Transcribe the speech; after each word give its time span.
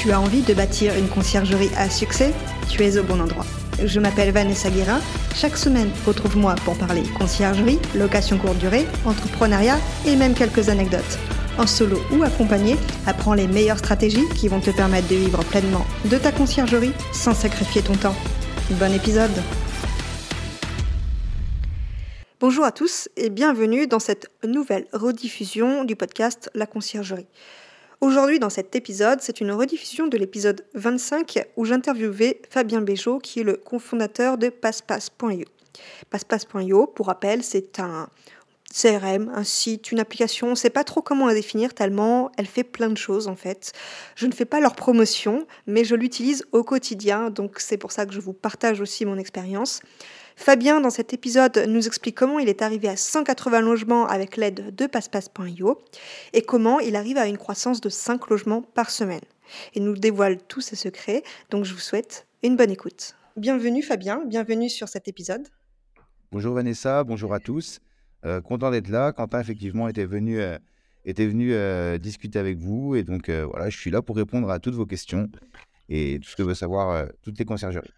Tu 0.00 0.12
as 0.12 0.18
envie 0.18 0.40
de 0.40 0.54
bâtir 0.54 0.96
une 0.96 1.08
conciergerie 1.08 1.68
à 1.76 1.90
succès 1.90 2.32
Tu 2.70 2.82
es 2.82 2.96
au 2.96 3.02
bon 3.02 3.20
endroit. 3.20 3.44
Je 3.84 4.00
m'appelle 4.00 4.32
Vanessa 4.32 4.70
Guérin. 4.70 4.98
Chaque 5.34 5.58
semaine, 5.58 5.90
retrouve-moi 6.06 6.54
pour 6.64 6.74
parler 6.78 7.02
conciergerie, 7.18 7.78
location 7.94 8.38
courte 8.38 8.56
durée, 8.56 8.86
entrepreneuriat 9.04 9.76
et 10.06 10.16
même 10.16 10.32
quelques 10.32 10.70
anecdotes. 10.70 11.18
En 11.58 11.66
solo 11.66 12.00
ou 12.12 12.22
accompagné, 12.22 12.78
apprends 13.06 13.34
les 13.34 13.46
meilleures 13.46 13.76
stratégies 13.76 14.26
qui 14.36 14.48
vont 14.48 14.60
te 14.60 14.70
permettre 14.70 15.08
de 15.08 15.16
vivre 15.16 15.44
pleinement 15.44 15.84
de 16.06 16.16
ta 16.16 16.32
conciergerie 16.32 16.92
sans 17.12 17.34
sacrifier 17.34 17.82
ton 17.82 17.94
temps. 17.94 18.16
Bon 18.70 18.90
épisode 18.94 19.30
Bonjour 22.40 22.64
à 22.64 22.72
tous 22.72 23.10
et 23.18 23.28
bienvenue 23.28 23.86
dans 23.86 23.98
cette 23.98 24.30
nouvelle 24.48 24.86
rediffusion 24.94 25.84
du 25.84 25.94
podcast 25.94 26.50
La 26.54 26.64
conciergerie. 26.64 27.26
Aujourd'hui, 28.00 28.38
dans 28.38 28.48
cet 28.48 28.74
épisode, 28.76 29.20
c'est 29.20 29.42
une 29.42 29.52
rediffusion 29.52 30.06
de 30.06 30.16
l'épisode 30.16 30.64
25 30.72 31.46
où 31.56 31.66
j'interviewais 31.66 32.40
Fabien 32.48 32.80
Béjot, 32.80 33.18
qui 33.18 33.40
est 33.40 33.44
le 33.44 33.56
cofondateur 33.56 34.38
de 34.38 34.48
PassePass.io. 34.48 35.44
PassePass.io, 36.08 36.86
pour 36.86 37.08
rappel, 37.08 37.44
c'est 37.44 37.78
un 37.78 38.08
CRM, 38.72 39.30
un 39.34 39.44
site, 39.44 39.92
une 39.92 40.00
application, 40.00 40.46
on 40.46 40.50
ne 40.50 40.54
sait 40.54 40.70
pas 40.70 40.84
trop 40.84 41.02
comment 41.02 41.26
la 41.26 41.34
définir 41.34 41.74
tellement 41.74 42.32
elle 42.38 42.46
fait 42.46 42.64
plein 42.64 42.88
de 42.88 42.96
choses 42.96 43.28
en 43.28 43.36
fait. 43.36 43.72
Je 44.14 44.26
ne 44.26 44.32
fais 44.32 44.46
pas 44.46 44.60
leur 44.60 44.76
promotion, 44.76 45.46
mais 45.66 45.84
je 45.84 45.94
l'utilise 45.94 46.46
au 46.52 46.62
quotidien, 46.62 47.28
donc 47.28 47.58
c'est 47.58 47.76
pour 47.76 47.92
ça 47.92 48.06
que 48.06 48.14
je 48.14 48.20
vous 48.20 48.32
partage 48.32 48.80
aussi 48.80 49.04
mon 49.04 49.18
expérience. 49.18 49.82
Fabien, 50.36 50.80
dans 50.80 50.90
cet 50.90 51.12
épisode, 51.12 51.64
nous 51.68 51.86
explique 51.86 52.16
comment 52.16 52.38
il 52.38 52.48
est 52.48 52.62
arrivé 52.62 52.88
à 52.88 52.96
180 52.96 53.60
logements 53.60 54.06
avec 54.06 54.36
l'aide 54.36 54.74
de 54.74 54.86
PassePass.io 54.86 55.78
et 56.32 56.42
comment 56.42 56.80
il 56.80 56.96
arrive 56.96 57.18
à 57.18 57.26
une 57.26 57.38
croissance 57.38 57.80
de 57.80 57.88
5 57.88 58.28
logements 58.28 58.62
par 58.62 58.90
semaine. 58.90 59.20
Il 59.74 59.84
nous 59.84 59.96
dévoile 59.96 60.38
tous 60.48 60.60
ses 60.60 60.76
secrets, 60.76 61.22
donc 61.50 61.64
je 61.64 61.74
vous 61.74 61.80
souhaite 61.80 62.26
une 62.42 62.56
bonne 62.56 62.70
écoute. 62.70 63.14
Bienvenue 63.36 63.82
Fabien, 63.82 64.22
bienvenue 64.24 64.68
sur 64.68 64.88
cet 64.88 65.08
épisode. 65.08 65.46
Bonjour 66.32 66.54
Vanessa, 66.54 67.04
bonjour 67.04 67.34
à 67.34 67.40
tous. 67.40 67.80
Euh, 68.24 68.40
content 68.40 68.70
d'être 68.70 68.88
là. 68.88 69.12
Quentin, 69.12 69.40
effectivement, 69.40 69.88
était 69.88 70.04
venu, 70.04 70.40
euh, 70.40 70.58
était 71.04 71.26
venu 71.26 71.52
euh, 71.52 71.98
discuter 71.98 72.38
avec 72.38 72.58
vous. 72.58 72.94
Et 72.94 73.02
donc, 73.02 73.30
voilà, 73.30 73.70
je 73.70 73.76
suis 73.78 73.90
là 73.90 74.02
pour 74.02 74.16
répondre 74.16 74.50
à 74.50 74.58
toutes 74.58 74.74
vos 74.74 74.86
questions 74.86 75.28
et 75.88 76.18
tout 76.22 76.28
ce 76.28 76.36
que 76.36 76.42
veut 76.42 76.54
savoir 76.54 77.08
toutes 77.22 77.38
les 77.38 77.44
conciergeries. 77.44 77.90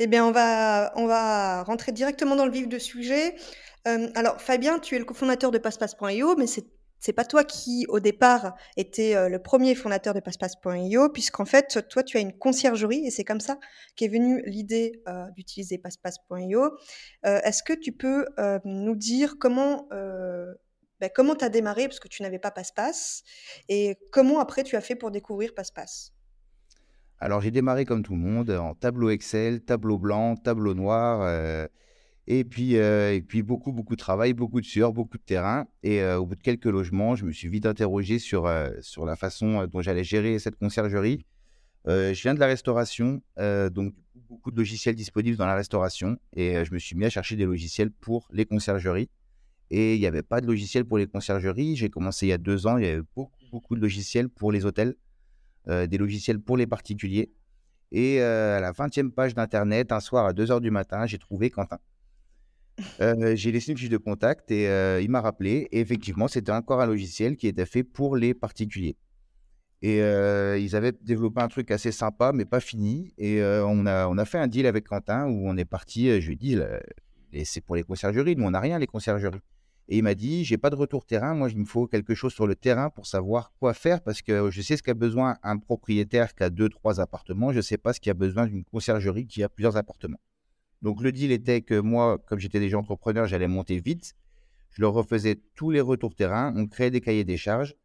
Eh 0.00 0.08
bien, 0.08 0.24
on 0.26 0.32
va, 0.32 0.92
on 0.96 1.06
va 1.06 1.62
rentrer 1.62 1.92
directement 1.92 2.34
dans 2.34 2.46
le 2.46 2.52
vif 2.52 2.66
du 2.66 2.80
sujet. 2.80 3.36
Euh, 3.86 4.08
alors, 4.16 4.40
Fabien, 4.40 4.80
tu 4.80 4.96
es 4.96 4.98
le 4.98 5.04
cofondateur 5.04 5.50
de 5.50 5.58
PassePass.io, 5.58 6.36
mais 6.36 6.46
c'est 6.46 6.64
c'est 7.00 7.12
pas 7.12 7.26
toi 7.26 7.44
qui, 7.44 7.84
au 7.90 8.00
départ, 8.00 8.54
était 8.78 9.14
euh, 9.14 9.28
le 9.28 9.38
premier 9.38 9.74
fondateur 9.74 10.14
de 10.14 10.20
PassePass.io, 10.20 11.10
puisqu'en 11.10 11.44
fait, 11.44 11.86
toi, 11.90 12.02
tu 12.02 12.16
as 12.16 12.20
une 12.20 12.32
conciergerie 12.32 13.06
et 13.06 13.10
c'est 13.10 13.24
comme 13.24 13.40
ça 13.40 13.58
qu'est 13.94 14.08
venue 14.08 14.42
l'idée 14.46 15.02
euh, 15.06 15.26
d'utiliser 15.36 15.76
PassePass.io. 15.76 16.70
Est-ce 17.24 17.62
que 17.62 17.74
tu 17.74 17.92
peux 17.92 18.24
nous 18.64 18.96
dire 18.96 19.34
comment 19.38 19.86
ben, 19.90 21.10
comment 21.14 21.34
tu 21.34 21.44
as 21.44 21.50
démarré, 21.50 21.88
parce 21.88 22.00
que 22.00 22.08
tu 22.08 22.22
n'avais 22.22 22.38
pas 22.38 22.50
PassePass, 22.50 23.22
et 23.68 23.98
comment 24.10 24.40
après 24.40 24.62
tu 24.62 24.74
as 24.74 24.80
fait 24.80 24.96
pour 24.96 25.10
découvrir 25.10 25.52
PassePass 25.54 26.13
alors 27.24 27.40
j'ai 27.40 27.50
démarré 27.50 27.86
comme 27.86 28.02
tout 28.02 28.12
le 28.12 28.20
monde 28.20 28.50
en 28.50 28.74
tableau 28.74 29.08
Excel, 29.08 29.62
tableau 29.62 29.98
blanc, 29.98 30.36
tableau 30.36 30.74
noir, 30.74 31.22
euh, 31.22 31.66
et 32.26 32.44
puis 32.44 32.76
euh, 32.76 33.14
et 33.14 33.22
puis 33.22 33.42
beaucoup 33.42 33.72
beaucoup 33.72 33.94
de 33.94 34.00
travail, 34.00 34.34
beaucoup 34.34 34.60
de 34.60 34.66
sueur, 34.66 34.92
beaucoup 34.92 35.16
de 35.16 35.22
terrain. 35.22 35.66
Et 35.82 36.02
euh, 36.02 36.18
au 36.18 36.26
bout 36.26 36.34
de 36.34 36.42
quelques 36.42 36.66
logements, 36.66 37.16
je 37.16 37.24
me 37.24 37.32
suis 37.32 37.48
vite 37.48 37.64
interrogé 37.64 38.18
sur 38.18 38.46
sur 38.82 39.06
la 39.06 39.16
façon 39.16 39.66
dont 39.66 39.80
j'allais 39.80 40.04
gérer 40.04 40.38
cette 40.38 40.56
conciergerie. 40.56 41.24
je 41.86 42.22
viens 42.22 42.34
de 42.34 42.40
la 42.40 42.46
restauration, 42.46 43.22
donc 43.72 43.94
beaucoup 44.28 44.50
de 44.50 44.58
logiciels 44.58 44.94
disponibles 44.94 45.38
dans 45.38 45.46
la 45.46 45.56
restauration, 45.56 46.18
et 46.36 46.62
je 46.62 46.74
me 46.74 46.78
suis 46.78 46.94
mis 46.94 47.06
à 47.06 47.10
chercher 47.10 47.36
des 47.36 47.46
logiciels 47.46 47.90
pour 47.90 48.28
les 48.32 48.44
conciergeries. 48.44 49.08
Et 49.70 49.94
il 49.94 50.00
n'y 50.00 50.06
avait 50.06 50.22
pas 50.22 50.42
de 50.42 50.46
logiciel 50.46 50.84
pour 50.84 50.98
les 50.98 51.06
conciergeries. 51.06 51.74
J'ai 51.74 51.88
commencé 51.88 52.26
il 52.26 52.28
y 52.28 52.32
a 52.34 52.38
deux 52.38 52.66
ans, 52.66 52.76
il 52.76 52.84
y 52.84 52.88
avait 52.88 53.02
beaucoup 53.16 53.40
beaucoup 53.50 53.76
de 53.76 53.80
logiciels 53.80 54.28
pour 54.28 54.52
les 54.52 54.66
hôtels. 54.66 54.94
Euh, 55.68 55.86
des 55.86 55.96
logiciels 55.96 56.40
pour 56.40 56.58
les 56.58 56.66
particuliers. 56.66 57.32
Et 57.90 58.20
euh, 58.20 58.58
à 58.58 58.60
la 58.60 58.72
20e 58.72 59.10
page 59.10 59.34
d'Internet, 59.34 59.92
un 59.92 60.00
soir 60.00 60.26
à 60.26 60.32
2h 60.34 60.60
du 60.60 60.70
matin, 60.70 61.06
j'ai 61.06 61.16
trouvé 61.16 61.48
Quentin. 61.48 61.78
Euh, 63.00 63.34
j'ai 63.36 63.50
laissé 63.50 63.72
une 63.72 63.78
fiche 63.78 63.88
de 63.88 63.96
contact 63.96 64.50
et 64.50 64.64
il 65.02 65.10
m'a 65.10 65.22
rappelé. 65.22 65.68
Et 65.72 65.80
effectivement, 65.80 66.28
c'était 66.28 66.52
encore 66.52 66.82
un 66.82 66.86
logiciel 66.86 67.36
qui 67.36 67.46
était 67.46 67.64
fait 67.64 67.82
pour 67.82 68.16
les 68.16 68.34
particuliers. 68.34 68.96
Et 69.80 69.98
ils 69.98 70.76
avaient 70.76 70.92
développé 71.02 71.42
un 71.42 71.48
truc 71.48 71.70
assez 71.70 71.92
sympa, 71.92 72.32
mais 72.32 72.44
pas 72.44 72.60
fini. 72.60 73.12
Et 73.16 73.42
on, 73.42 73.86
a, 73.86 74.06
on 74.08 74.18
a 74.18 74.24
fait 74.24 74.38
un 74.38 74.46
deal 74.48 74.66
avec 74.66 74.86
Quentin 74.86 75.26
où 75.26 75.46
on 75.46 75.56
est 75.56 75.66
parti. 75.66 76.20
je 76.20 76.26
lui 76.26 76.34
ai 76.34 76.36
dit, 76.36 76.58
c'est 77.44 77.60
pour 77.62 77.76
les 77.76 77.82
conciergeries. 77.82 78.34
Nous, 78.36 78.44
on 78.44 78.50
n'a 78.50 78.60
rien, 78.60 78.78
les 78.78 78.86
conciergeries. 78.86 79.40
Et 79.88 79.98
il 79.98 80.02
m'a 80.02 80.14
dit, 80.14 80.44
j'ai 80.44 80.56
pas 80.56 80.70
de 80.70 80.76
retour 80.76 81.04
terrain, 81.04 81.34
moi 81.34 81.50
il 81.50 81.58
me 81.58 81.64
faut 81.66 81.86
quelque 81.86 82.14
chose 82.14 82.32
sur 82.32 82.46
le 82.46 82.54
terrain 82.54 82.88
pour 82.88 83.06
savoir 83.06 83.52
quoi 83.58 83.74
faire 83.74 84.00
parce 84.02 84.22
que 84.22 84.50
je 84.50 84.62
sais 84.62 84.78
ce 84.78 84.82
qu'a 84.82 84.94
besoin 84.94 85.36
un 85.42 85.58
propriétaire 85.58 86.34
qui 86.34 86.42
a 86.42 86.48
deux, 86.48 86.70
trois 86.70 87.00
appartements, 87.00 87.52
je 87.52 87.58
ne 87.58 87.62
sais 87.62 87.76
pas 87.76 87.92
ce 87.92 88.00
qu'il 88.00 88.10
a 88.10 88.14
besoin 88.14 88.46
d'une 88.46 88.64
conciergerie 88.64 89.26
qui 89.26 89.42
a 89.42 89.48
plusieurs 89.50 89.76
appartements. 89.76 90.20
Donc 90.80 91.02
le 91.02 91.12
deal 91.12 91.32
était 91.32 91.60
que 91.60 91.78
moi, 91.78 92.18
comme 92.26 92.38
j'étais 92.38 92.60
déjà 92.60 92.78
entrepreneur, 92.78 93.26
j'allais 93.26 93.48
monter 93.48 93.78
vite. 93.78 94.14
Je 94.70 94.82
leur 94.82 94.92
refaisais 94.92 95.40
tous 95.54 95.70
les 95.70 95.80
retours 95.80 96.14
terrain, 96.14 96.52
on 96.56 96.66
créait 96.66 96.90
des 96.90 97.00
cahiers 97.00 97.24
des 97.24 97.36
charges 97.36 97.76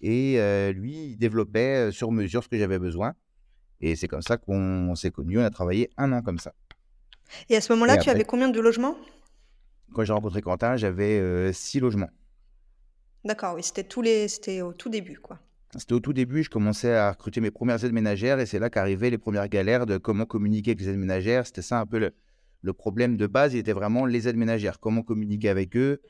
et 0.00 0.38
euh, 0.38 0.72
lui, 0.72 1.12
il 1.12 1.16
développait 1.16 1.88
euh, 1.88 1.90
sur 1.90 2.12
mesure 2.12 2.44
ce 2.44 2.48
que 2.48 2.58
j'avais 2.58 2.78
besoin. 2.78 3.14
Et 3.80 3.96
c'est 3.96 4.08
comme 4.08 4.22
ça 4.22 4.36
qu'on 4.36 4.94
s'est 4.94 5.10
connus, 5.10 5.38
on 5.38 5.44
a 5.44 5.50
travaillé 5.50 5.90
un 5.96 6.12
an 6.12 6.22
comme 6.22 6.38
ça. 6.38 6.52
Et 7.48 7.56
à 7.56 7.60
ce 7.60 7.72
moment-là, 7.72 7.96
tu 7.96 8.10
avais 8.10 8.24
combien 8.24 8.48
de 8.48 8.60
logements? 8.60 8.96
Quand 9.94 10.04
j'ai 10.04 10.12
rencontré 10.12 10.42
Quentin, 10.42 10.76
j'avais 10.76 11.18
euh, 11.18 11.52
six 11.52 11.80
logements. 11.80 12.10
D'accord, 13.24 13.54
oui, 13.54 13.62
c'était 13.62 13.84
tous 13.84 14.02
les, 14.02 14.28
c'était 14.28 14.60
au 14.60 14.74
tout 14.74 14.90
début, 14.90 15.18
quoi. 15.18 15.38
C'était 15.76 15.94
au 15.94 16.00
tout 16.00 16.12
début, 16.12 16.44
je 16.44 16.50
commençais 16.50 16.94
à 16.94 17.10
recruter 17.10 17.40
mes 17.40 17.50
premières 17.50 17.84
aides 17.84 17.92
ménagères 17.92 18.38
et 18.38 18.46
c'est 18.46 18.60
là 18.60 18.70
qu'arrivaient 18.70 19.10
les 19.10 19.18
premières 19.18 19.48
galères 19.48 19.86
de 19.86 19.96
comment 19.98 20.24
communiquer 20.24 20.72
avec 20.72 20.80
les 20.80 20.90
aides 20.90 20.98
ménagères. 20.98 21.46
C'était 21.46 21.62
ça 21.62 21.80
un 21.80 21.86
peu 21.86 22.12
le, 22.62 22.72
problème 22.72 23.16
de 23.16 23.26
base, 23.26 23.54
il 23.54 23.58
était 23.58 23.72
vraiment 23.72 24.06
les 24.06 24.28
aides 24.28 24.36
ménagères, 24.36 24.78
comment 24.78 25.02
communiquer 25.02 25.48
avec 25.48 25.76
eux. 25.76 26.00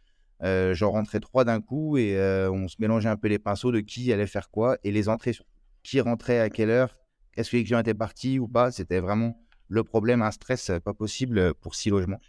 Euh, 0.42 0.74
J'en 0.74 0.90
rentrais 0.90 1.20
trois 1.20 1.44
d'un 1.44 1.60
coup 1.62 1.96
et 1.96 2.18
euh, 2.18 2.50
on 2.50 2.68
se 2.68 2.76
mélangeait 2.78 3.08
un 3.08 3.16
peu 3.16 3.28
les 3.28 3.38
pinceaux 3.38 3.72
de 3.72 3.80
qui 3.80 4.12
allait 4.12 4.26
faire 4.26 4.50
quoi 4.50 4.76
et 4.84 4.92
les 4.92 5.08
entrées, 5.08 5.36
qui 5.82 6.00
rentrait 6.00 6.40
à 6.40 6.50
quelle 6.50 6.70
heure, 6.70 6.98
est-ce 7.36 7.50
que 7.50 7.56
les 7.56 7.64
clients 7.64 7.78
étaient 7.78 7.94
partis 7.94 8.38
ou 8.38 8.48
pas. 8.48 8.70
C'était 8.70 9.00
vraiment 9.00 9.40
le 9.68 9.82
problème, 9.82 10.20
un 10.20 10.30
stress 10.30 10.72
pas 10.84 10.92
possible 10.92 11.54
pour 11.54 11.74
six 11.74 11.88
logements. 11.88 12.20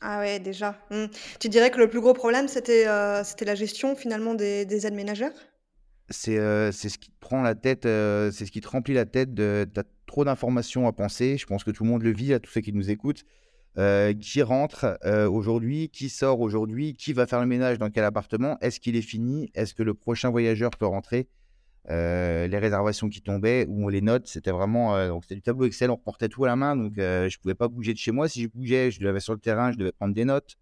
Ah 0.00 0.20
ouais, 0.20 0.40
déjà. 0.40 0.76
Mmh. 0.90 1.06
Tu 1.40 1.48
dirais 1.48 1.70
que 1.70 1.78
le 1.78 1.88
plus 1.88 2.00
gros 2.00 2.12
problème, 2.12 2.48
c'était 2.48 2.86
euh, 2.86 3.22
la 3.40 3.54
gestion 3.54 3.96
finalement 3.96 4.34
des, 4.34 4.64
des 4.64 4.86
aides 4.86 4.94
ménagères? 4.94 5.32
C'est 6.10 6.38
euh, 6.38 6.70
c'est 6.70 6.88
ce 6.88 6.98
qui 6.98 7.10
te 7.10 7.18
prend 7.18 7.42
la 7.42 7.54
tête, 7.54 7.86
euh, 7.86 8.30
c'est 8.30 8.46
ce 8.46 8.52
qui 8.52 8.60
te 8.60 8.68
remplit 8.68 8.94
la 8.94 9.06
tête 9.06 9.34
de 9.34 9.66
tu 9.72 9.80
as 9.80 9.84
trop 10.06 10.24
d'informations 10.24 10.86
à 10.86 10.92
penser. 10.92 11.36
Je 11.38 11.46
pense 11.46 11.64
que 11.64 11.70
tout 11.70 11.84
le 11.84 11.90
monde 11.90 12.02
le 12.02 12.12
vit, 12.12 12.32
à 12.32 12.40
tous 12.40 12.50
ceux 12.50 12.60
qui 12.60 12.72
nous 12.72 12.90
écoutent. 12.90 13.24
qui 14.20 14.42
rentre 14.42 14.98
aujourd'hui, 15.30 15.88
qui 15.90 16.08
sort 16.08 16.40
aujourd'hui, 16.40 16.94
qui 16.94 17.12
va 17.12 17.26
faire 17.26 17.40
le 17.40 17.46
ménage 17.46 17.78
dans 17.78 17.90
quel 17.90 18.04
appartement, 18.04 18.56
est-ce 18.60 18.80
qu'il 18.80 18.96
est 18.96 19.02
fini, 19.02 19.50
est-ce 19.54 19.74
que 19.74 19.82
le 19.82 19.94
prochain 19.94 20.30
voyageur 20.30 20.70
peut 20.70 20.86
rentrer? 20.86 21.28
Euh, 21.88 22.48
les 22.48 22.58
réservations 22.58 23.08
qui 23.08 23.22
tombaient 23.22 23.64
ou 23.68 23.88
les 23.88 24.00
notes, 24.00 24.26
c'était 24.26 24.50
vraiment 24.50 24.96
euh, 24.96 25.08
donc 25.08 25.22
c'était 25.22 25.36
du 25.36 25.42
tableau 25.42 25.66
Excel, 25.66 25.88
on 25.90 25.94
reportait 25.94 26.28
tout 26.28 26.44
à 26.44 26.48
la 26.48 26.56
main, 26.56 26.74
donc 26.74 26.98
euh, 26.98 27.28
je 27.28 27.38
pouvais 27.38 27.54
pas 27.54 27.68
bouger 27.68 27.92
de 27.92 27.98
chez 27.98 28.10
moi. 28.10 28.28
Si 28.28 28.42
je 28.42 28.48
bougeais, 28.48 28.90
je 28.90 29.02
l'avais 29.04 29.20
sur 29.20 29.34
le 29.34 29.38
terrain, 29.38 29.70
je 29.70 29.78
devais 29.78 29.92
prendre 29.92 30.12
des 30.12 30.24
notes, 30.24 30.56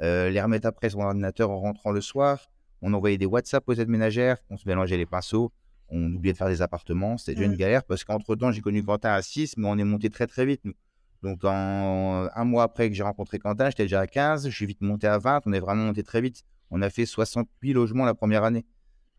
les 0.00 0.40
remettre 0.40 0.66
après 0.66 0.90
sur 0.90 0.98
mon 0.98 1.06
ordinateur 1.06 1.50
en 1.50 1.58
rentrant 1.58 1.90
le 1.90 2.02
soir. 2.02 2.50
On 2.82 2.92
envoyait 2.92 3.18
des 3.18 3.26
WhatsApp 3.26 3.64
aux 3.66 3.72
aides 3.72 3.88
ménagères, 3.88 4.36
on 4.50 4.56
se 4.56 4.68
mélangeait 4.68 4.98
les 4.98 5.06
pinceaux, 5.06 5.52
on 5.88 6.12
oubliait 6.12 6.34
de 6.34 6.38
faire 6.38 6.48
des 6.48 6.60
appartements, 6.60 7.16
c'était 7.16 7.34
déjà 7.34 7.46
une 7.46 7.54
mmh. 7.54 7.56
galère 7.56 7.84
parce 7.84 8.04
qu'entre 8.04 8.36
temps 8.36 8.52
j'ai 8.52 8.60
connu 8.60 8.84
Quentin 8.84 9.10
à 9.10 9.22
6, 9.22 9.56
mais 9.56 9.68
on 9.68 9.78
est 9.78 9.84
monté 9.84 10.10
très 10.10 10.26
très 10.26 10.44
vite 10.44 10.60
nous. 10.64 10.74
Donc 11.22 11.44
en 11.44 12.28
un 12.32 12.44
mois 12.44 12.64
après 12.64 12.90
que 12.90 12.94
j'ai 12.94 13.02
rencontré 13.02 13.38
Quentin, 13.38 13.70
j'étais 13.70 13.84
déjà 13.84 14.00
à 14.00 14.06
15, 14.06 14.50
je 14.50 14.54
suis 14.54 14.66
vite 14.66 14.82
monté 14.82 15.06
à 15.06 15.18
20, 15.18 15.40
on 15.46 15.52
est 15.54 15.60
vraiment 15.60 15.84
monté 15.84 16.02
très 16.02 16.20
vite. 16.20 16.42
On 16.70 16.82
a 16.82 16.90
fait 16.90 17.06
68 17.06 17.72
logements 17.72 18.04
la 18.04 18.14
première 18.14 18.44
année. 18.44 18.66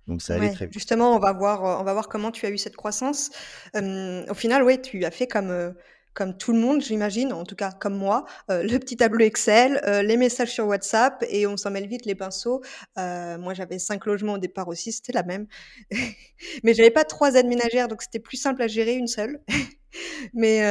Donc 0.09 0.23
ça 0.23 0.33
allait 0.33 0.49
très 0.51 0.65
vite. 0.65 0.73
justement, 0.73 1.15
on 1.15 1.19
va 1.19 1.33
voir, 1.33 1.79
on 1.79 1.83
va 1.83 1.93
voir 1.93 2.09
comment 2.09 2.31
tu 2.31 2.45
as 2.47 2.49
eu 2.49 2.57
cette 2.57 2.75
croissance. 2.75 3.29
au 3.75 4.33
final, 4.33 4.63
oui, 4.63 4.81
tu 4.81 5.05
as 5.05 5.11
fait 5.11 5.27
comme, 5.27 5.75
comme 6.15 6.35
tout 6.35 6.51
le 6.51 6.57
monde, 6.57 6.81
j'imagine, 6.81 7.31
en 7.31 7.43
tout 7.43 7.55
cas 7.55 7.71
comme 7.71 7.95
moi, 7.95 8.25
le 8.49 8.77
petit 8.79 8.97
tableau 8.97 9.23
Excel, 9.23 9.79
les 10.03 10.17
messages 10.17 10.51
sur 10.51 10.65
WhatsApp 10.65 11.23
et 11.29 11.45
on 11.45 11.57
s'en 11.57 11.69
mêle 11.69 11.87
vite 11.87 12.07
les 12.07 12.15
pinceaux. 12.15 12.61
moi, 12.97 13.53
j'avais 13.53 13.77
cinq 13.77 14.07
logements 14.07 14.33
au 14.33 14.37
départ 14.39 14.67
aussi, 14.67 14.91
c'était 14.91 15.13
la 15.13 15.21
même. 15.21 15.45
Mais 16.63 16.73
j'avais 16.73 16.91
pas 16.91 17.03
trois 17.03 17.35
aides 17.35 17.47
ménagères, 17.47 17.87
donc 17.87 18.01
c'était 18.01 18.19
plus 18.19 18.37
simple 18.37 18.63
à 18.63 18.67
gérer 18.67 18.95
une 18.95 19.07
seule. 19.07 19.39
Mais, 20.33 20.61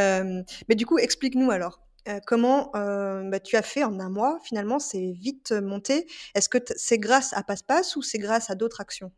mais 0.68 0.76
du 0.76 0.86
coup, 0.86 0.98
explique-nous 0.98 1.50
alors. 1.50 1.80
comment 2.26 2.70
bah, 2.72 3.40
tu 3.40 3.56
as 3.56 3.62
fait 3.62 3.82
en 3.84 3.98
un 3.98 4.10
mois 4.10 4.38
Finalement, 4.44 4.78
c'est 4.78 5.12
vite 5.12 5.52
monté. 5.52 6.06
Est-ce 6.34 6.48
que 6.48 6.58
c'est 6.76 6.98
grâce 6.98 7.32
à 7.32 7.42
Passe-Passe 7.42 7.96
ou 7.96 8.02
c'est 8.02 8.18
grâce 8.18 8.50
à 8.50 8.54
d'autres 8.54 8.80
actions? 8.80 9.12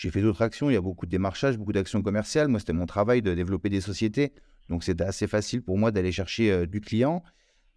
J'ai 0.00 0.10
fait 0.12 0.22
d'autres 0.22 0.42
actions. 0.42 0.70
Il 0.70 0.74
y 0.74 0.76
a 0.76 0.80
beaucoup 0.80 1.06
de 1.06 1.10
démarchages, 1.10 1.58
beaucoup 1.58 1.72
d'actions 1.72 2.02
commerciales. 2.02 2.46
Moi, 2.46 2.60
c'était 2.60 2.72
mon 2.72 2.86
travail 2.86 3.20
de 3.20 3.34
développer 3.34 3.68
des 3.68 3.80
sociétés. 3.80 4.32
Donc, 4.68 4.84
c'était 4.84 5.04
assez 5.04 5.26
facile 5.26 5.60
pour 5.62 5.76
moi 5.76 5.90
d'aller 5.90 6.12
chercher 6.12 6.66
du 6.68 6.80
client. 6.80 7.24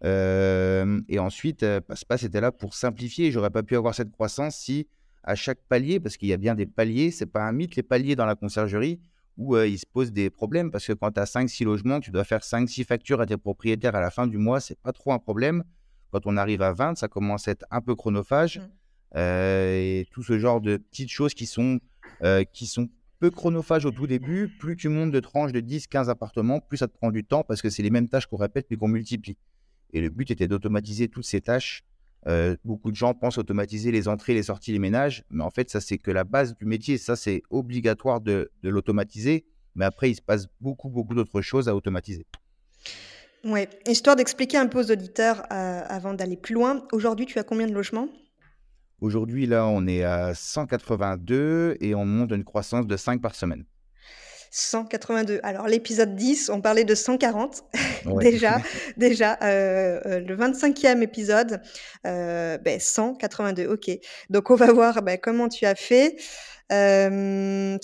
et 0.04 1.18
ensuite, 1.18 1.66
Passepass 1.80 2.22
était 2.22 2.40
là 2.40 2.52
pour 2.52 2.74
simplifier. 2.74 3.32
J'aurais 3.32 3.50
pas 3.50 3.64
pu 3.64 3.74
avoir 3.74 3.92
cette 3.94 4.12
croissance 4.12 4.56
si 4.56 4.86
à 5.24 5.34
chaque 5.34 5.58
palier, 5.68 6.00
parce 6.00 6.16
qu'il 6.16 6.28
y 6.28 6.32
a 6.32 6.36
bien 6.36 6.54
des 6.54 6.66
paliers, 6.66 7.10
c'est 7.10 7.26
pas 7.26 7.42
un 7.42 7.52
mythe, 7.52 7.76
les 7.76 7.82
paliers 7.82 8.16
dans 8.16 8.26
la 8.26 8.34
conciergerie, 8.34 9.00
où 9.36 9.56
il 9.56 9.78
se 9.78 9.86
pose 9.86 10.12
des 10.12 10.30
problèmes, 10.30 10.70
parce 10.70 10.86
que 10.86 10.92
quand 10.92 11.10
tu 11.10 11.20
as 11.20 11.24
5-6 11.24 11.64
logements, 11.64 12.00
tu 12.00 12.10
dois 12.10 12.24
faire 12.24 12.40
5-6 12.40 12.84
factures 12.84 13.20
à 13.20 13.26
tes 13.26 13.36
propriétaires 13.36 13.96
à 13.96 14.00
la 14.00 14.10
fin 14.10 14.26
du 14.26 14.38
mois, 14.38 14.60
c'est 14.60 14.78
pas 14.78 14.92
trop 14.92 15.12
un 15.12 15.18
problème. 15.18 15.64
Quand 16.10 16.26
on 16.26 16.36
arrive 16.36 16.62
à 16.62 16.72
20, 16.72 16.96
ça 16.98 17.08
commence 17.08 17.48
à 17.48 17.52
être 17.52 17.64
un 17.70 17.80
peu 17.80 17.94
chronophage. 17.94 18.58
Mmh. 18.58 19.18
et 19.18 20.06
tout 20.10 20.22
ce 20.22 20.38
genre 20.38 20.60
de 20.60 20.78
petites 20.78 21.10
choses 21.10 21.34
qui 21.34 21.46
sont, 21.46 21.80
qui 22.52 22.66
sont 22.66 22.88
peu 23.18 23.30
chronophages 23.30 23.84
au 23.84 23.90
tout 23.90 24.06
début, 24.06 24.48
plus 24.48 24.76
tu 24.76 24.88
montes 24.88 25.12
de 25.12 25.20
tranches 25.20 25.52
de 25.52 25.60
10-15 25.60 26.08
appartements, 26.08 26.60
plus 26.60 26.78
ça 26.78 26.88
te 26.88 26.96
prend 26.96 27.10
du 27.10 27.24
temps 27.24 27.44
parce 27.44 27.62
que 27.62 27.70
c'est 27.70 27.82
les 27.82 27.90
mêmes 27.90 28.08
tâches 28.08 28.26
qu'on 28.26 28.36
répète 28.36 28.66
mais 28.70 28.76
qu'on 28.76 28.88
multiplie. 28.88 29.36
Et 29.92 30.00
le 30.00 30.08
but 30.08 30.30
était 30.30 30.48
d'automatiser 30.48 31.08
toutes 31.08 31.24
ces 31.24 31.40
tâches 31.40 31.84
euh, 32.28 32.56
beaucoup 32.64 32.90
de 32.90 32.96
gens 32.96 33.14
pensent 33.14 33.38
automatiser 33.38 33.90
les 33.90 34.06
entrées, 34.06 34.34
les 34.34 34.44
sorties, 34.44 34.72
les 34.72 34.78
ménages, 34.78 35.24
mais 35.30 35.42
en 35.42 35.50
fait, 35.50 35.70
ça, 35.70 35.80
c'est 35.80 35.98
que 35.98 36.10
la 36.10 36.24
base 36.24 36.54
du 36.54 36.64
métier. 36.64 36.98
Ça, 36.98 37.16
c'est 37.16 37.42
obligatoire 37.50 38.20
de, 38.20 38.50
l'automatiser, 38.62 39.44
mais 39.74 39.84
après, 39.84 40.10
il 40.10 40.14
se 40.14 40.22
passe 40.22 40.46
beaucoup, 40.60 40.88
beaucoup 40.88 41.14
d'autres 41.14 41.40
choses 41.40 41.68
à 41.68 41.74
automatiser. 41.74 42.26
Oui, 43.44 43.66
histoire 43.88 44.14
d'expliquer 44.14 44.58
un 44.58 44.68
peu 44.68 44.78
aux 44.78 44.90
auditeurs 44.92 45.42
euh, 45.52 45.82
avant 45.88 46.14
d'aller 46.14 46.36
plus 46.36 46.54
loin, 46.54 46.86
aujourd'hui, 46.92 47.26
tu 47.26 47.38
as 47.40 47.42
combien 47.42 47.66
de 47.66 47.72
logements? 47.72 48.08
Aujourd'hui, 49.02 49.46
là, 49.46 49.66
on 49.66 49.88
est 49.88 50.04
à 50.04 50.32
182 50.32 51.76
et 51.80 51.92
on 51.96 52.04
monte 52.04 52.30
une 52.30 52.44
croissance 52.44 52.86
de 52.86 52.96
5 52.96 53.20
par 53.20 53.34
semaine. 53.34 53.64
182. 54.52 55.40
Alors 55.42 55.66
l'épisode 55.66 56.14
10, 56.14 56.50
on 56.50 56.60
parlait 56.60 56.84
de 56.84 56.94
140 56.94 57.64
déjà, 58.20 58.60
déjà 58.96 59.38
euh, 59.42 60.00
euh, 60.06 60.20
le 60.20 60.36
25e 60.36 61.02
épisode, 61.02 61.60
euh, 62.06 62.58
ben 62.58 62.78
182. 62.78 63.66
Ok. 63.66 63.90
Donc 64.30 64.50
on 64.50 64.54
va 64.54 64.72
voir 64.72 65.02
ben, 65.02 65.18
comment 65.20 65.48
tu 65.48 65.66
as 65.66 65.74
fait. 65.74 66.16
5 66.70 67.80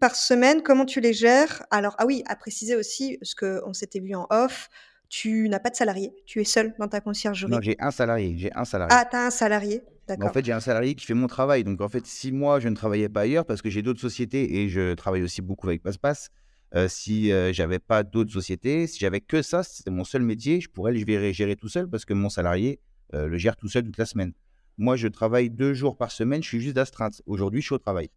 par 0.00 0.16
semaine, 0.16 0.64
comment 0.64 0.84
tu 0.84 1.00
les 1.00 1.12
gères? 1.12 1.64
Alors 1.70 1.94
ah 1.98 2.06
oui, 2.06 2.24
à 2.26 2.34
préciser 2.34 2.74
aussi, 2.74 3.18
ce 3.22 3.36
qu'on 3.36 3.72
s'était 3.72 4.00
vu 4.00 4.16
en 4.16 4.26
off, 4.30 4.68
tu 5.08 5.48
n'as 5.48 5.60
pas 5.60 5.70
de 5.70 5.76
salarié, 5.76 6.12
tu 6.26 6.40
es 6.40 6.44
seul 6.44 6.74
dans 6.80 6.88
ta 6.88 7.00
conciergerie. 7.00 7.52
Non, 7.52 7.60
j'ai 7.62 7.76
un 7.78 7.92
salarié, 7.92 8.34
j'ai 8.36 8.50
un 8.56 8.64
salarié. 8.64 8.92
Ah, 8.98 9.06
tu 9.08 9.16
as 9.16 9.26
un 9.26 9.30
salarié, 9.30 9.82
d'accord. 10.08 10.28
En 10.28 10.32
fait, 10.32 10.44
j'ai 10.44 10.52
un 10.52 10.60
salarié 10.60 10.94
qui 10.94 11.06
fait 11.06 11.14
mon 11.14 11.26
travail. 11.26 11.64
Donc, 11.64 11.80
en 11.80 11.88
fait, 11.88 12.06
si 12.06 12.32
moi, 12.32 12.60
je 12.60 12.68
ne 12.68 12.74
travaillais 12.74 13.08
pas 13.08 13.22
ailleurs, 13.22 13.44
parce 13.44 13.62
que 13.62 13.70
j'ai 13.70 13.82
d'autres 13.82 14.00
sociétés 14.00 14.60
et 14.60 14.68
je 14.68 14.94
travaille 14.94 15.22
aussi 15.22 15.42
beaucoup 15.42 15.68
avec 15.68 15.82
PassePass, 15.82 16.30
euh, 16.74 16.88
si 16.88 17.32
euh, 17.32 17.52
j'avais 17.52 17.78
pas 17.78 18.02
d'autres 18.02 18.32
sociétés, 18.32 18.86
si 18.86 18.98
j'avais 18.98 19.20
que 19.20 19.40
ça, 19.40 19.62
c'était 19.62 19.90
mon 19.90 20.04
seul 20.04 20.22
métier, 20.22 20.60
je 20.60 20.68
pourrais 20.68 20.92
le 20.92 21.32
gérer, 21.32 21.56
tout 21.56 21.68
seul 21.68 21.88
parce 21.88 22.04
que 22.04 22.12
mon 22.12 22.28
salarié 22.28 22.80
euh, 23.14 23.28
le 23.28 23.38
gère 23.38 23.56
tout 23.56 23.68
seul 23.68 23.84
toute 23.84 23.98
la 23.98 24.04
semaine. 24.04 24.32
Moi, 24.78 24.96
je 24.96 25.06
travaille 25.06 25.48
deux 25.48 25.74
jours 25.74 25.96
par 25.96 26.10
semaine, 26.10 26.42
je 26.42 26.48
suis 26.48 26.60
juste 26.60 26.74
d'astreinte. 26.74 27.22
Aujourd'hui, 27.26 27.60
je 27.60 27.66
suis 27.66 27.74
au 27.74 27.78
travail. 27.78 28.10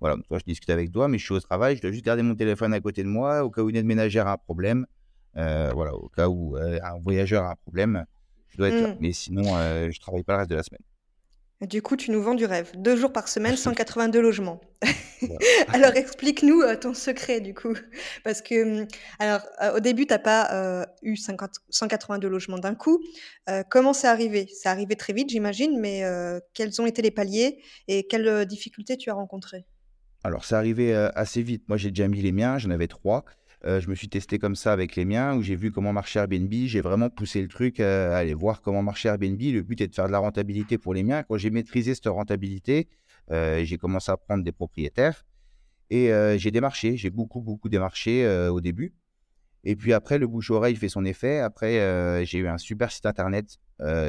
Voilà, 0.00 0.16
toi, 0.28 0.38
je 0.38 0.44
discute 0.44 0.70
avec 0.70 0.92
toi, 0.92 1.08
mais 1.08 1.18
je 1.18 1.24
suis 1.24 1.34
au 1.34 1.40
travail, 1.40 1.76
je 1.76 1.82
dois 1.82 1.90
juste 1.90 2.04
garder 2.04 2.22
mon 2.22 2.36
téléphone 2.36 2.72
à 2.72 2.80
côté 2.80 3.02
de 3.02 3.08
moi 3.08 3.44
au 3.44 3.50
cas 3.50 3.62
où 3.62 3.68
une 3.68 3.76
aide 3.76 3.84
ménagère 3.84 4.28
a 4.28 4.32
un 4.34 4.36
problème. 4.36 4.86
Euh, 5.36 5.72
voilà, 5.74 5.92
au 5.94 6.08
cas 6.08 6.28
où 6.28 6.56
un 6.56 6.98
voyageur 7.00 7.44
a 7.44 7.50
un 7.50 7.56
problème, 7.56 8.06
je 8.48 8.56
dois 8.56 8.68
être 8.68 8.80
là. 8.80 8.94
Mmh. 8.94 8.98
Mais 9.00 9.12
sinon, 9.12 9.42
je 9.42 9.98
travaille 9.98 10.22
pas 10.22 10.34
le 10.34 10.38
reste 10.38 10.50
de 10.50 10.56
la 10.56 10.62
semaine. 10.62 10.82
Du 11.60 11.82
coup, 11.82 11.96
tu 11.96 12.12
nous 12.12 12.22
vends 12.22 12.34
du 12.34 12.44
rêve. 12.44 12.70
Deux 12.76 12.96
jours 12.96 13.12
par 13.12 13.26
semaine, 13.28 13.56
182 13.56 14.20
logements. 14.20 14.60
alors, 15.72 15.96
explique-nous 15.96 16.62
ton 16.80 16.94
secret, 16.94 17.40
du 17.40 17.52
coup. 17.54 17.74
Parce 18.22 18.42
que, 18.42 18.82
mmh, 18.82 18.88
alors, 19.18 19.40
au 19.74 19.80
début, 19.80 20.06
tu 20.06 20.12
n'as 20.12 20.20
pas 20.20 20.86
eu 21.02 21.16
50, 21.16 21.50
182 21.68 22.28
logements 22.28 22.58
d'un 22.58 22.74
coup. 22.74 23.02
comment 23.70 23.92
c'est 23.92 24.06
arrivé? 24.06 24.48
C'est 24.54 24.68
arrivé 24.68 24.94
très 24.94 25.12
vite, 25.12 25.30
j'imagine, 25.30 25.80
mais 25.80 26.04
quels 26.54 26.80
ont 26.80 26.86
été 26.86 27.02
les 27.02 27.10
paliers 27.10 27.60
et 27.88 28.06
quelles 28.06 28.46
difficultés 28.46 28.96
tu 28.96 29.10
as 29.10 29.14
rencontrées? 29.14 29.66
Alors, 30.22 30.44
c'est 30.44 30.54
arrivé 30.54 30.94
assez 30.94 31.42
vite. 31.42 31.64
Moi, 31.68 31.76
j'ai 31.76 31.90
déjà 31.90 32.06
mis 32.06 32.22
les 32.22 32.32
miens, 32.32 32.58
j'en 32.58 32.70
avais 32.70 32.88
trois. 32.88 33.24
Euh, 33.64 33.80
je 33.80 33.90
me 33.90 33.94
suis 33.94 34.08
testé 34.08 34.38
comme 34.38 34.54
ça 34.54 34.72
avec 34.72 34.94
les 34.94 35.04
miens, 35.04 35.34
où 35.34 35.42
j'ai 35.42 35.56
vu 35.56 35.72
comment 35.72 35.92
marchait 35.92 36.20
Airbnb. 36.20 36.52
J'ai 36.52 36.80
vraiment 36.80 37.10
poussé 37.10 37.42
le 37.42 37.48
truc 37.48 37.80
à 37.80 38.16
aller 38.16 38.34
voir 38.34 38.62
comment 38.62 38.82
marchait 38.82 39.08
Airbnb. 39.08 39.40
Le 39.40 39.62
but 39.62 39.80
est 39.80 39.88
de 39.88 39.94
faire 39.94 40.06
de 40.06 40.12
la 40.12 40.18
rentabilité 40.18 40.78
pour 40.78 40.94
les 40.94 41.02
miens. 41.02 41.24
Quand 41.24 41.36
j'ai 41.36 41.50
maîtrisé 41.50 41.94
cette 41.94 42.06
rentabilité, 42.06 42.88
euh, 43.30 43.64
j'ai 43.64 43.76
commencé 43.76 44.12
à 44.12 44.16
prendre 44.16 44.44
des 44.44 44.52
propriétaires 44.52 45.26
et 45.90 46.12
euh, 46.12 46.38
j'ai 46.38 46.50
démarché. 46.50 46.96
J'ai 46.96 47.10
beaucoup, 47.10 47.40
beaucoup 47.40 47.68
démarché 47.68 48.28
au 48.48 48.60
début. 48.60 48.94
Et 49.64 49.74
puis 49.74 49.92
après, 49.92 50.18
le 50.18 50.28
bouche-oreille 50.28 50.76
fait 50.76 50.88
son 50.88 51.04
effet. 51.04 51.40
Après, 51.40 52.24
j'ai 52.24 52.38
eu 52.38 52.46
un 52.46 52.58
super 52.58 52.92
site 52.92 53.06
internet. 53.06 53.58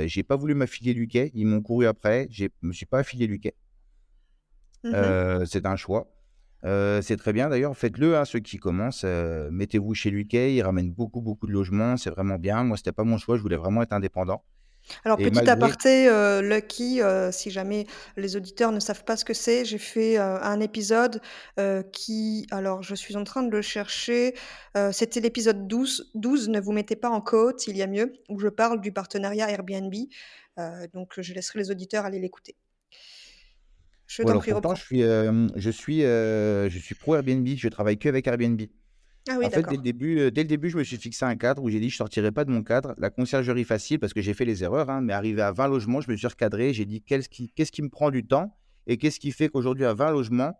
j'ai 0.05 0.23
pas 0.23 0.35
voulu 0.35 0.53
m'affilier 0.53 0.93
Luquet. 0.93 1.31
Ils 1.33 1.47
m'ont 1.47 1.61
couru 1.61 1.87
après. 1.87 2.27
Je 2.29 2.45
me 2.61 2.71
suis 2.71 2.85
pas 2.85 2.99
affilié 2.99 3.25
Luquet. 3.25 3.55
Mmh 4.83 5.45
c'est 5.45 5.65
un 5.65 5.75
choix. 5.75 6.07
Euh, 6.65 7.01
c'est 7.01 7.17
très 7.17 7.33
bien 7.33 7.49
d'ailleurs, 7.49 7.75
faites-le, 7.77 8.17
hein, 8.17 8.25
ceux 8.25 8.39
qui 8.39 8.57
commencent, 8.57 9.03
euh, 9.05 9.49
mettez-vous 9.51 9.93
chez 9.93 10.09
Luquet, 10.09 10.53
il 10.53 10.61
ramène 10.61 10.91
beaucoup, 10.91 11.21
beaucoup 11.21 11.47
de 11.47 11.53
logements, 11.53 11.95
c'est 11.95 12.09
vraiment 12.09 12.37
bien. 12.37 12.63
Moi, 12.63 12.75
c'était 12.75 12.91
pas 12.91 13.03
mon 13.03 13.17
choix, 13.17 13.37
je 13.37 13.41
voulais 13.41 13.55
vraiment 13.55 13.81
être 13.81 13.93
indépendant. 13.93 14.43
Alors, 15.05 15.17
petit 15.17 15.47
aparté, 15.47 16.07
euh, 16.07 16.41
Lucky, 16.41 17.01
si 17.31 17.51
jamais 17.51 17.85
les 18.17 18.35
auditeurs 18.35 18.71
ne 18.71 18.79
savent 18.79 19.03
pas 19.03 19.17
ce 19.17 19.25
que 19.25 19.35
c'est, 19.35 19.63
j'ai 19.63 19.77
fait 19.77 20.17
un 20.17 20.59
épisode 20.61 21.21
qui, 21.91 22.47
alors 22.49 22.81
je 22.81 22.95
suis 22.95 23.15
en 23.15 23.23
train 23.23 23.43
de 23.43 23.51
le 23.51 23.61
chercher, 23.61 24.33
c'était 24.91 25.19
l'épisode 25.19 25.67
12, 25.67 26.11
12, 26.15 26.49
ne 26.49 26.59
vous 26.59 26.71
mettez 26.71 26.95
pas 26.95 27.09
en 27.09 27.21
côte, 27.21 27.67
il 27.67 27.77
y 27.77 27.83
a 27.83 27.87
mieux, 27.87 28.13
où 28.29 28.39
je 28.39 28.47
parle 28.47 28.81
du 28.81 28.91
partenariat 28.91 29.51
Airbnb. 29.51 29.93
donc, 30.93 31.13
je 31.19 31.33
laisserai 31.33 31.59
les 31.59 31.71
auditeurs 31.71 32.05
aller 32.05 32.19
l'écouter. 32.19 32.55
Je 34.09 34.23
t'en 34.23 34.39
prie, 34.39 34.51
je 34.51 34.81
suis, 34.81 35.01
je 35.01 35.69
suis, 35.69 36.01
je 36.01 36.79
suis 36.81 36.95
pro 36.95 37.15
Airbnb, 37.15 37.47
je 37.47 37.69
travaille 37.69 37.97
que 37.97 38.09
avec 38.09 38.25
Airbnb. 38.25 38.61
Ah 39.29 39.35
oui, 39.37 39.45
En 39.45 39.49
fait, 39.51 39.63
dès 39.69 39.75
le 39.75 39.83
début, 39.83 40.31
dès 40.31 40.41
le 40.41 40.47
début, 40.47 40.69
je 40.69 40.77
me 40.77 40.83
suis 40.83 40.97
fixé 40.97 41.23
un 41.23 41.35
cadre 41.35 41.61
où 41.61 41.69
j'ai 41.69 41.79
dit 41.79 41.89
je 41.89 41.97
sortirai 41.97 42.31
pas 42.31 42.45
de 42.45 42.51
mon 42.51 42.63
cadre. 42.63 42.95
La 42.97 43.11
conciergerie 43.11 43.65
facile 43.65 43.99
parce 43.99 44.13
que 44.13 44.21
j'ai 44.21 44.33
fait 44.33 44.45
les 44.45 44.63
erreurs, 44.63 44.89
hein, 44.89 45.01
mais 45.01 45.13
arrivé 45.13 45.41
à 45.43 45.51
20 45.51 45.67
logements, 45.67 46.01
je 46.01 46.09
me 46.09 46.17
suis 46.17 46.25
recadré. 46.25 46.73
J'ai 46.73 46.85
dit 46.85 47.01
qu'est-ce 47.01 47.29
qui, 47.29 47.49
qu'est-ce 47.49 47.71
qui 47.71 47.83
me 47.83 47.89
prend 47.89 48.09
du 48.09 48.25
temps 48.25 48.57
et 48.87 48.97
qu'est-ce 48.97 49.19
qui 49.19 49.31
fait 49.31 49.49
qu'aujourd'hui 49.49 49.85
à 49.85 49.93
20 49.93 50.11
logements, 50.11 50.53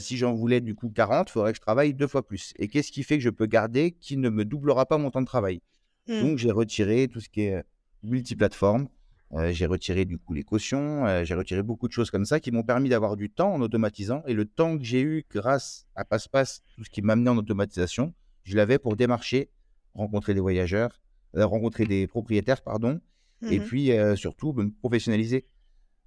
si 0.00 0.16
j'en 0.16 0.32
voulais 0.34 0.60
du 0.60 0.74
coup 0.74 0.90
40, 0.90 1.28
il 1.28 1.32
faudrait 1.32 1.52
que 1.52 1.56
je 1.58 1.62
travaille 1.62 1.94
deux 1.94 2.08
fois 2.08 2.26
plus. 2.26 2.52
Et 2.58 2.66
qu'est-ce 2.66 2.90
qui 2.90 3.04
fait 3.04 3.18
que 3.18 3.22
je 3.22 3.30
peux 3.30 3.46
garder 3.46 3.92
qui 3.92 4.16
ne 4.16 4.28
me 4.30 4.44
doublera 4.44 4.86
pas 4.86 4.98
mon 4.98 5.12
temps 5.12 5.20
de 5.20 5.26
travail? 5.26 5.60
Mmh. 6.08 6.20
Donc 6.20 6.38
j'ai 6.38 6.50
retiré 6.50 7.06
tout 7.06 7.20
ce 7.20 7.28
qui 7.28 7.42
est 7.42 7.62
multiplateforme. 8.02 8.88
Euh, 9.34 9.50
j'ai 9.50 9.64
retiré 9.64 10.04
du 10.04 10.18
coup 10.18 10.34
les 10.34 10.42
cautions, 10.42 11.06
euh, 11.06 11.24
j'ai 11.24 11.34
retiré 11.34 11.62
beaucoup 11.62 11.88
de 11.88 11.92
choses 11.92 12.10
comme 12.10 12.26
ça 12.26 12.38
qui 12.38 12.50
m'ont 12.50 12.62
permis 12.62 12.90
d'avoir 12.90 13.16
du 13.16 13.30
temps 13.30 13.54
en 13.54 13.60
automatisant. 13.62 14.22
Et 14.26 14.34
le 14.34 14.44
temps 14.44 14.76
que 14.76 14.84
j'ai 14.84 15.00
eu 15.00 15.24
grâce 15.30 15.86
à 15.94 16.04
PassePass, 16.04 16.62
tout 16.74 16.84
ce 16.84 16.90
qui 16.90 17.00
m'a 17.00 17.14
amené 17.14 17.30
en 17.30 17.38
automatisation, 17.38 18.12
je 18.42 18.56
l'avais 18.56 18.78
pour 18.78 18.94
démarcher, 18.94 19.50
rencontrer 19.94 20.34
des 20.34 20.40
voyageurs, 20.40 21.00
euh, 21.36 21.46
rencontrer 21.46 21.86
des 21.86 22.06
propriétaires, 22.06 22.60
pardon, 22.60 23.00
et 23.50 23.58
mmh 23.58 23.64
puis 23.64 23.90
surtout 24.14 24.52
me 24.52 24.70
professionnaliser. 24.70 25.46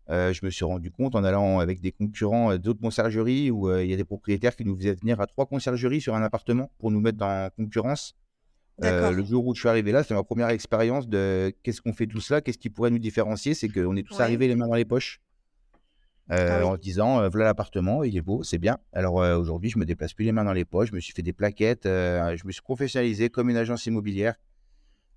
je 0.07 0.45
me 0.45 0.49
suis 0.49 0.63
rendu 0.63 0.89
compte 0.89 1.15
en 1.15 1.23
allant 1.25 1.59
avec 1.59 1.81
des 1.81 1.91
concurrents 1.91 2.55
d'autres 2.57 2.79
conciergeries 2.79 3.51
où 3.51 3.69
il 3.77 3.89
y 3.89 3.93
a 3.93 3.97
des 3.97 4.05
propriétaires 4.05 4.55
qui 4.55 4.63
nous 4.63 4.73
faisaient 4.77 4.93
venir 4.93 5.19
à 5.19 5.27
trois 5.27 5.45
conciergeries 5.45 5.99
sur 5.99 6.15
un 6.15 6.23
appartement 6.23 6.71
pour 6.77 6.91
nous 6.91 7.01
mettre 7.01 7.17
dans 7.17 7.49
concurrence. 7.57 8.15
Euh, 8.83 9.11
le 9.11 9.23
jour 9.23 9.45
où 9.45 9.55
je 9.55 9.59
suis 9.61 9.69
arrivé 9.69 9.91
là, 9.91 10.03
c'était 10.03 10.15
ma 10.15 10.23
première 10.23 10.49
expérience 10.49 11.07
de 11.07 11.53
qu'est-ce 11.63 11.81
qu'on 11.81 11.93
fait 11.93 12.07
tout 12.07 12.19
cela, 12.19 12.41
qu'est-ce 12.41 12.57
qui 12.57 12.69
pourrait 12.69 12.89
nous 12.89 12.99
différencier, 12.99 13.53
c'est 13.53 13.69
qu'on 13.69 13.95
est 13.95 14.03
tous 14.03 14.19
arrivés 14.19 14.47
les 14.47 14.55
mains 14.55 14.67
dans 14.67 14.75
les 14.75 14.85
poches. 14.85 15.21
Euh, 16.31 16.61
ah 16.63 16.65
en 16.65 16.73
se 16.73 16.79
disant 16.79 17.19
euh, 17.19 17.29
voilà 17.29 17.45
l'appartement, 17.45 18.03
il 18.03 18.17
est 18.17 18.21
beau, 18.21 18.41
c'est 18.43 18.57
bien. 18.57 18.79
Alors 18.93 19.15
aujourd'hui, 19.15 19.69
je 19.69 19.77
me 19.77 19.85
déplace 19.85 20.13
plus 20.13 20.25
les 20.25 20.31
mains 20.31 20.43
dans 20.43 20.53
les 20.53 20.65
poches, 20.65 20.89
je 20.89 20.95
me 20.95 20.99
suis 20.99 21.13
fait 21.13 21.21
des 21.21 21.33
plaquettes, 21.33 21.83
je 21.85 22.45
me 22.45 22.51
suis 22.51 22.63
professionnalisé 22.63 23.29
comme 23.29 23.49
une 23.49 23.57
agence 23.57 23.85
immobilière. 23.85 24.35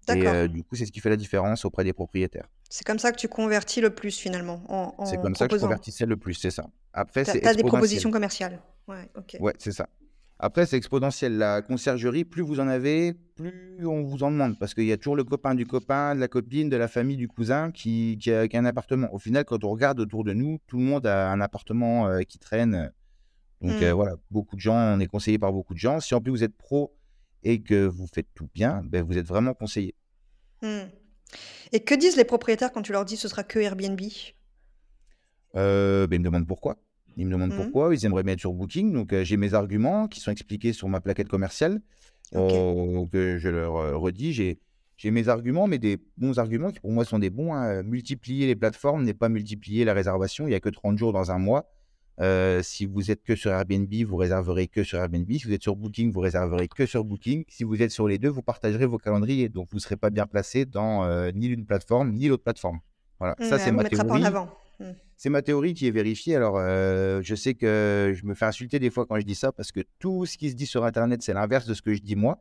Et 0.09 0.49
du 0.49 0.63
coup, 0.63 0.77
c'est 0.77 0.87
ce 0.87 0.93
qui 0.93 1.01
fait 1.01 1.11
la 1.11 1.17
différence 1.17 1.65
auprès 1.65 1.85
des 1.85 1.93
propriétaires. 1.93 2.49
C'est 2.71 2.87
comme 2.87 2.99
ça 2.99 3.13
que 3.13 3.17
tu 3.17 3.29
convertis 3.29 3.81
le 3.81 3.91
plus 3.91 4.17
finalement. 4.19 4.63
En, 4.69 5.07
c'est 5.07 5.21
comme 5.21 5.35
ça 5.35 5.49
que 5.49 5.57
je 5.57 5.61
convertissais 5.61 6.07
le 6.07 6.17
plus, 6.17 6.35
c'est 6.35 6.51
ça. 6.51 6.67
Après, 6.93 7.25
c'est. 7.25 7.41
Tu 7.41 7.47
as 7.47 7.55
des 7.55 7.63
propositions 7.63 8.11
commerciales. 8.11 8.61
Ouais, 8.87 9.11
ok. 9.17 9.37
Ouais, 9.41 9.55
c'est 9.59 9.73
ça. 9.73 9.89
Après, 10.41 10.67
c'est 10.67 10.77
exponentiel. 10.77 11.37
La 11.37 11.63
conciergerie, 11.63 12.25
plus 12.25 12.43
vous 12.43 12.61
en 12.61 12.69
avez, 12.69 13.15
plus 13.35 13.85
on 13.85 14.03
vous 14.03 14.23
en 14.23 14.31
demande. 14.31 14.59
Parce 14.59 14.73
qu'il 14.73 14.85
y 14.85 14.93
a 14.93 14.97
toujours 14.97 15.17
le 15.17 15.25
copain 15.25 15.55
du 15.55 15.67
copain, 15.67 16.15
de 16.15 16.21
la 16.21 16.29
copine, 16.29 16.69
de 16.69 16.77
la 16.77 16.87
famille, 16.87 17.17
du 17.17 17.27
cousin 17.27 17.73
qui, 17.73 18.19
a, 18.29 18.47
un 18.57 18.65
appartement. 18.65 19.13
Au 19.13 19.19
final, 19.19 19.45
quand 19.45 19.65
on 19.65 19.71
regarde 19.71 19.99
autour 19.99 20.25
de 20.25 20.33
nous, 20.33 20.59
tout 20.67 20.79
le 20.79 20.85
monde 20.85 21.07
a 21.07 21.31
un 21.31 21.41
appartement 21.41 22.07
euh, 22.09 22.21
qui 22.21 22.39
traîne. 22.39 22.93
Donc 23.61 23.83
euh, 23.83 23.91
mmh. 23.91 23.95
voilà, 23.95 24.15
beaucoup 24.31 24.55
de 24.55 24.61
gens, 24.61 24.77
on 24.77 25.01
est 25.01 25.09
conseillé 25.09 25.39
par 25.39 25.53
beaucoup 25.53 25.75
de 25.75 25.79
gens. 25.79 25.99
Si 25.99 26.15
en 26.15 26.21
plus 26.21 26.31
vous 26.31 26.45
êtes 26.45 26.57
pro 26.57 26.97
et 27.43 27.61
que 27.61 27.87
vous 27.87 28.07
faites 28.07 28.29
tout 28.35 28.49
bien, 28.55 28.83
ben, 28.85 29.03
vous 29.03 29.19
êtes 29.19 29.27
vraiment 29.27 29.55
conseillé. 29.55 29.97
Mmh. 30.63 30.83
Et 31.73 31.81
que 31.81 31.95
disent 31.95 32.17
les 32.17 32.25
propriétaires 32.25 32.73
quand 32.73 32.83
tu 32.83 32.93
leur 32.93 33.05
dis 33.05 33.17
ce 33.17 33.27
sera 33.27 33.43
que 33.43 33.59
Airbnb? 33.59 34.01
Euh, 35.57 36.07
ben, 36.07 36.17
Ils 36.17 36.21
me 36.21 36.25
demandent 36.25 36.47
pourquoi. 36.47 36.77
Ils 37.19 37.27
me 37.27 37.33
demandent 37.33 37.53
Mmh. 37.53 37.57
pourquoi, 37.57 37.95
ils 37.95 38.05
aimeraient 38.07 38.23
bien 38.23 38.33
être 38.35 38.41
sur 38.41 38.55
Booking. 38.55 38.93
Donc, 38.95 39.13
euh, 39.13 39.25
j'ai 39.25 39.37
mes 39.37 39.53
arguments 39.53 40.09
qui 40.09 40.21
sont 40.21 40.31
expliqués 40.31 40.73
sur 40.73 40.89
ma 40.89 41.01
plaquette 41.03 41.29
commerciale. 41.29 41.83
Ok. 42.35 42.53
euh, 42.53 43.07
que 43.13 43.39
je 43.39 43.49
leur 43.51 43.77
euh, 43.77 43.97
redis. 43.97 44.33
J'ai, 44.33 44.59
j'ai 44.97 45.11
mes 45.11 45.29
arguments, 45.29 45.67
mais 45.67 45.79
des 45.79 45.99
bons 46.17 46.39
arguments 46.39 46.71
qui 46.71 46.81
pour 46.81 46.93
moi 46.93 47.05
sont 47.05 47.19
des 47.19 47.31
bons. 47.31 47.53
hein. 47.55 47.83
Multiplier 47.83 48.47
les 48.47 48.57
plateformes 48.57 49.03
n'est 49.05 49.15
pas 49.15 49.29
multiplier 49.29 49.85
la 49.85 49.95
réservation. 49.95 50.47
Il 50.47 50.51
n'y 50.51 50.55
a 50.57 50.61
que 50.61 50.69
30 50.71 50.97
jours 50.99 51.13
dans 51.13 51.31
un 51.31 51.39
mois. 51.39 51.71
Euh, 52.21 52.63
si 52.65 52.85
vous 52.85 53.13
êtes 53.13 53.23
que 53.23 53.37
sur 53.37 53.53
Airbnb, 53.53 53.93
vous 54.07 54.17
réserverez 54.17 54.67
que 54.67 54.83
sur 54.83 54.99
Airbnb. 54.99 55.31
Si 55.31 55.45
vous 55.45 55.53
êtes 55.53 55.63
sur 55.63 55.77
Booking, 55.77 56.11
vous 56.13 56.19
réserverez 56.21 56.67
que 56.67 56.85
sur 56.85 57.05
Booking. 57.05 57.45
Si 57.49 57.63
vous 57.63 57.81
êtes 57.81 57.93
sur 57.93 58.09
les 58.09 58.19
deux, 58.19 58.29
vous 58.29 58.43
partagerez 58.43 58.87
vos 58.87 58.99
calendriers. 58.99 59.49
Donc, 59.49 59.69
vous 59.71 59.77
ne 59.77 59.81
serez 59.81 59.97
pas 59.97 60.11
bien 60.11 60.27
placé 60.27 60.65
dans 60.67 61.05
euh, 61.05 61.31
ni 61.33 61.47
l'une 61.49 61.65
plateforme, 61.65 62.13
ni 62.13 62.27
l'autre 62.29 62.43
plateforme. 62.43 62.81
Voilà, 63.21 63.37
ça 63.41 63.57
Ouais, 63.57 63.59
c'est 63.63 63.71
ma 63.73 63.85
mettra 63.85 64.05
pas 64.05 64.11
en 64.15 64.17
théorie. 64.17 64.25
avant. 64.27 64.51
Mmh. 64.81 64.85
C'est 65.17 65.31
ma 65.31 65.43
théorie 65.43 65.75
qui 65.75 65.87
est 65.87 65.91
vérifiée. 65.91 66.37
Alors, 66.37 66.57
euh, 66.59 67.21
je 67.23 67.35
sais 67.35 67.55
que 67.55 68.15
je 68.15 68.25
me 68.25 68.35
fais 68.35 68.45
insulter 68.45 68.79
des 68.79 68.91
fois 68.91 69.05
quand 69.05 69.19
je 69.19 69.25
dis 69.25 69.35
ça 69.35 69.51
parce 69.51 69.73
que 69.73 69.81
tout 69.99 70.27
ce 70.27 70.39
qui 70.39 70.51
se 70.51 70.55
dit 70.55 70.67
sur 70.67 70.85
Internet, 70.85 71.23
c'est 71.23 71.35
l'inverse 71.35 71.67
de 71.67 71.75
ce 71.75 71.83
que 71.83 71.93
je 71.93 72.01
dis 72.01 72.17
moi. 72.17 72.41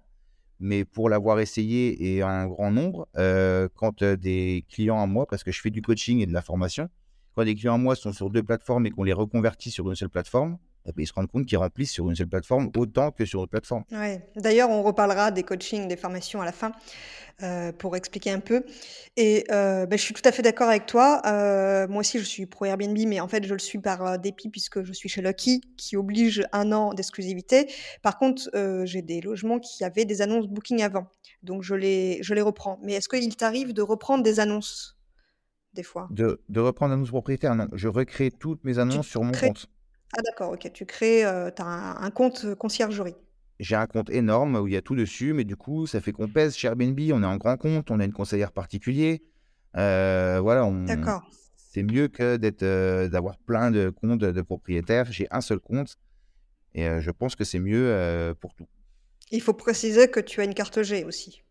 Mais 0.60 0.86
pour 0.86 1.10
l'avoir 1.10 1.40
essayé 1.40 2.16
et 2.16 2.22
un 2.22 2.48
grand 2.48 2.72
nombre, 2.72 3.08
euh, 3.18 3.68
quand 3.76 4.02
euh, 4.02 4.16
des 4.16 4.66
clients 4.70 5.02
à 5.02 5.06
moi, 5.06 5.28
parce 5.28 5.44
que 5.44 5.52
je 5.52 5.62
fais 5.62 5.70
du 5.70 5.82
coaching 5.82 6.20
et 6.20 6.26
de 6.26 6.34
la 6.34 6.42
formation, 6.42 6.90
quand 7.36 7.44
des 7.44 7.54
clients 7.54 7.76
à 7.76 7.78
moi 7.78 7.96
sont 7.96 8.12
sur 8.12 8.30
deux 8.30 8.42
plateformes 8.42 8.86
et 8.88 8.92
qu'on 8.92 9.04
les 9.04 9.14
reconvertit 9.14 9.70
sur 9.70 9.88
une 9.90 9.96
seule 9.96 10.10
plateforme, 10.10 10.58
ils 10.98 11.08
se 11.08 11.14
rendent 11.14 11.32
compte 11.32 11.46
qu'ils 11.46 11.58
remplissent 11.58 11.92
sur 11.92 12.10
une 12.10 12.16
seule 12.16 12.28
plateforme 12.28 12.70
autant 12.76 13.12
que 13.12 13.26
sur 13.26 13.42
une 13.42 13.48
plateforme. 13.48 13.84
Ouais. 13.92 14.30
D'ailleurs, 14.36 14.70
on 14.70 14.84
reparlera 14.84 15.32
des 15.32 15.44
coachings, 15.44 15.88
des 15.88 15.98
formations 15.98 16.42
à 16.42 16.46
la 16.46 16.52
fin 16.52 16.72
euh, 17.44 17.72
pour 17.72 17.96
expliquer 17.96 18.32
un 18.32 18.40
peu. 18.40 18.64
Et 19.16 19.46
euh, 19.52 19.86
ben, 19.86 19.98
je 19.98 20.04
suis 20.04 20.14
tout 20.14 20.28
à 20.28 20.32
fait 20.32 20.42
d'accord 20.42 20.70
avec 20.70 20.86
toi. 20.86 21.22
Euh, 21.26 21.88
moi 21.88 22.00
aussi, 22.00 22.20
je 22.20 22.24
suis 22.24 22.46
pro 22.46 22.66
Airbnb, 22.66 22.98
mais 23.08 23.20
en 23.20 23.28
fait, 23.28 23.46
je 23.46 23.54
le 23.54 23.60
suis 23.60 23.80
par 23.80 24.18
dépit 24.20 24.50
puisque 24.50 24.84
je 24.84 24.94
suis 24.94 25.10
chez 25.10 25.22
Lucky, 25.22 25.62
qui 25.78 25.98
oblige 25.98 26.46
un 26.52 26.72
an 26.72 26.94
d'exclusivité. 26.94 27.72
Par 28.02 28.18
contre, 28.18 28.50
j'ai 28.86 29.02
des 29.02 29.22
logements 29.22 29.60
qui 29.60 29.84
avaient 29.84 30.06
des 30.06 30.22
annonces 30.22 30.48
Booking 30.48 30.82
avant, 30.82 31.08
donc 31.44 31.64
je 31.64 31.76
les, 31.76 32.20
je 32.22 32.34
les 32.34 32.42
reprends. 32.42 32.80
Mais 32.84 32.94
est-ce 32.94 33.10
qu'il 33.10 33.36
t'arrive 33.36 33.74
de 33.74 33.82
reprendre 33.82 34.24
des 34.24 34.40
annonces 34.40 34.98
des 35.74 35.84
fois? 35.84 36.08
De, 36.12 36.42
de 36.50 36.60
reprendre 36.60 36.94
annonce 36.94 37.10
propriétaire, 37.10 37.54
non. 37.56 37.68
Je 37.74 37.88
recrée 37.88 38.32
toutes 38.32 38.64
mes 38.64 38.80
annonces 38.80 39.08
sur 39.08 39.24
mon 39.24 39.32
crées- 39.32 39.48
compte. 39.48 39.68
Ah 40.18 40.22
d'accord, 40.24 40.52
ok. 40.52 40.72
Tu 40.74 40.86
crées, 40.86 41.24
euh, 41.26 41.50
as 41.58 41.64
un, 41.64 42.04
un 42.04 42.12
compte 42.12 42.56
conciergerie. 42.56 43.16
J'ai 43.60 43.76
un 43.76 43.88
compte 43.88 44.10
énorme 44.10 44.56
où 44.56 44.68
il 44.68 44.74
y 44.74 44.78
a 44.78 44.82
tout 44.82 44.96
dessus, 44.96 45.34
mais 45.34 45.44
du 45.44 45.56
coup, 45.56 45.88
ça 45.88 46.02
fait 46.02 46.12
qu'on 46.12 46.28
pèse 46.28 46.56
chez 46.56 46.68
Airbnb. 46.68 47.00
On 47.12 47.24
est 47.24 47.26
en 47.26 47.38
grand 47.38 47.58
compte, 47.58 47.90
on 47.92 48.00
a 48.00 48.06
une 48.06 48.14
conseillère 48.14 48.52
particulier. 48.52 49.24
Euh, 49.76 50.40
voilà, 50.42 50.66
on... 50.66 50.86
D'accord. 50.86 51.30
c'est 51.56 51.84
mieux 51.84 52.08
que 52.08 52.38
d'être, 52.38 52.64
euh, 52.64 53.10
d'avoir 53.10 53.38
plein 53.38 53.72
de 53.72 53.90
comptes 53.90 54.20
de 54.20 54.42
propriétaires. 54.42 55.12
J'ai 55.12 55.28
un 55.32 55.42
seul 55.42 55.60
compte 55.60 55.98
et 56.74 56.88
euh, 56.88 57.02
je 57.02 57.12
pense 57.12 57.36
que 57.36 57.44
c'est 57.44 57.60
mieux 57.60 58.34
pour 58.40 58.54
tout. 58.56 58.68
Il 59.32 59.42
faut 59.42 59.54
préciser 59.54 60.08
que 60.08 60.20
tu 60.20 60.42
as 60.42 60.46
une 60.46 60.54
carte 60.54 60.82
G 60.82 61.04
aussi. 61.04 61.44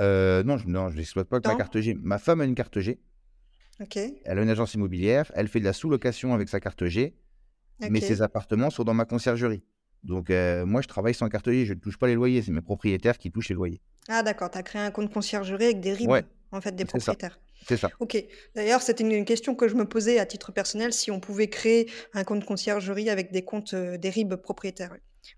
Non, 0.00 0.56
je 0.56 0.68
non, 0.68 0.90
je 0.90 0.96
n'exploite 0.96 1.28
pas 1.28 1.36
avec 1.36 1.46
ma 1.46 1.56
carte 1.56 1.80
G. 1.80 1.96
Ma 2.00 2.18
femme 2.18 2.40
a 2.40 2.44
une 2.44 2.54
carte 2.54 2.78
G. 2.80 3.00
Ok. 3.80 3.96
Elle 3.96 4.38
a 4.38 4.42
une 4.42 4.50
agence 4.50 4.74
immobilière. 4.74 5.30
Elle 5.34 5.48
fait 5.48 5.60
de 5.60 5.64
la 5.64 5.72
sous-location 5.72 6.34
avec 6.34 6.48
sa 6.48 6.60
carte 6.60 6.86
G, 6.86 7.16
mais 7.90 8.00
ses 8.00 8.22
appartements 8.22 8.70
sont 8.70 8.84
dans 8.84 8.94
ma 8.94 9.04
conciergerie. 9.04 9.62
Donc, 10.04 10.30
euh, 10.30 10.64
moi, 10.64 10.80
je 10.80 10.88
travaille 10.88 11.14
sans 11.14 11.28
carte 11.28 11.50
G. 11.50 11.66
Je 11.66 11.74
ne 11.74 11.78
touche 11.80 11.98
pas 11.98 12.06
les 12.06 12.14
loyers. 12.14 12.42
C'est 12.42 12.52
mes 12.52 12.60
propriétaires 12.60 13.18
qui 13.18 13.30
touchent 13.30 13.48
les 13.48 13.54
loyers. 13.54 13.80
Ah 14.08 14.22
d'accord, 14.22 14.50
tu 14.50 14.58
as 14.58 14.62
créé 14.62 14.80
un 14.80 14.90
compte 14.90 15.12
conciergerie 15.12 15.64
avec 15.64 15.80
des 15.80 15.92
RIB, 15.92 16.08
Ouais, 16.08 16.24
en 16.52 16.60
fait, 16.60 16.74
des 16.74 16.84
propriétaires. 16.84 17.40
C'est 17.66 17.76
ça. 17.76 17.90
Ok. 18.00 18.16
D'ailleurs, 18.54 18.80
c'était 18.80 19.02
une, 19.04 19.12
une 19.12 19.24
question 19.24 19.54
que 19.54 19.68
je 19.68 19.74
me 19.74 19.84
posais 19.84 20.18
à 20.18 20.26
titre 20.26 20.52
personnel, 20.52 20.92
si 20.92 21.10
on 21.10 21.20
pouvait 21.20 21.48
créer 21.48 21.90
un 22.14 22.24
compte 22.24 22.44
conciergerie 22.44 23.10
avec 23.10 23.32
des 23.32 23.44
comptes, 23.44 23.74
euh, 23.74 23.98
des 23.98 24.08
RIB 24.10 24.36
propriétaires. 24.36 24.96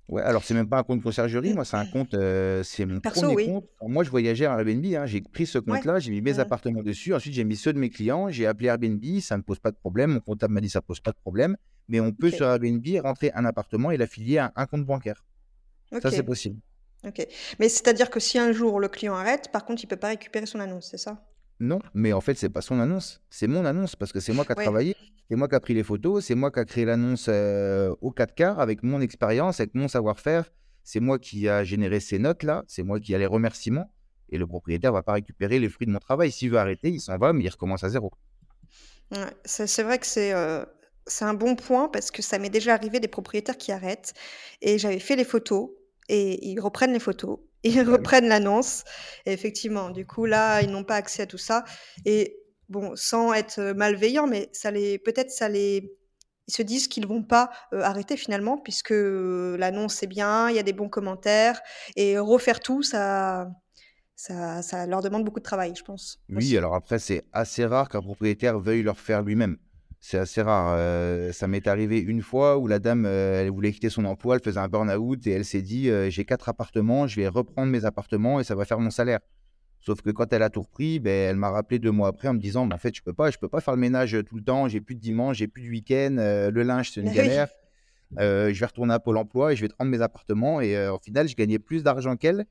Ouais, 0.09 0.23
alors 0.23 0.45
c'est 0.45 0.55
même 0.55 0.69
pas 0.69 0.79
un 0.79 0.83
compte 0.83 1.03
conciergerie, 1.03 1.55
moi 1.55 1.65
c'est 1.65 1.77
un 1.77 1.87
compte, 1.87 2.15
euh, 2.15 2.63
c'est 2.63 2.85
mon 2.87 3.01
Perso, 3.01 3.21
premier 3.23 3.35
oui. 3.35 3.45
compte. 3.47 3.65
Moi 3.83 4.05
je 4.05 4.11
voyageais 4.11 4.47
à 4.47 4.59
Airbnb, 4.59 4.85
hein, 4.95 5.07
j'ai 5.07 5.21
pris 5.21 5.47
ce 5.47 5.59
Ouais. 5.59 5.65
compte-là, 5.65 5.99
j'ai 5.99 6.11
mis 6.11 6.21
mes 6.21 6.33
Ouais. 6.35 6.41
appartements 6.41 6.83
dessus, 6.83 7.15
ensuite 7.15 7.35
j'ai 7.35 7.45
mis 7.45 7.57
ceux 7.57 7.73
de 7.73 7.79
mes 7.79 7.91
clients, 7.91 8.29
j'ai 8.31 8.47
appelé 8.47 8.69
Airbnb, 8.69 9.03
ça 9.21 9.37
ne 9.37 9.43
pose 9.43 9.59
pas 9.59 9.71
de 9.71 9.77
problème, 9.77 10.13
mon 10.15 10.21
comptable 10.21 10.55
m'a 10.55 10.61
dit 10.61 10.71
ça 10.71 10.83
pose 10.83 11.01
pas 11.01 11.13
de 11.13 11.19
problème, 11.19 11.57
mais 11.89 12.01
on 12.01 12.13
peut 12.13 12.31
sur 12.31 12.47
Airbnb 12.47 12.85
rentrer 13.03 13.31
un 13.35 13.45
appartement 13.45 13.91
et 13.91 13.97
l'affilier 13.97 14.39
à 14.39 14.53
un 14.57 14.67
compte 14.67 14.85
bancaire. 14.85 15.25
Ça 16.03 16.11
c'est 16.11 16.23
possible. 16.23 16.61
Ok. 17.03 17.27
Mais 17.59 17.69
c'est-à-dire 17.69 18.11
que 18.11 18.21
si 18.21 18.39
un 18.39 18.53
jour 18.53 18.79
le 18.79 18.89
client 18.89 19.15
arrête, 19.15 19.51
par 19.51 19.65
contre, 19.65 19.83
il 19.83 19.87
peut 19.87 19.97
pas 19.97 20.09
récupérer 20.09 20.45
son 20.47 20.61
annonce, 20.61 20.89
c'est 20.91 20.99
ça? 20.99 21.25
Non, 21.61 21.79
mais 21.95 22.13
en 22.13 22.21
fait 22.21 22.35
c'est 22.37 22.49
pas 22.49 22.63
son 22.63 22.81
annonce, 22.81 23.21
c'est 23.29 23.47
mon 23.47 23.65
annonce 23.67 23.95
parce 23.95 24.13
que 24.13 24.21
c'est 24.21 24.33
moi 24.33 24.45
qui 24.47 24.53
a 24.53 24.57
Ouais. 24.57 24.65
travaillé, 24.65 24.97
c'est 25.29 25.37
moi 25.37 25.47
qui 25.49 25.55
a 25.55 25.61
pris 25.61 25.75
les 25.75 25.83
photos, 25.85 26.25
c'est 26.25 26.35
moi 26.35 26.51
qui 26.51 26.59
a 26.59 26.65
créé 26.65 26.85
l'annonce 26.87 27.27
euh, 27.29 27.95
au 28.01 28.11
4 28.13 28.35
quarts 28.35 28.61
avec 28.61 28.83
mon 28.83 29.01
expérience, 29.01 29.61
avec 29.61 29.75
mon 29.75 29.87
savoir-faire, 29.89 30.51
c'est 30.85 31.01
moi 31.01 31.19
qui 31.19 31.49
a 31.49 31.63
généré 31.65 32.01
ces 32.01 32.19
notes-là, 32.19 32.65
c'est 32.67 32.83
moi 32.83 32.99
qui 32.99 33.15
a 33.15 33.19
les 33.19 33.27
remerciements. 33.27 33.93
Et 34.33 34.39
le 34.39 34.47
propriétaire 34.47 34.93
va 34.93 35.03
pas 35.03 35.15
récupérer 35.15 35.59
les 35.59 35.69
fruits 35.69 35.87
de 35.89 35.93
mon 35.93 35.99
travail. 35.99 36.31
S'il 36.31 36.51
veut 36.51 36.59
arrêter, 36.59 36.89
il 36.91 37.01
s'en 37.01 37.19
va, 37.19 37.33
mais 37.33 37.43
il 37.45 37.49
recommence 37.49 37.83
à 37.85 37.89
zéro. 37.89 38.13
Ouais, 39.13 39.27
c'est 39.45 39.83
vrai 39.83 39.99
que 39.99 40.07
c'est 40.07 40.33
euh, 40.33 40.65
c'est 41.07 41.25
un 41.25 41.35
bon 41.35 41.57
point 41.57 41.89
parce 41.89 42.11
que 42.11 42.23
ça 42.23 42.39
m'est 42.39 42.51
déjà 42.51 42.75
arrivé 42.75 43.01
des 43.01 43.09
propriétaires 43.09 43.57
qui 43.57 43.73
arrêtent 43.73 44.15
et 44.63 44.79
j'avais 44.79 45.01
fait 45.01 45.17
les 45.17 45.25
photos 45.25 45.71
et 46.09 46.49
ils 46.49 46.61
reprennent 46.61 46.93
les 46.93 47.01
photos 47.01 47.39
ils 47.65 47.83
reprennent 47.83 48.29
l'annonce. 48.29 48.85
Et 49.27 49.33
effectivement, 49.33 49.91
du 49.91 50.07
coup, 50.07 50.25
là, 50.27 50.63
ils 50.63 50.71
n'ont 50.71 50.85
pas 50.85 50.97
accès 50.97 51.23
à 51.23 51.27
tout 51.27 51.39
ça. 51.39 51.65
Et 52.05 52.39
bon, 52.69 52.93
sans 52.97 53.33
être 53.33 53.61
malveillant, 53.73 54.27
mais 54.27 54.49
ça 54.53 54.71
les, 54.71 54.99
peut-être 54.99 55.31
ça 55.31 55.49
les, 55.49 55.93
ils 56.49 56.55
se 56.55 56.63
disent 56.63 56.89
qu'ils 56.89 57.07
vont 57.07 57.23
pas 57.23 57.51
euh, 57.75 57.83
arrêter 57.83 58.17
finalement 58.17 58.59
puisque 58.59 58.93
euh, 58.93 59.57
l'annonce 59.59 60.03
est 60.03 60.07
bien, 60.07 60.51
il 60.51 60.57
y 60.57 60.59
a 60.59 60.63
des 60.63 60.73
bons 60.73 60.89
commentaires 60.89 61.61
et 61.97 62.19
refaire 62.19 62.61
tout, 62.61 62.83
ça, 62.83 63.49
ça, 64.17 64.63
ça 64.63 64.87
leur 64.87 65.03
demande 65.03 65.25
beaucoup 65.25 65.41
de 65.41 65.45
travail, 65.45 65.75
je 65.77 65.85
pense 65.85 66.21
Oui, 66.31 66.57
aussi. 66.57 66.57
alors 66.57 66.75
après, 66.75 66.99
c'est 66.99 67.27
assez 67.33 67.67
rare 67.67 67.91
qu'un 67.91 68.01
propriétaire 68.01 68.59
veuille 68.59 68.83
le 68.83 68.91
refaire 68.93 69.23
lui-même. 69.23 69.59
C'est 70.03 70.19
assez 70.19 70.41
rare. 70.41 70.75
Euh, 70.79 71.31
ça 71.33 71.47
m'est 71.47 71.67
arrivé 71.69 71.99
une 72.01 72.23
fois 72.23 72.57
où 72.57 72.67
la 72.67 72.79
dame, 72.79 73.05
euh, 73.07 73.43
elle 73.43 73.51
voulait 73.51 73.71
quitter 73.71 73.91
son 73.91 74.07
emploi, 74.07 74.37
elle 74.37 74.43
faisait 74.43 74.59
un 74.59 74.69
burn-out 74.69 75.27
et 75.27 75.31
elle 75.33 75.45
s'est 75.45 75.61
dit, 75.61 75.91
euh, 75.91 76.09
j'ai 76.09 76.25
quatre 76.25 76.49
appartements, 76.49 77.07
je 77.07 77.21
vais 77.21 77.29
reprendre 77.29 77.71
mes 77.71 77.85
appartements 77.85 78.41
et 78.41 78.45
ça 78.45 78.55
va 78.55 78.65
faire 78.65 78.81
mon 78.81 78.91
salaire. 78.91 79.21
Sauf 79.81 80.01
que 80.01 80.11
quand 80.11 80.33
elle 80.33 80.43
a 80.43 80.49
tout 80.49 80.63
repris, 80.63 81.01
ben, 81.01 81.11
elle 81.31 81.37
m'a 81.37 81.51
rappelé 81.51 81.79
deux 81.79 81.91
mois 81.91 82.09
après 82.09 82.29
en 82.29 82.35
me 82.35 82.39
disant, 82.39 82.65
"Mais 82.67 82.75
en 82.75 82.79
fait, 82.79 82.95
je 82.95 83.03
peux 83.03 83.13
pas, 83.13 83.31
je 83.31 83.37
peux 83.39 83.49
pas 83.49 83.61
faire 83.61 83.75
le 83.75 83.81
ménage 83.81 84.17
tout 84.27 84.37
le 84.37 84.43
temps, 84.43 84.69
j'ai 84.69 84.81
plus 84.81 84.95
de 84.95 85.01
dimanche, 85.01 85.37
j'ai 85.37 85.49
plus 85.49 85.63
de 85.65 85.69
week-end, 85.69 86.17
le 86.19 86.63
linge, 86.63 86.91
c'est 86.93 87.01
une 87.03 87.13
galère. 87.13 87.49
Je 88.19 88.59
vais 88.59 88.67
retourner 88.67 88.95
à 88.95 89.01
Pôle 89.01 89.19
emploi 89.19 89.53
et 89.53 89.57
je 89.57 89.61
vais 89.63 89.69
te 89.69 89.75
rendre 89.79 89.91
mes 89.91 90.01
appartements. 90.03 90.61
Et 90.63 90.89
au 90.89 90.99
final, 90.99 91.29
je 91.29 91.37
gagnais 91.37 91.59
plus 91.59 91.83
d'argent 91.83 92.17
qu'elle, 92.17 92.47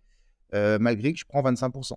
malgré 0.54 1.14
que 1.14 1.20
je 1.20 1.26
prends 1.26 1.42
25%. 1.42 1.94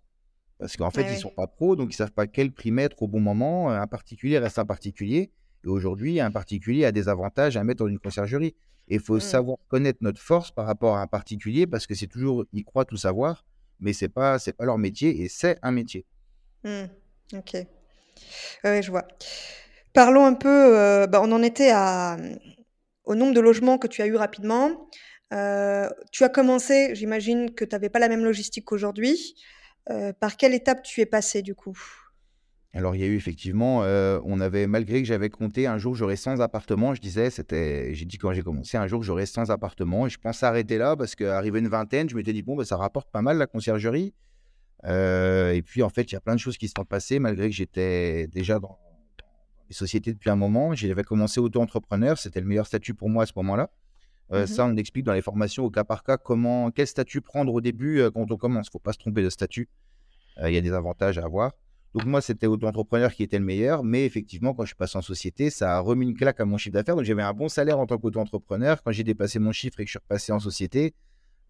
Parce 0.58 0.76
qu'en 0.76 0.90
fait, 0.90 1.02
Ouais, 1.02 1.08
ils 1.08 1.12
ouais. 1.12 1.18
sont 1.18 1.30
pas 1.30 1.46
pros, 1.46 1.76
donc 1.76 1.92
ils 1.92 1.96
savent 1.96 2.12
pas 2.12 2.26
quel 2.26 2.52
prix 2.52 2.70
mettre 2.70 3.02
au 3.02 3.08
bon 3.08 3.20
moment. 3.20 3.70
Un 3.70 3.86
particulier 3.86 4.38
reste 4.38 4.58
un 4.58 4.64
particulier. 4.66 5.30
Et 5.64 5.68
aujourd'hui, 5.68 6.20
un 6.20 6.30
particulier 6.30 6.84
a 6.84 6.92
des 6.92 7.08
avantages 7.08 7.56
à 7.56 7.64
mettre 7.64 7.84
dans 7.84 7.88
une 7.90 7.98
conciergerie. 7.98 8.54
Et 8.88 8.96
il 8.96 9.00
faut 9.00 9.16
Mm. 9.16 9.20
savoir 9.20 9.58
connaître 9.68 9.98
notre 10.02 10.20
force 10.20 10.50
par 10.50 10.66
rapport 10.66 10.96
à 10.96 11.02
un 11.02 11.06
particulier, 11.06 11.66
parce 11.66 11.86
que 11.86 11.94
c'est 11.94 12.08
toujours, 12.08 12.44
ils 12.52 12.64
croient 12.64 12.84
tout 12.84 12.96
savoir, 12.96 13.44
mais 13.80 13.92
c'est 13.92 14.08
pas, 14.08 14.38
c'est 14.38 14.52
pas 14.52 14.64
leur 14.64 14.78
métier, 14.78 15.22
et 15.22 15.28
c'est 15.28 15.58
un 15.62 15.70
métier. 15.70 16.04
Hmm, 16.64 16.84
ok. 17.34 17.54
Ouais, 18.64 18.82
je 18.82 18.90
vois. 18.90 19.06
Parlons 19.92 20.24
un 20.24 20.34
peu, 20.34 20.76
euh, 20.78 21.06
bah, 21.06 21.20
on 21.22 21.30
en 21.32 21.42
était 21.42 21.70
à, 21.72 22.16
au 23.04 23.14
nombre 23.14 23.34
de 23.34 23.40
logements 23.40 23.78
que 23.78 23.86
tu 23.86 24.02
as 24.02 24.06
eu 24.06 24.16
rapidement. 24.16 24.88
Euh, 25.32 25.88
tu 26.10 26.24
as 26.24 26.28
commencé, 26.28 26.94
j'imagine 26.94 27.54
que 27.54 27.64
tu 27.64 27.74
n'avais 27.74 27.88
pas 27.88 27.98
la 27.98 28.08
même 28.08 28.24
logistique 28.24 28.64
qu'aujourd'hui. 28.64 29.34
Euh, 29.90 30.12
par 30.12 30.36
quelle 30.36 30.54
étape 30.54 30.82
tu 30.82 31.00
es 31.00 31.06
passé 31.06 31.42
du 31.42 31.54
coup? 31.54 31.76
Alors, 32.74 32.94
il 32.94 33.02
y 33.02 33.04
a 33.04 33.06
eu 33.06 33.16
effectivement, 33.16 33.84
euh, 33.84 34.18
on 34.24 34.40
avait, 34.40 34.66
malgré 34.66 35.02
que 35.02 35.06
j'avais 35.06 35.28
compté, 35.28 35.66
un 35.66 35.76
jour 35.76 35.94
j'aurais 35.94 36.16
100 36.16 36.40
appartements, 36.40 36.94
je 36.94 37.02
disais, 37.02 37.28
c'était, 37.28 37.92
j'ai 37.94 38.06
dit 38.06 38.16
quand 38.16 38.32
j'ai 38.32 38.40
commencé, 38.42 38.78
un 38.78 38.86
jour 38.86 39.02
j'aurais 39.02 39.26
100 39.26 39.50
appartements, 39.50 40.06
et 40.06 40.10
je 40.10 40.18
pensais 40.18 40.46
arrêter 40.46 40.78
là, 40.78 40.96
parce 40.96 41.14
qu'arrivé 41.14 41.58
une 41.58 41.68
vingtaine, 41.68 42.08
je 42.08 42.16
m'étais 42.16 42.32
dit, 42.32 42.42
bon, 42.42 42.56
bah, 42.56 42.64
ça 42.64 42.78
rapporte 42.78 43.10
pas 43.10 43.20
mal 43.20 43.36
la 43.36 43.46
conciergerie. 43.46 44.14
Euh, 44.84 45.52
et 45.52 45.60
puis, 45.60 45.82
en 45.82 45.90
fait, 45.90 46.10
il 46.10 46.14
y 46.14 46.16
a 46.16 46.20
plein 46.20 46.34
de 46.34 46.40
choses 46.40 46.56
qui 46.56 46.66
se 46.66 46.72
sont 46.74 46.86
passées, 46.86 47.18
malgré 47.18 47.50
que 47.50 47.54
j'étais 47.54 48.26
déjà 48.28 48.58
dans 48.58 48.78
les 49.68 49.74
sociétés 49.74 50.14
depuis 50.14 50.30
un 50.30 50.36
moment. 50.36 50.74
J'avais 50.74 51.04
commencé 51.04 51.40
auto-entrepreneur, 51.40 52.16
c'était 52.16 52.40
le 52.40 52.46
meilleur 52.46 52.66
statut 52.66 52.94
pour 52.94 53.10
moi 53.10 53.24
à 53.24 53.26
ce 53.26 53.32
moment-là. 53.36 53.68
Euh, 54.32 54.40
Mhm. 54.40 54.46
Ça, 54.46 54.64
on 54.64 54.76
explique 54.76 55.04
dans 55.04 55.12
les 55.12 55.20
formations 55.20 55.64
au 55.66 55.70
cas 55.70 55.84
par 55.84 56.02
cas 56.04 56.16
comment, 56.16 56.70
quel 56.70 56.86
statut 56.86 57.20
prendre 57.20 57.52
au 57.52 57.60
début 57.60 58.02
quand 58.14 58.30
on 58.30 58.36
commence. 58.38 58.70
faut 58.70 58.78
pas 58.78 58.94
se 58.94 58.98
tromper 58.98 59.22
de 59.22 59.28
statut. 59.28 59.68
Il 60.42 60.54
y 60.54 60.56
a 60.56 60.62
des 60.62 60.72
avantages 60.72 61.18
à 61.18 61.24
avoir. 61.24 61.52
Donc 61.94 62.06
moi, 62.06 62.20
c'était 62.22 62.46
auto-entrepreneur 62.46 63.12
qui 63.12 63.22
était 63.22 63.38
le 63.38 63.44
meilleur, 63.44 63.84
mais 63.84 64.06
effectivement, 64.06 64.54
quand 64.54 64.62
je 64.62 64.68
suis 64.68 64.76
passé 64.76 64.96
en 64.96 65.02
société, 65.02 65.50
ça 65.50 65.76
a 65.76 65.80
remis 65.80 66.06
une 66.06 66.14
claque 66.16 66.40
à 66.40 66.44
mon 66.46 66.56
chiffre 66.56 66.72
d'affaires. 66.72 66.96
Donc 66.96 67.04
j'avais 67.04 67.22
un 67.22 67.34
bon 67.34 67.48
salaire 67.48 67.78
en 67.78 67.86
tant 67.86 67.98
qu'auto-entrepreneur. 67.98 68.82
Quand 68.82 68.92
j'ai 68.92 69.04
dépassé 69.04 69.38
mon 69.38 69.52
chiffre 69.52 69.78
et 69.80 69.84
que 69.84 69.88
je 69.88 69.92
suis 69.92 69.98
repassé 69.98 70.32
en 70.32 70.40
société, 70.40 70.94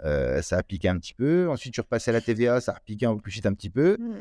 euh, 0.04 0.42
ça 0.42 0.58
a 0.58 0.62
piqué 0.64 0.88
un 0.88 0.98
petit 0.98 1.14
peu. 1.14 1.48
Ensuite, 1.48 1.72
je 1.72 1.76
suis 1.76 1.82
repassé 1.82 2.10
à 2.10 2.14
la 2.14 2.20
TVA, 2.20 2.60
ça 2.60 2.72
a 2.72 2.74
repiqué 2.74 3.06
un 3.06 3.14
peu 3.14 3.20
plus 3.20 3.32
vite 3.32 3.46
un 3.46 3.54
petit 3.54 3.70
peu. 3.70 3.96
Hmm, 4.00 4.20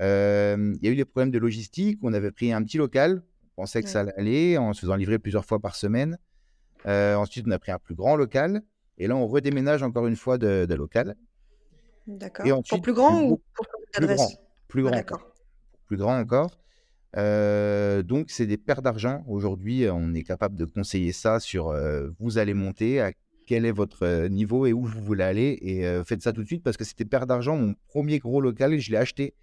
Euh, 0.00 0.74
Il 0.80 0.84
y 0.84 0.88
a 0.88 0.92
eu 0.92 0.96
des 0.96 1.04
problèmes 1.04 1.30
de 1.30 1.38
logistique. 1.38 1.98
On 2.02 2.12
avait 2.12 2.32
pris 2.32 2.52
un 2.52 2.62
petit 2.64 2.78
local. 2.78 3.22
On 3.56 3.62
pensait 3.62 3.82
que 3.82 3.88
ça 3.88 4.00
allait 4.16 4.56
en 4.58 4.72
se 4.72 4.80
faisant 4.80 4.96
livrer 4.96 5.18
plusieurs 5.20 5.44
fois 5.44 5.60
par 5.60 5.76
semaine. 5.76 6.18
Euh, 6.86 7.14
ensuite, 7.14 7.44
on 7.46 7.50
a 7.52 7.58
pris 7.60 7.70
un 7.70 7.78
plus 7.78 7.94
grand 7.94 8.16
local. 8.16 8.62
Et 8.98 9.06
là, 9.06 9.14
on 9.14 9.28
redéménage 9.28 9.82
encore 9.84 10.08
une 10.08 10.16
fois 10.16 10.38
de, 10.38 10.66
de 10.68 10.74
local. 10.74 11.14
D'accord. 12.08 12.46
Pour 12.68 12.82
plus 12.82 12.92
grand 12.94 13.22
ou 13.22 13.40
pour 13.54 13.66
plus 13.92 14.06
grand, 14.06 14.28
plus 14.66 14.82
grand, 14.82 15.02
plus 15.92 15.98
grand 15.98 16.18
encore. 16.18 16.50
Euh, 17.18 18.02
donc, 18.02 18.30
c'est 18.30 18.46
des 18.46 18.56
paires 18.56 18.80
d'argent. 18.80 19.22
Aujourd'hui, 19.28 19.86
on 19.90 20.14
est 20.14 20.22
capable 20.22 20.56
de 20.56 20.64
conseiller 20.64 21.12
ça 21.12 21.38
sur 21.38 21.68
euh, 21.68 22.08
vous 22.18 22.38
allez 22.38 22.54
monter, 22.54 23.02
à 23.02 23.12
quel 23.46 23.66
est 23.66 23.72
votre 23.72 24.06
euh, 24.06 24.28
niveau 24.30 24.64
et 24.64 24.72
où 24.72 24.82
vous 24.82 25.02
voulez 25.02 25.24
aller. 25.24 25.58
Et 25.60 25.82
faites 26.06 26.22
ça 26.22 26.32
tout 26.32 26.42
de 26.42 26.46
suite 26.46 26.62
parce 26.62 26.78
que 26.78 26.84
c'était 26.84 27.04
paires 27.04 27.26
d'argent. 27.26 27.56
Mon 27.56 27.74
premier 27.88 28.18
gros 28.20 28.40
local, 28.40 28.78
je 28.78 28.90
l'ai 28.90 28.96
acheté. 28.96 29.34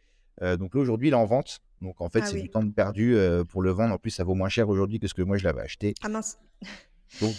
donc 0.41 0.73
là, 0.73 0.81
aujourd'hui, 0.81 1.09
il 1.09 1.11
est 1.11 1.17
en 1.17 1.25
vente. 1.25 1.59
Donc, 1.81 2.01
en 2.01 2.09
fait, 2.09 2.21
ah 2.23 2.25
c'est 2.25 2.41
du 2.41 2.49
temps 2.49 2.67
perdu 2.71 3.15
pour 3.49 3.61
le 3.61 3.69
vendre. 3.69 3.93
En 3.93 3.99
plus, 3.99 4.11
ça 4.11 4.23
vaut 4.23 4.35
moins 4.35 4.49
cher 4.49 4.69
aujourd'hui 4.69 4.99
que 4.99 5.07
ce 5.07 5.13
que 5.13 5.21
moi, 5.21 5.37
je 5.37 5.43
l'avais 5.43 5.61
acheté. 5.61 5.93
Ah 6.01 6.09
mince. 6.09 6.39
donc, 7.21 7.35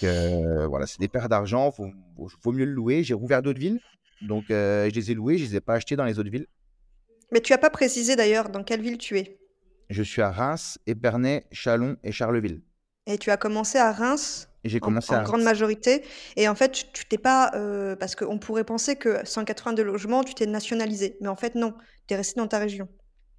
voilà, 0.69 0.87
c'est 0.87 1.01
des 1.01 1.09
paires 1.09 1.29
d'argent. 1.29 1.73
Il 1.73 1.75
faut, 1.75 2.29
faut, 2.41 2.53
mieux 2.53 2.67
le 2.67 2.73
louer. 2.73 3.03
J'ai 3.03 3.15
rouvert 3.15 3.43
d'autres 3.43 3.59
villes. 3.59 3.81
Donc, 4.23 4.45
je 4.51 4.95
les 4.95 5.11
ai 5.11 5.15
loués. 5.15 5.39
Je 5.39 5.45
ne 5.45 5.49
les 5.49 5.57
ai 5.57 5.61
pas 5.61 5.75
achetés 5.75 5.97
dans 5.97 6.05
les 6.05 6.21
autres 6.21 6.31
villes. 6.31 6.47
Mais 7.33 7.41
tu 7.41 7.53
n'as 7.53 7.59
pas 7.59 7.71
précisé 7.71 8.17
d'ailleurs 8.17 8.49
dans 8.49 8.65
quelle 8.65 8.81
ville 8.81 8.99
tu 8.99 9.19
es. 9.19 9.39
Je 9.89 10.03
suis 10.03 10.23
à 10.23 10.31
Reims, 10.31 10.79
Épernay, 10.87 11.45
Chalon 11.53 11.97
et 12.05 12.13
Charleville. 12.13 12.63
Et 13.07 13.19
tu 13.19 13.31
as 13.31 13.37
commencé 13.37 13.79
à 13.79 13.93
Reims 13.93 14.51
j'ai 14.65 14.81
commencé 14.81 15.15
en, 15.15 15.23
grande 15.23 15.43
majorité. 15.43 16.03
Et 16.37 16.49
en 16.49 16.55
fait, 16.55 16.87
tu 16.93 17.07
t'es 17.07 17.19
pas. 17.19 17.51
Euh, 17.55 17.97
parce 17.97 18.15
qu'on 18.15 18.39
pourrait 18.39 18.65
penser 18.65 18.97
que 18.97 19.21
182 19.25 19.83
logements, 19.83 20.23
tu 20.23 20.35
t'es 20.35 20.47
nationalisé. 20.47 21.17
Mais 21.21 21.29
en 21.29 21.37
fait, 21.37 21.55
non. 21.55 21.75
Tu 22.07 22.15
es 22.15 22.17
resté 22.17 22.41
dans 22.41 22.47
ta 22.47 22.59
région. 22.59 22.89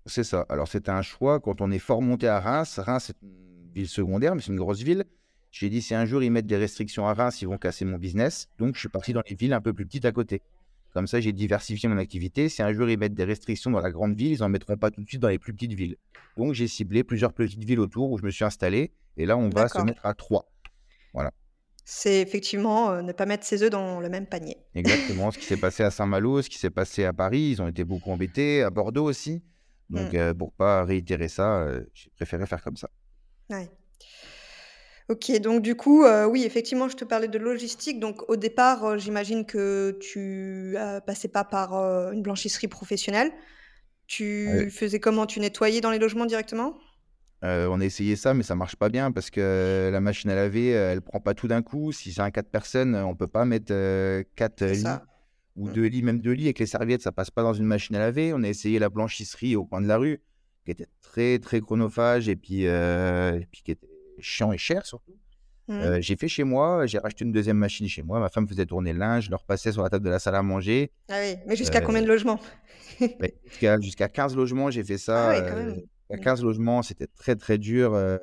C'est 0.05 0.23
ça. 0.23 0.45
Alors, 0.49 0.67
c'était 0.67 0.89
un 0.89 1.03
choix. 1.03 1.39
Quand 1.39 1.61
on 1.61 1.69
est 1.71 1.79
fort 1.79 2.01
monté 2.01 2.27
à 2.27 2.39
Reims, 2.39 2.79
Reims, 2.79 3.03
c'est 3.07 3.21
une 3.21 3.71
ville 3.73 3.87
secondaire, 3.87 4.33
mais 4.35 4.41
c'est 4.41 4.51
une 4.51 4.57
grosse 4.57 4.81
ville. 4.81 5.05
J'ai 5.51 5.69
dit, 5.69 5.81
si 5.81 5.93
un 5.93 6.05
jour 6.05 6.23
ils 6.23 6.31
mettent 6.31 6.47
des 6.47 6.57
restrictions 6.57 7.07
à 7.07 7.13
Reims, 7.13 7.41
ils 7.41 7.47
vont 7.47 7.57
casser 7.57 7.85
mon 7.85 7.97
business. 7.97 8.47
Donc, 8.57 8.75
je 8.75 8.79
suis 8.79 8.89
parti 8.89 9.13
dans 9.13 9.21
les 9.29 9.35
villes 9.35 9.53
un 9.53 9.61
peu 9.61 9.73
plus 9.73 9.85
petites 9.85 10.05
à 10.05 10.11
côté. 10.11 10.41
Comme 10.93 11.07
ça, 11.07 11.21
j'ai 11.21 11.31
diversifié 11.31 11.87
mon 11.87 11.97
activité. 11.97 12.49
Si 12.49 12.61
un 12.61 12.73
jour 12.73 12.89
ils 12.89 12.97
mettent 12.97 13.13
des 13.13 13.23
restrictions 13.23 13.71
dans 13.71 13.79
la 13.79 13.91
grande 13.91 14.15
ville, 14.15 14.33
ils 14.33 14.39
n'en 14.39 14.49
mettront 14.49 14.75
pas 14.75 14.91
tout 14.91 15.01
de 15.01 15.07
suite 15.07 15.21
dans 15.21 15.29
les 15.29 15.39
plus 15.39 15.53
petites 15.53 15.73
villes. 15.73 15.95
Donc, 16.37 16.53
j'ai 16.53 16.67
ciblé 16.67 17.03
plusieurs 17.03 17.33
petites 17.33 17.63
villes 17.63 17.79
autour 17.79 18.11
où 18.11 18.17
je 18.17 18.23
me 18.23 18.31
suis 18.31 18.43
installé. 18.43 18.91
Et 19.17 19.25
là, 19.25 19.37
on 19.37 19.49
va 19.49 19.67
se 19.67 19.79
mettre 19.81 20.05
à 20.05 20.13
trois. 20.13 20.51
Voilà. 21.13 21.31
C'est 21.83 22.21
effectivement 22.21 22.91
euh, 22.91 23.01
ne 23.01 23.11
pas 23.11 23.25
mettre 23.25 23.45
ses 23.45 23.63
œufs 23.63 23.69
dans 23.69 23.99
le 23.99 24.09
même 24.09 24.27
panier. 24.27 24.57
Exactement. 24.75 25.31
ce 25.31 25.37
qui 25.37 25.45
s'est 25.45 25.57
passé 25.57 25.83
à 25.83 25.91
Saint-Malo, 25.91 26.41
ce 26.41 26.49
qui 26.49 26.57
s'est 26.57 26.69
passé 26.69 27.05
à 27.05 27.13
Paris, 27.13 27.51
ils 27.51 27.61
ont 27.61 27.67
été 27.67 27.83
beaucoup 27.83 28.11
embêtés, 28.11 28.61
à 28.61 28.69
Bordeaux 28.69 29.05
aussi. 29.05 29.43
Donc, 29.89 30.13
mmh. 30.13 30.17
euh, 30.17 30.33
pour 30.33 30.53
pas 30.53 30.85
réitérer 30.85 31.27
ça, 31.27 31.63
euh, 31.63 31.83
j'ai 31.93 32.09
préféré 32.11 32.45
faire 32.45 32.61
comme 32.61 32.77
ça. 32.77 32.89
Ouais. 33.49 33.69
Ok, 35.11 35.29
donc 35.41 35.61
du 35.61 35.75
coup, 35.75 36.05
euh, 36.05 36.25
oui, 36.25 36.45
effectivement, 36.45 36.87
je 36.87 36.95
te 36.95 37.03
parlais 37.03 37.27
de 37.27 37.37
logistique. 37.37 37.99
Donc 37.99 38.29
au 38.29 38.37
départ, 38.37 38.85
euh, 38.85 38.97
j'imagine 38.97 39.45
que 39.45 39.97
tu 39.99 40.73
ne 40.77 40.99
passais 41.01 41.27
pas 41.27 41.43
par 41.43 41.75
euh, 41.75 42.13
une 42.13 42.21
blanchisserie 42.21 42.69
professionnelle. 42.69 43.29
Tu 44.07 44.69
faisais 44.71 45.01
comment? 45.01 45.25
Tu 45.25 45.41
nettoyais 45.41 45.81
dans 45.81 45.91
les 45.91 45.99
logements 45.99 46.25
directement? 46.25 46.77
on 47.43 47.81
a 47.81 47.85
essayé 47.85 48.15
ça, 48.15 48.35
mais 48.35 48.43
ça 48.43 48.55
marche 48.55 48.75
pas 48.75 48.87
bien 48.87 49.11
parce 49.11 49.31
que 49.31 49.89
la 49.91 49.99
machine 49.99 50.29
à 50.29 50.35
laver, 50.35 50.69
elle 50.69 51.01
prend 51.01 51.19
pas 51.19 51.33
tout 51.33 51.47
d'un 51.47 51.63
coup. 51.63 51.91
Si 51.91 52.13
c'est 52.13 52.21
un 52.21 52.29
4 52.29 52.49
personnes, 52.49 52.95
on 52.95 53.15
peut 53.15 53.27
pas 53.27 53.45
mettre 53.45 53.73
4 54.35 54.65
lits 54.65 54.83
ou 55.55 55.67
mmh. 55.67 55.73
deux 55.73 55.85
lits, 55.87 56.03
même 56.03 56.19
deux 56.19 56.33
lits 56.33 56.45
avec 56.45 56.59
les 56.59 56.67
serviettes, 56.67 57.01
ça 57.01 57.11
passe 57.11 57.31
pas 57.31 57.41
dans 57.41 57.53
une 57.53 57.65
machine 57.65 57.95
à 57.95 57.99
laver. 57.99 58.31
On 58.33 58.43
a 58.43 58.47
essayé 58.47 58.79
la 58.79 58.89
blanchisserie 58.89 59.55
au 59.55 59.65
coin 59.65 59.81
de 59.81 59.87
la 59.87 59.97
rue, 59.97 60.21
qui 60.65 60.71
était 60.71 60.87
très 61.01 61.39
très 61.39 61.59
chronophage 61.59 62.29
et 62.29 62.35
puis, 62.35 62.63
et 62.63 63.47
puis 63.51 63.63
qui 63.63 63.71
était 63.71 63.90
chiant 64.19 64.51
et 64.51 64.57
cher 64.57 64.85
surtout. 64.85 65.17
Mmh. 65.67 65.73
Euh, 65.73 66.01
j'ai 66.01 66.15
fait 66.15 66.27
chez 66.27 66.43
moi, 66.43 66.85
j'ai 66.85 66.97
racheté 66.97 67.23
une 67.23 67.31
deuxième 67.31 67.57
machine 67.57 67.87
chez 67.87 68.01
moi. 68.01 68.19
Ma 68.19 68.29
femme 68.29 68.47
faisait 68.47 68.65
tourner 68.65 68.93
le 68.93 68.99
linge, 68.99 69.25
je 69.25 69.29
le 69.29 69.35
repassais 69.35 69.71
sur 69.71 69.83
la 69.83 69.89
table 69.89 70.03
de 70.03 70.09
la 70.09 70.19
salle 70.19 70.35
à 70.35 70.41
manger. 70.41 70.91
Ah 71.07 71.19
oui, 71.21 71.37
mais 71.47 71.55
jusqu'à 71.55 71.81
combien 71.81 72.01
de 72.01 72.07
euh, 72.07 72.13
logements 72.13 72.39
Jusqu'à 73.79 74.09
15 74.09 74.35
logements, 74.35 74.69
j'ai 74.71 74.83
fait 74.83 74.97
ça. 74.97 75.29
Ah 75.29 75.39
oui, 75.39 75.49
quand 75.49 75.55
même. 75.55 75.81
À 76.11 76.17
15 76.17 76.43
logements, 76.43 76.81
c'était 76.81 77.07
très 77.07 77.35
très 77.35 77.57
dur. 77.57 77.93
Euh, 77.93 78.17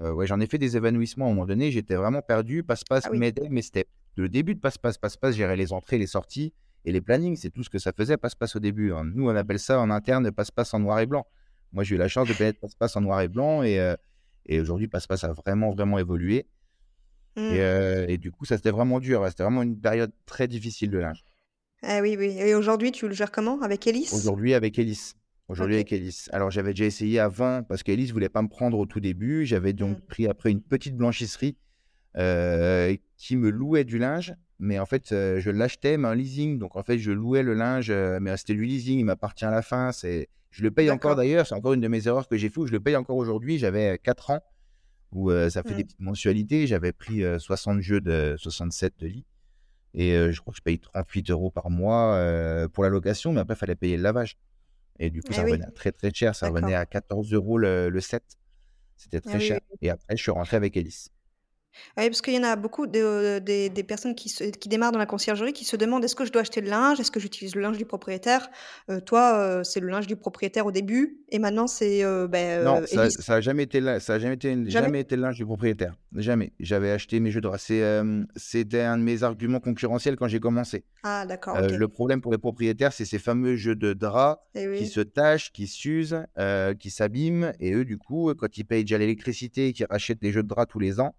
ouais, 0.00 0.26
j'en 0.26 0.40
ai 0.40 0.46
fait 0.46 0.56
des 0.56 0.76
évanouissements 0.76 1.26
à 1.26 1.28
un 1.28 1.32
moment 1.32 1.46
donné. 1.46 1.70
J'étais 1.70 1.94
vraiment 1.94 2.22
perdu. 2.22 2.62
Passe-passe 2.62 3.04
ah 3.06 3.12
m'aidait, 3.12 3.48
mais 3.50 3.60
c'était 3.60 3.86
le 4.16 4.28
début 4.28 4.54
de 4.54 4.60
passe-passe, 4.60 4.96
passe-passe, 4.96 5.34
gérer 5.34 5.56
les 5.56 5.72
entrées, 5.72 5.98
les 5.98 6.06
sorties 6.06 6.54
et 6.84 6.92
les 6.92 7.00
plannings. 7.00 7.36
C'est 7.36 7.50
tout 7.50 7.64
ce 7.64 7.70
que 7.70 7.78
ça 7.78 7.92
faisait, 7.92 8.16
passe-passe 8.16 8.56
au 8.56 8.60
début. 8.60 8.92
Hein. 8.92 9.04
Nous, 9.14 9.28
on 9.28 9.36
appelle 9.36 9.58
ça 9.58 9.78
en 9.80 9.90
interne 9.90 10.30
passe-passe 10.30 10.72
en 10.72 10.78
noir 10.78 11.00
et 11.00 11.06
blanc. 11.06 11.26
Moi, 11.72 11.84
j'ai 11.84 11.96
eu 11.96 11.98
la 11.98 12.08
chance 12.08 12.28
de 12.28 12.32
connaître 12.32 12.60
passe-passe 12.60 12.96
en 12.96 13.02
noir 13.02 13.20
et 13.20 13.28
blanc 13.28 13.62
et 13.62 13.94
et 14.46 14.60
aujourd'hui, 14.60 14.88
Passe-Passe 14.88 15.24
a 15.24 15.32
vraiment, 15.32 15.70
vraiment 15.70 15.98
évolué. 15.98 16.46
Mmh. 17.36 17.40
Euh, 17.40 18.06
et, 18.08 18.18
du 18.18 18.30
coup, 18.30 18.44
ça 18.44 18.56
c'était 18.56 18.70
vraiment 18.70 19.00
dur. 19.00 19.24
C'était 19.28 19.42
vraiment 19.42 19.62
une 19.62 19.78
période 19.78 20.12
très 20.26 20.46
difficile 20.46 20.90
de 20.90 20.98
linge. 20.98 21.24
Ah 21.82 22.00
oui, 22.00 22.16
oui. 22.18 22.36
Et 22.38 22.54
aujourd'hui, 22.54 22.92
tu 22.92 23.08
le 23.08 23.14
gères 23.14 23.32
comment? 23.32 23.60
Avec 23.60 23.86
Elise 23.86 24.12
Aujourd'hui, 24.12 24.54
avec 24.54 24.78
Elise. 24.78 25.14
Aujourd'hui, 25.48 25.74
avec 25.74 25.92
Elise. 25.92 26.30
Alors, 26.32 26.50
j'avais 26.50 26.70
déjà 26.70 26.86
essayé 26.86 27.18
avant 27.18 27.62
parce 27.62 27.82
qu'Elise 27.82 28.08
ne 28.08 28.12
voulait 28.14 28.28
pas 28.28 28.40
me 28.40 28.48
prendre 28.48 28.78
au 28.78 28.86
tout 28.86 29.00
début. 29.00 29.44
J'avais 29.44 29.72
donc 29.72 29.98
mmh. 29.98 30.06
pris 30.06 30.26
après 30.26 30.50
une 30.50 30.62
petite 30.62 30.96
blanchisserie 30.96 31.56
euh, 32.16 32.96
qui 33.16 33.36
me 33.36 33.50
louait 33.50 33.84
du 33.84 33.98
linge. 33.98 34.34
Mais 34.60 34.78
en 34.78 34.86
fait, 34.86 35.10
euh, 35.12 35.40
je 35.40 35.50
l'achetais, 35.50 35.98
mais 35.98 36.08
en 36.08 36.12
leasing. 36.12 36.58
Donc, 36.58 36.76
en 36.76 36.82
fait, 36.82 36.98
je 36.98 37.10
louais 37.10 37.42
le 37.42 37.54
linge, 37.54 37.90
mais 37.90 38.36
c'était 38.36 38.54
du 38.54 38.64
leasing. 38.64 39.00
Il 39.00 39.04
m'appartient 39.04 39.44
à 39.44 39.50
la 39.50 39.62
fin. 39.62 39.92
C'est 39.92 40.28
je 40.54 40.62
le 40.62 40.70
paye 40.70 40.88
encore 40.88 41.16
d'ailleurs, 41.16 41.48
c'est 41.48 41.54
encore 41.56 41.72
une 41.72 41.80
de 41.80 41.88
mes 41.88 42.06
erreurs 42.06 42.28
que 42.28 42.36
j'ai 42.36 42.48
fait, 42.48 42.60
je 42.64 42.70
le 42.70 42.78
paye 42.78 42.94
encore 42.94 43.16
aujourd'hui. 43.16 43.58
J'avais 43.58 43.98
4 43.98 44.30
ans 44.30 44.40
où 45.10 45.28
ça 45.50 45.64
fait 45.64 45.70
des 45.70 45.82
mmh. 45.82 45.86
petites 45.86 46.00
mensualités. 46.00 46.66
J'avais 46.68 46.92
pris 46.92 47.24
60 47.40 47.80
jeux 47.80 48.00
de 48.00 48.36
67 48.38 48.94
de 49.00 49.06
lit. 49.08 49.26
Et 49.94 50.12
je 50.12 50.40
crois 50.40 50.52
que 50.52 50.58
je 50.58 50.62
paye 50.62 50.78
38 50.78 51.30
euros 51.30 51.50
par 51.50 51.70
mois 51.70 52.16
pour 52.72 52.84
la 52.84 52.90
location, 52.90 53.32
mais 53.32 53.40
après, 53.40 53.54
il 53.54 53.58
fallait 53.58 53.74
payer 53.74 53.96
le 53.96 54.04
lavage. 54.04 54.36
Et 55.00 55.10
du 55.10 55.22
coup, 55.22 55.32
ça 55.32 55.42
eh 55.42 55.50
revenait 55.50 55.70
très 55.74 55.90
très 55.90 56.14
cher. 56.14 56.36
Ça 56.36 56.48
revenait 56.48 56.74
à 56.74 56.86
14 56.86 57.32
euros 57.32 57.58
le, 57.58 58.00
set. 58.00 58.22
C'était 58.96 59.20
très 59.20 59.34
ah 59.34 59.40
cher. 59.40 59.60
Et 59.82 59.90
après, 59.90 60.16
je 60.16 60.22
suis 60.22 60.30
rentré 60.30 60.56
avec 60.56 60.76
Alice. 60.76 61.10
Oui, 61.96 62.08
parce 62.08 62.22
qu'il 62.22 62.34
y 62.34 62.38
en 62.38 62.42
a 62.44 62.56
beaucoup 62.56 62.86
de 62.86 63.38
des 63.38 63.68
des 63.68 63.82
personnes 63.82 64.14
qui 64.14 64.28
qui 64.60 64.68
démarrent 64.68 64.92
dans 64.92 64.98
la 64.98 65.06
conciergerie, 65.06 65.52
qui 65.52 65.64
se 65.64 65.76
demandent: 65.76 66.04
«Est-ce 66.04 66.16
que 66.16 66.24
je 66.24 66.32
dois 66.32 66.42
acheter 66.42 66.60
le 66.60 66.68
linge? 66.68 67.00
Est-ce 67.00 67.10
que 67.10 67.20
j'utilise 67.20 67.54
le 67.54 67.62
linge 67.62 67.78
du 67.78 67.84
propriétaire?» 67.84 68.48
toi, 69.06 69.62
c'est 69.64 69.80
le 69.80 69.88
linge 69.88 70.06
du 70.06 70.16
propriétaire 70.16 70.66
au 70.66 70.72
début 70.72 71.18
et 71.28 71.38
maintenant 71.38 71.66
c'est, 71.66 72.02
ben, 72.28 72.64
Non, 72.64 72.82
ça 72.86 73.08
ça 73.10 73.34
a 73.34 73.40
jamais 73.40 73.64
été 73.64 73.80
ça 74.00 74.14
a 74.14 74.18
jamais 74.18 74.34
été 74.34 74.54
Jamais? 74.70 75.00
été 75.00 75.16
le 75.16 75.22
linge 75.22 75.36
du 75.36 75.44
propriétaire. 75.44 75.94
Jamais. 76.14 76.52
J'avais 76.60 76.90
acheté 76.90 77.20
mes 77.20 77.30
jeux 77.30 77.40
de 77.40 77.48
draps. 77.48 77.72
c'était 78.36 78.80
un 78.80 78.98
de 78.98 79.02
mes 79.02 79.22
arguments 79.22 79.60
concurrentiels 79.60 80.16
quand 80.16 80.28
j'ai 80.28 80.40
commencé. 80.40 80.84
Ah 81.02 81.26
d'accord, 81.26 81.60
le 81.60 81.88
problème 81.88 82.20
pour 82.20 82.32
les 82.32 82.38
propriétaires, 82.38 82.92
c'est 82.92 83.04
ces 83.04 83.18
fameux 83.18 83.56
jeux 83.56 83.76
de 83.76 83.92
draps 83.92 84.40
eh 84.54 84.76
qui 84.76 84.86
se 84.86 85.00
tachent, 85.00 85.52
qui 85.52 85.66
s'usent, 85.66 86.22
qui 86.78 86.90
s'abîment 86.90 87.52
et 87.60 87.72
eux, 87.74 87.84
du 87.84 87.98
coup, 87.98 88.32
quand 88.34 88.56
ils 88.58 88.64
payent 88.64 88.84
déjà 88.84 88.98
l'électricité 88.98 89.68
et 89.68 89.72
qu'ils 89.72 89.86
rachètent 89.88 90.22
les 90.22 90.32
jeux 90.32 90.42
de 90.42 90.48
draps 90.48 90.70
tous 90.70 90.78
les 90.78 91.00
ans 91.00 91.14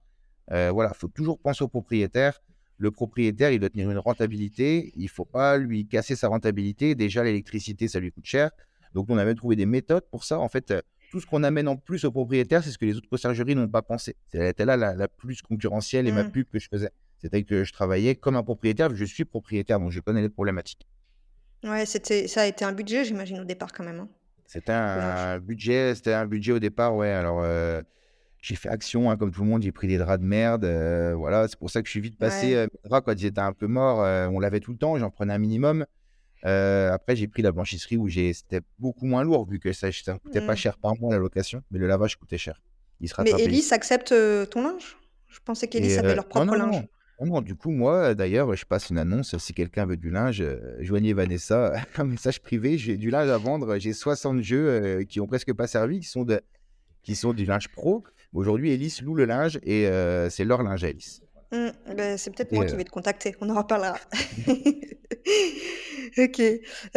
euh, 0.51 0.71
voilà, 0.71 0.91
il 0.93 0.97
faut 0.97 1.07
toujours 1.07 1.39
penser 1.39 1.63
au 1.63 1.67
propriétaire. 1.67 2.41
Le 2.77 2.91
propriétaire, 2.91 3.51
il 3.51 3.59
doit 3.59 3.69
tenir 3.69 3.89
une 3.89 3.97
rentabilité. 3.97 4.91
Il 4.95 5.03
ne 5.03 5.09
faut 5.09 5.25
pas 5.25 5.57
lui 5.57 5.87
casser 5.87 6.15
sa 6.15 6.27
rentabilité. 6.27 6.93
Déjà, 6.93 7.23
l'électricité, 7.23 7.87
ça 7.87 7.99
lui 7.99 8.11
coûte 8.11 8.25
cher. 8.25 8.51
Donc, 8.93 9.07
on 9.09 9.17
avait 9.17 9.35
trouvé 9.35 9.55
des 9.55 9.65
méthodes 9.65 10.05
pour 10.11 10.23
ça. 10.23 10.39
En 10.39 10.49
fait, 10.49 10.71
euh, 10.71 10.81
tout 11.11 11.19
ce 11.19 11.25
qu'on 11.25 11.43
amène 11.43 11.67
en 11.67 11.77
plus 11.77 12.03
au 12.03 12.11
propriétaire, 12.11 12.63
c'est 12.63 12.71
ce 12.71 12.77
que 12.77 12.85
les 12.85 12.97
autres 12.97 13.09
conciergeries 13.09 13.55
n'ont 13.55 13.67
pas 13.67 13.81
pensé. 13.81 14.15
C'était 14.31 14.65
là 14.65 14.75
la, 14.75 15.07
plus 15.07 15.41
concurrentielle 15.41 16.07
et 16.07 16.11
ma 16.11 16.23
mmh. 16.23 16.31
pub 16.31 16.47
que 16.49 16.59
je 16.59 16.67
faisais. 16.69 16.91
C'était 17.21 17.43
que 17.43 17.63
je 17.63 17.73
travaillais 17.73 18.15
comme 18.15 18.35
un 18.35 18.43
propriétaire. 18.43 18.93
Je 18.93 19.05
suis 19.05 19.25
propriétaire, 19.25 19.79
donc 19.79 19.91
je 19.91 19.99
connais 19.99 20.21
les 20.21 20.29
problématiques. 20.29 20.85
Ouais, 21.63 21.85
c'était, 21.85 22.27
ça 22.27 22.41
a 22.41 22.45
été 22.45 22.65
un 22.65 22.73
budget, 22.73 23.05
j'imagine, 23.05 23.39
au 23.39 23.45
départ 23.45 23.71
quand 23.71 23.83
même. 23.83 24.01
Hein. 24.01 24.09
C'était 24.45 24.71
un, 24.71 25.39
budget, 25.39 25.95
c'était 25.95 26.13
un 26.13 26.27
budget 26.27 26.51
au 26.51 26.59
départ, 26.59 26.95
ouais. 26.95 27.09
Alors, 27.09 27.41
euh, 27.41 27.81
j'ai 28.45 28.55
fait 28.55 28.69
action, 28.69 29.09
hein, 29.09 29.17
comme 29.17 29.31
tout 29.31 29.41
le 29.41 29.49
monde, 29.49 29.63
j'ai 29.63 29.71
pris 29.71 29.87
des 29.87 29.97
draps 29.97 30.21
de 30.21 30.27
merde. 30.27 30.65
Euh, 30.65 31.15
voilà, 31.15 31.47
c'est 31.47 31.57
pour 31.57 31.71
ça 31.71 31.81
que 31.81 31.87
je 31.87 31.91
suis 31.91 31.99
vite 31.99 32.15
passé. 32.15 32.53
Euh, 32.53 32.67
mes 32.71 32.89
draps, 32.89 33.03
quand 33.03 33.19
ils 33.19 33.25
étaient 33.25 33.41
un 33.41 33.53
peu 33.53 33.65
morts, 33.65 34.03
euh, 34.03 34.27
on 34.27 34.39
lavait 34.39 34.59
tout 34.59 34.71
le 34.71 34.77
temps, 34.77 34.99
j'en 34.99 35.09
prenais 35.09 35.33
un 35.33 35.39
minimum. 35.39 35.83
après, 36.43 37.15
j'ai 37.15 37.27
pris 37.27 37.41
la 37.41 37.51
blanchisserie 37.51 37.97
où 37.97 38.07
c'était 38.07 38.61
beaucoup 38.77 39.07
moins 39.07 39.23
lourd, 39.23 39.49
vu 39.49 39.57
que 39.57 39.73
ça 39.73 39.87
ne 39.87 40.17
coûtait 40.19 40.45
pas 40.45 40.53
mmh. 40.53 40.57
cher 40.57 40.77
par 40.77 40.95
mois 40.99 41.11
la 41.11 41.17
location, 41.17 41.63
mais 41.71 41.79
le 41.79 41.87
lavage 41.87 42.17
coûtait 42.17 42.37
cher. 42.37 42.61
Il 43.01 43.09
mais 43.23 43.31
Elise 43.31 43.73
accepte 43.73 44.13
ton 44.51 44.61
linge? 44.61 44.95
Je 45.27 45.39
pensais 45.43 45.67
qu'Elise 45.67 45.97
avait 45.97 46.13
leur 46.13 46.27
propre 46.27 46.55
linge. 46.55 46.85
Non, 47.21 47.41
du 47.41 47.55
coup, 47.55 47.71
moi, 47.71 48.13
d'ailleurs, 48.13 48.55
je 48.55 48.65
passe 48.65 48.91
une 48.91 48.99
annonce. 48.99 49.35
Si 49.37 49.53
quelqu'un 49.55 49.87
veut 49.87 49.97
du 49.97 50.11
linge, 50.11 50.43
joignez 50.81 51.13
Vanessa, 51.13 51.73
un 51.97 52.03
message 52.03 52.43
privé. 52.43 52.77
J'ai 52.77 52.95
du 52.97 53.09
linge 53.09 53.29
à 53.29 53.37
vendre. 53.39 53.79
J'ai 53.79 53.93
60 53.93 54.41
jeux 54.41 55.03
qui 55.09 55.19
ont 55.19 55.25
presque 55.25 55.51
pas 55.53 55.65
servi, 55.65 56.01
qui 56.01 56.07
sont, 56.07 56.25
de, 56.25 56.41
qui 57.01 57.15
sont 57.15 57.33
du 57.33 57.45
linge 57.45 57.69
pro. 57.69 58.03
Aujourd'hui, 58.35 58.71
Elise 58.73 59.01
loue 59.01 59.15
le 59.15 59.23
linge 59.23 59.59
et 59.63 59.87
euh, 59.87 60.29
c'est 60.29 60.43
leur 60.43 60.61
linge 60.61 60.83
à 60.83 60.89
Elise. 60.89 61.21
Mmh, 61.53 61.69
ben, 61.95 62.17
c'est 62.17 62.31
peut-être 62.31 62.51
moi 62.51 62.65
qui 62.65 62.73
euh 62.73 62.77
vais 62.77 62.83
te 62.83 62.89
contacter, 62.89 63.33
on 63.39 63.49
en 63.49 63.55
reparlera. 63.55 63.97
ok, 66.17 66.41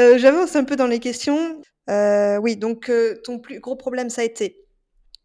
euh, 0.00 0.18
j'avance 0.18 0.56
un 0.56 0.64
peu 0.64 0.74
dans 0.74 0.88
les 0.88 0.98
questions. 0.98 1.62
oui, 1.88 2.56
donc 2.56 2.90
ton 3.22 3.38
plus 3.38 3.60
gros 3.60 3.76
problème, 3.76 4.10
ça 4.10 4.22
a 4.22 4.24
été 4.24 4.66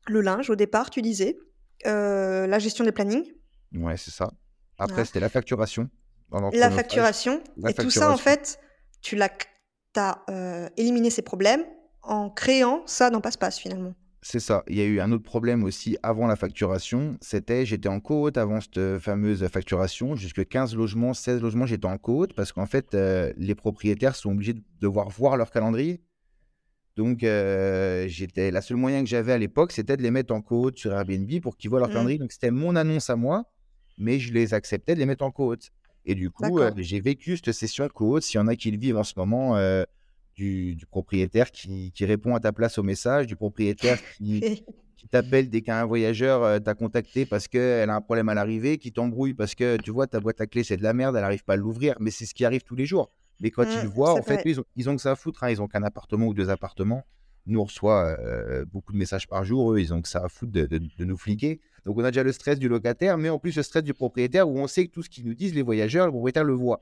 le 0.06 0.22
linge 0.22 0.52
au 0.52 0.56
départ, 0.56 0.92
tu 0.92 1.02
disais, 1.02 1.36
la 1.84 2.60
gestion 2.60 2.86
des 2.86 2.92
plannings. 2.92 3.26
Ouais, 3.74 3.98
c'est 3.98 4.12
ça. 4.12 4.32
Après, 4.78 5.06
c'était 5.06 5.20
la 5.20 5.30
facturation. 5.30 5.90
La 6.54 6.70
facturation. 6.70 7.42
et 7.68 7.74
tout 7.74 7.90
ça, 7.90 8.12
en 8.12 8.18
fait, 8.18 8.60
tu 9.02 9.16
l'as, 9.16 9.32
as 9.96 10.70
éliminé 10.78 11.10
ces 11.10 11.24
problèmes 11.24 11.66
en 12.04 12.30
créant 12.30 12.84
ça 12.86 13.10
dans 13.10 13.20
Passe-Passe 13.20 13.58
finalement. 13.58 13.96
C'est 14.26 14.40
ça. 14.40 14.64
Il 14.70 14.78
y 14.78 14.82
a 14.82 14.86
eu 14.86 15.02
un 15.02 15.12
autre 15.12 15.24
problème 15.24 15.66
aussi 15.66 15.98
avant 16.02 16.28
la 16.28 16.38
facturation. 16.38 17.18
C'était, 17.20 17.66
j'étais 17.66 17.90
en 17.90 18.00
côte 18.00 18.38
avant 18.38 18.62
cette 18.62 19.00
fameuse 19.00 19.46
facturation. 19.48 20.16
Jusque 20.16 20.48
15 20.48 20.78
logements, 20.78 21.14
16 21.14 21.42
logements, 21.42 21.66
j'étais 21.66 21.88
en 21.88 21.98
côte 21.98 22.34
parce 22.34 22.54
qu'en 22.54 22.66
fait, 22.66 22.96
euh, 22.96 23.34
les 23.36 23.54
propriétaires 23.54 24.16
sont 24.16 24.32
obligés 24.32 24.54
de 24.54 24.64
devoir 24.80 25.10
voir 25.10 25.36
leur 25.36 25.52
calendrier. 25.52 26.00
Donc, 26.96 27.24
euh, 27.24 28.08
j'étais 28.08 28.50
la 28.50 28.62
seule 28.62 28.78
moyen 28.78 29.04
que 29.04 29.10
j'avais 29.10 29.34
à 29.34 29.38
l'époque, 29.38 29.74
c'était 29.74 29.98
de 29.98 30.02
les 30.02 30.12
mettre 30.12 30.34
en 30.34 30.42
côte 30.42 30.78
sur 30.78 30.94
Airbnb 30.94 31.42
pour 31.42 31.58
qu'ils 31.58 31.70
voient 31.70 31.80
leur 31.80 31.90
mmh. 31.90 31.92
calendrier. 31.92 32.20
Donc, 32.20 32.32
c'était 32.32 32.52
mon 32.52 32.78
annonce 32.78 33.10
à 33.10 33.18
moi, 33.18 33.44
mais 33.98 34.20
je 34.20 34.32
les 34.32 34.54
acceptais 34.54 34.96
de 34.96 35.00
les 35.00 35.06
mettre 35.06 35.26
en 35.26 35.32
côte. 35.32 35.72
Et 36.06 36.16
du 36.16 36.30
coup, 36.30 36.60
euh, 36.60 36.72
j'ai 36.78 37.02
vécu 37.02 37.36
cette 37.36 37.52
session 37.52 37.90
côte. 37.90 38.24
S'il 38.24 38.38
y 38.38 38.42
en 38.42 38.48
a 38.48 38.56
qui 38.56 38.72
le 38.72 38.78
vivent 38.78 38.98
en 38.98 39.04
ce 39.04 39.14
moment, 39.18 39.58
du, 40.36 40.78
propriétaire 40.90 41.52
qui, 41.52 41.92
répond 42.02 42.36
à 42.36 42.40
ta 42.40 42.52
place 42.52 42.78
au 42.78 42.84
message, 42.84 43.28
du 43.28 43.36
propriétaire 43.36 43.98
qui, 44.18 44.64
t'appelle 45.12 45.50
dès 45.50 45.62
qu'un 45.62 45.86
voyageur 45.86 46.44
euh, 46.44 46.60
t'a 46.60 46.74
contacté 46.74 47.26
parce 47.26 47.48
qu'elle 47.48 47.90
a 47.90 47.96
un 47.96 48.02
problème 48.02 48.30
à 48.30 48.34
l'arrivée, 48.34 48.78
qui 48.78 48.92
t'embrouille 48.92 49.34
parce 49.34 49.54
que 49.54 49.78
tu 49.78 49.92
vois, 49.92 50.08
ta 50.08 50.20
boîte 50.20 50.40
à 50.42 50.48
clé, 50.48 50.64
c'est 50.64 50.78
de 50.78 50.84
la 50.84 50.94
merde, 50.94 51.16
elle 51.16 51.22
n'arrive 51.22 51.44
pas 51.44 51.54
à 51.54 51.58
l'ouvrir. 51.58 51.96
Mais 52.00 52.10
c'est 52.10 52.26
ce 52.26 52.34
qui 52.34 52.46
arrive 52.46 52.64
tous 52.64 52.76
les 52.76 52.86
jours. 52.86 53.12
Mais 53.40 53.52
quand 53.52 53.64
ils 53.64 53.82
le 53.82 53.90
voient, 53.90 54.14
en 54.14 54.22
fait, 54.22 54.42
ils, 54.46 54.60
ont, 54.60 54.64
ils, 54.76 54.90
ont, 54.90 54.96
que 54.96 55.02
ça 55.02 55.12
à 55.12 55.16
foutre. 55.16 55.44
Hein. 55.44 55.50
Ils 55.50 55.62
ont 55.62 55.68
qu'un 55.68 55.84
appartement 55.84 56.28
ou 56.28 56.34
deux 56.34 56.50
appartements. 56.50 57.04
Nous, 57.46 57.60
on 57.60 57.66
reçoit 57.66 58.16
euh, 58.20 58.64
beaucoup 58.66 58.94
de 58.94 58.98
messages 58.98 59.28
par 59.28 59.44
jour. 59.44 59.74
Eux, 59.74 59.82
ils 59.82 59.94
ont 59.94 60.02
que 60.02 60.08
ça 60.08 60.24
à 60.24 60.30
foutre 60.30 60.54
de, 60.54 60.80
nous 61.00 61.18
fliquer. 61.18 61.60
Donc, 61.86 61.98
on 61.98 62.04
a 62.04 62.12
déjà 62.12 62.24
le 62.24 62.32
stress 62.32 62.58
du 62.58 62.70
locataire, 62.70 63.18
mais 63.18 63.30
en 63.30 63.40
plus, 63.40 63.56
le 63.58 63.64
stress 63.64 63.84
du 63.84 63.94
propriétaire 63.94 64.48
où 64.48 64.58
on 64.58 64.68
sait 64.68 64.88
que 64.88 64.92
tout 64.92 65.04
ce 65.04 65.10
qu'ils 65.10 65.26
nous 65.26 65.34
disent, 65.34 65.54
les 65.54 65.62
voyageurs, 65.62 66.06
le 66.06 66.12
propriétaire 66.14 66.46
le 66.46 66.54
voit. 66.54 66.80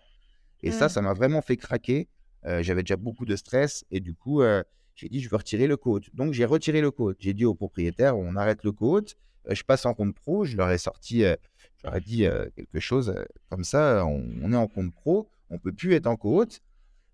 Et 0.61 0.71
ça, 0.71 0.85
mmh. 0.85 0.89
ça 0.89 1.01
m'a 1.01 1.13
vraiment 1.13 1.41
fait 1.41 1.57
craquer. 1.57 2.07
Euh, 2.45 2.63
j'avais 2.63 2.83
déjà 2.83 2.97
beaucoup 2.97 3.25
de 3.25 3.35
stress 3.35 3.85
et 3.91 3.99
du 3.99 4.13
coup, 4.13 4.41
euh, 4.41 4.63
j'ai 4.95 5.09
dit, 5.09 5.19
je 5.19 5.29
veux 5.29 5.37
retirer 5.37 5.67
le 5.67 5.77
code. 5.77 6.05
Donc, 6.13 6.33
j'ai 6.33 6.45
retiré 6.45 6.81
le 6.81 6.91
code. 6.91 7.15
J'ai 7.19 7.33
dit 7.33 7.45
au 7.45 7.53
propriétaire, 7.53 8.17
on 8.17 8.35
arrête 8.35 8.63
le 8.63 8.71
code. 8.71 9.09
Euh, 9.49 9.55
je 9.55 9.63
passe 9.63 9.85
en 9.85 9.93
compte 9.93 10.15
pro. 10.15 10.45
Je 10.45 10.57
leur 10.57 10.69
ai 10.71 10.77
sorti, 10.77 11.21
je 11.21 11.35
leur 11.83 11.95
ai 11.95 12.01
dit 12.01 12.25
quelque 12.55 12.79
chose 12.79 13.13
comme 13.49 13.63
ça. 13.63 14.05
On, 14.05 14.51
est 14.51 14.55
en 14.55 14.67
compte 14.67 14.91
pro. 14.91 15.29
On 15.49 15.59
peut 15.59 15.73
plus 15.73 15.93
être 15.93 16.07
en 16.07 16.15
code. 16.15 16.51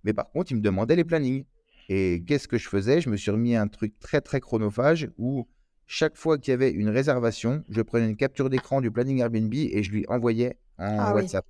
Mais 0.04 0.13
par 0.13 0.30
contre, 0.30 0.52
ils 0.52 0.56
me 0.56 0.62
demandaient 0.62 0.96
les 0.96 1.04
plannings. 1.04 1.46
Et 1.90 2.24
qu'est-ce 2.26 2.48
que 2.48 2.58
je 2.58 2.68
faisais? 2.68 3.02
Je 3.02 3.10
me 3.10 3.16
suis 3.16 3.32
remis 3.32 3.56
un 3.56 3.68
truc 3.68 3.98
très, 4.00 4.22
très 4.22 4.42
chronophage 4.42 5.10
où 5.18 5.48
chaque 5.86 6.18
fois 6.18 6.38
qu'il 6.38 6.52
y 6.52 6.54
avait 6.54 6.70
une 6.70 6.90
réservation, 6.90 7.63
je 7.70 7.82
prenais 7.82 8.10
une 8.10 8.18
capture 8.18 8.50
d'écran 8.50 8.82
du 8.82 8.92
planning 8.92 9.20
Airbnb 9.20 9.54
et 9.54 9.84
je 9.84 9.92
lui 9.92 10.06
envoyais 10.10 10.58
un 10.78 11.00
ah 11.00 11.13
WhatsApp. 11.16 11.46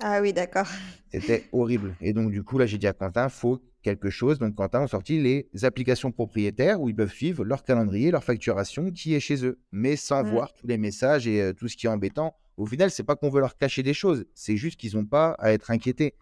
Ah 0.00 0.20
oui, 0.20 0.32
d'accord. 0.32 0.66
C'était 1.12 1.44
horrible. 1.52 1.94
Et 2.00 2.12
donc, 2.12 2.32
du 2.32 2.42
coup, 2.42 2.58
là, 2.58 2.66
j'ai 2.66 2.78
dit 2.78 2.86
à 2.86 2.92
Quentin, 2.92 3.28
faut 3.28 3.62
quelque 3.82 4.10
chose. 4.10 4.38
Donc, 4.38 4.56
Quentin 4.56 4.82
a 4.82 4.88
sorti 4.88 5.22
les 5.22 5.48
applications 5.64 6.10
propriétaires 6.10 6.80
où 6.80 6.88
ils 6.88 6.96
peuvent 6.96 7.12
suivre 7.12 7.44
leur 7.44 7.62
calendrier, 7.62 8.10
leur 8.10 8.24
facturation 8.24 8.90
qui 8.90 9.14
est 9.14 9.20
chez 9.20 9.44
eux, 9.44 9.60
mais 9.70 9.94
sans 9.96 10.24
mmh. 10.24 10.30
voir 10.30 10.52
tous 10.52 10.66
les 10.66 10.78
messages 10.78 11.28
et 11.28 11.40
euh, 11.40 11.52
tout 11.52 11.68
ce 11.68 11.76
qui 11.76 11.86
est 11.86 11.90
embêtant. 11.90 12.34
Au 12.56 12.66
final, 12.66 12.90
c'est 12.90 13.04
pas 13.04 13.14
qu'on 13.14 13.30
veut 13.30 13.40
leur 13.40 13.56
cacher 13.56 13.82
des 13.82 13.94
choses, 13.94 14.26
c'est 14.34 14.56
juste 14.56 14.78
qu'ils 14.78 14.96
n'ont 14.96 15.06
pas 15.06 15.32
à 15.38 15.52
être 15.52 15.70
inquiétés. 15.70 16.14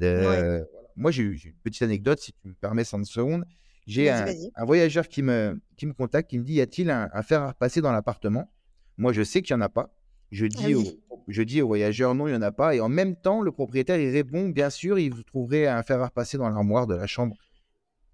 Moi, 0.00 1.12
j'ai 1.12 1.22
eu 1.22 1.40
une 1.44 1.52
petite 1.62 1.82
anecdote, 1.82 2.18
si 2.18 2.32
tu 2.32 2.48
me 2.48 2.54
permets 2.54 2.84
5 2.84 3.06
secondes. 3.06 3.44
J'ai 3.86 4.10
un, 4.10 4.26
voyageur 4.66 5.08
qui 5.08 5.22
me, 5.22 5.58
qui 5.76 5.86
me 5.86 5.94
contacte, 5.94 6.28
qui 6.28 6.38
me 6.38 6.44
dit 6.44 6.54
Y 6.54 6.60
a-t-il 6.60 6.90
un, 6.90 7.08
un 7.12 7.22
fer 7.22 7.40
à 7.40 7.48
repasser 7.48 7.80
dans 7.80 7.92
l'appartement? 7.92 8.50
Moi, 8.98 9.12
je 9.12 9.22
sais 9.22 9.40
qu'il 9.40 9.56
n'y 9.56 9.62
en 9.62 9.64
a 9.64 9.68
pas. 9.70 9.94
Je 10.30 10.44
ah 10.44 10.48
dis, 10.48 10.74
aux, 10.74 10.84
je 11.28 11.42
dis 11.42 11.62
aux 11.62 11.66
voyageurs, 11.66 12.14
non, 12.14 12.26
il 12.26 12.32
n'y 12.32 12.36
en 12.36 12.42
a 12.42 12.52
pas. 12.52 12.74
Et 12.74 12.80
en 12.80 12.88
même 12.88 13.16
temps, 13.16 13.40
le 13.40 13.52
propriétaire, 13.52 13.98
il 13.98 14.10
répond, 14.10 14.48
bien 14.48 14.70
sûr, 14.70 14.98
il 14.98 15.12
vous 15.12 15.22
trouverez 15.22 15.66
un 15.66 15.82
fer 15.82 16.00
à 16.00 16.06
repasser 16.06 16.38
dans 16.38 16.48
l'armoire 16.48 16.86
de 16.86 16.94
la 16.94 17.06
chambre. 17.06 17.36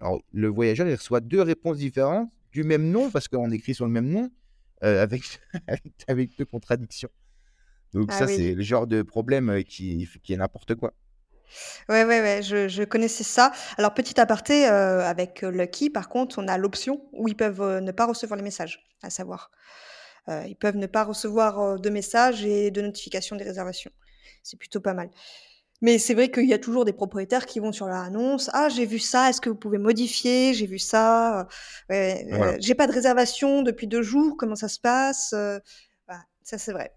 Alors, 0.00 0.20
le 0.32 0.48
voyageur, 0.48 0.86
il 0.88 0.94
reçoit 0.94 1.20
deux 1.20 1.42
réponses 1.42 1.78
différentes 1.78 2.30
du 2.52 2.62
même 2.62 2.90
nom, 2.90 3.10
parce 3.10 3.26
qu'on 3.26 3.50
écrit 3.50 3.74
sur 3.74 3.84
le 3.84 3.90
même 3.90 4.08
nom, 4.08 4.30
euh, 4.84 5.02
avec, 5.02 5.22
avec, 6.08 6.36
deux 6.38 6.44
contradictions. 6.44 7.08
Donc, 7.92 8.10
ah 8.12 8.18
ça, 8.18 8.26
c'est 8.28 8.54
le 8.54 8.62
genre 8.62 8.86
de 8.86 9.02
problème 9.02 9.50
euh, 9.50 9.62
qui, 9.62 10.08
qui 10.22 10.32
est 10.32 10.36
n'importe 10.36 10.74
quoi. 10.74 10.94
Ouais, 11.88 12.04
ouais, 12.04 12.20
ouais, 12.20 12.42
je, 12.42 12.68
je 12.68 12.82
connaissais 12.82 13.24
ça. 13.24 13.52
Alors, 13.76 13.94
petit 13.94 14.20
aparté, 14.20 14.68
euh, 14.68 15.00
avec 15.00 15.42
Lucky, 15.42 15.90
par 15.90 16.08
contre, 16.08 16.38
on 16.38 16.48
a 16.48 16.58
l'option 16.58 17.04
où 17.12 17.28
ils 17.28 17.36
peuvent 17.36 17.80
ne 17.80 17.92
pas 17.92 18.06
recevoir 18.06 18.36
les 18.36 18.42
messages, 18.42 18.84
à 19.02 19.10
savoir. 19.10 19.50
Euh, 20.28 20.44
ils 20.48 20.56
peuvent 20.56 20.76
ne 20.76 20.86
pas 20.86 21.04
recevoir 21.04 21.60
euh, 21.60 21.76
de 21.76 21.90
messages 21.90 22.44
et 22.44 22.70
de 22.70 22.80
notifications 22.80 23.36
des 23.36 23.44
réservations. 23.44 23.90
C'est 24.42 24.58
plutôt 24.58 24.80
pas 24.80 24.94
mal. 24.94 25.10
Mais 25.82 25.98
c'est 25.98 26.14
vrai 26.14 26.30
qu'il 26.30 26.48
y 26.48 26.54
a 26.54 26.58
toujours 26.58 26.86
des 26.86 26.94
propriétaires 26.94 27.44
qui 27.44 27.60
vont 27.60 27.72
sur 27.72 27.86
leur 27.86 27.98
annonce. 27.98 28.48
Ah, 28.54 28.68
j'ai 28.70 28.86
vu 28.86 28.98
ça. 28.98 29.28
Est-ce 29.28 29.40
que 29.40 29.50
vous 29.50 29.56
pouvez 29.56 29.76
modifier? 29.76 30.54
J'ai 30.54 30.66
vu 30.66 30.78
ça. 30.78 31.46
Euh, 31.92 32.56
j'ai 32.58 32.74
pas 32.74 32.86
de 32.86 32.92
réservation 32.92 33.60
depuis 33.62 33.86
deux 33.86 34.02
jours. 34.02 34.36
Comment 34.38 34.56
ça 34.56 34.68
se 34.68 34.80
passe? 34.80 35.34
Ça, 36.42 36.58
c'est 36.58 36.72
vrai. 36.72 36.94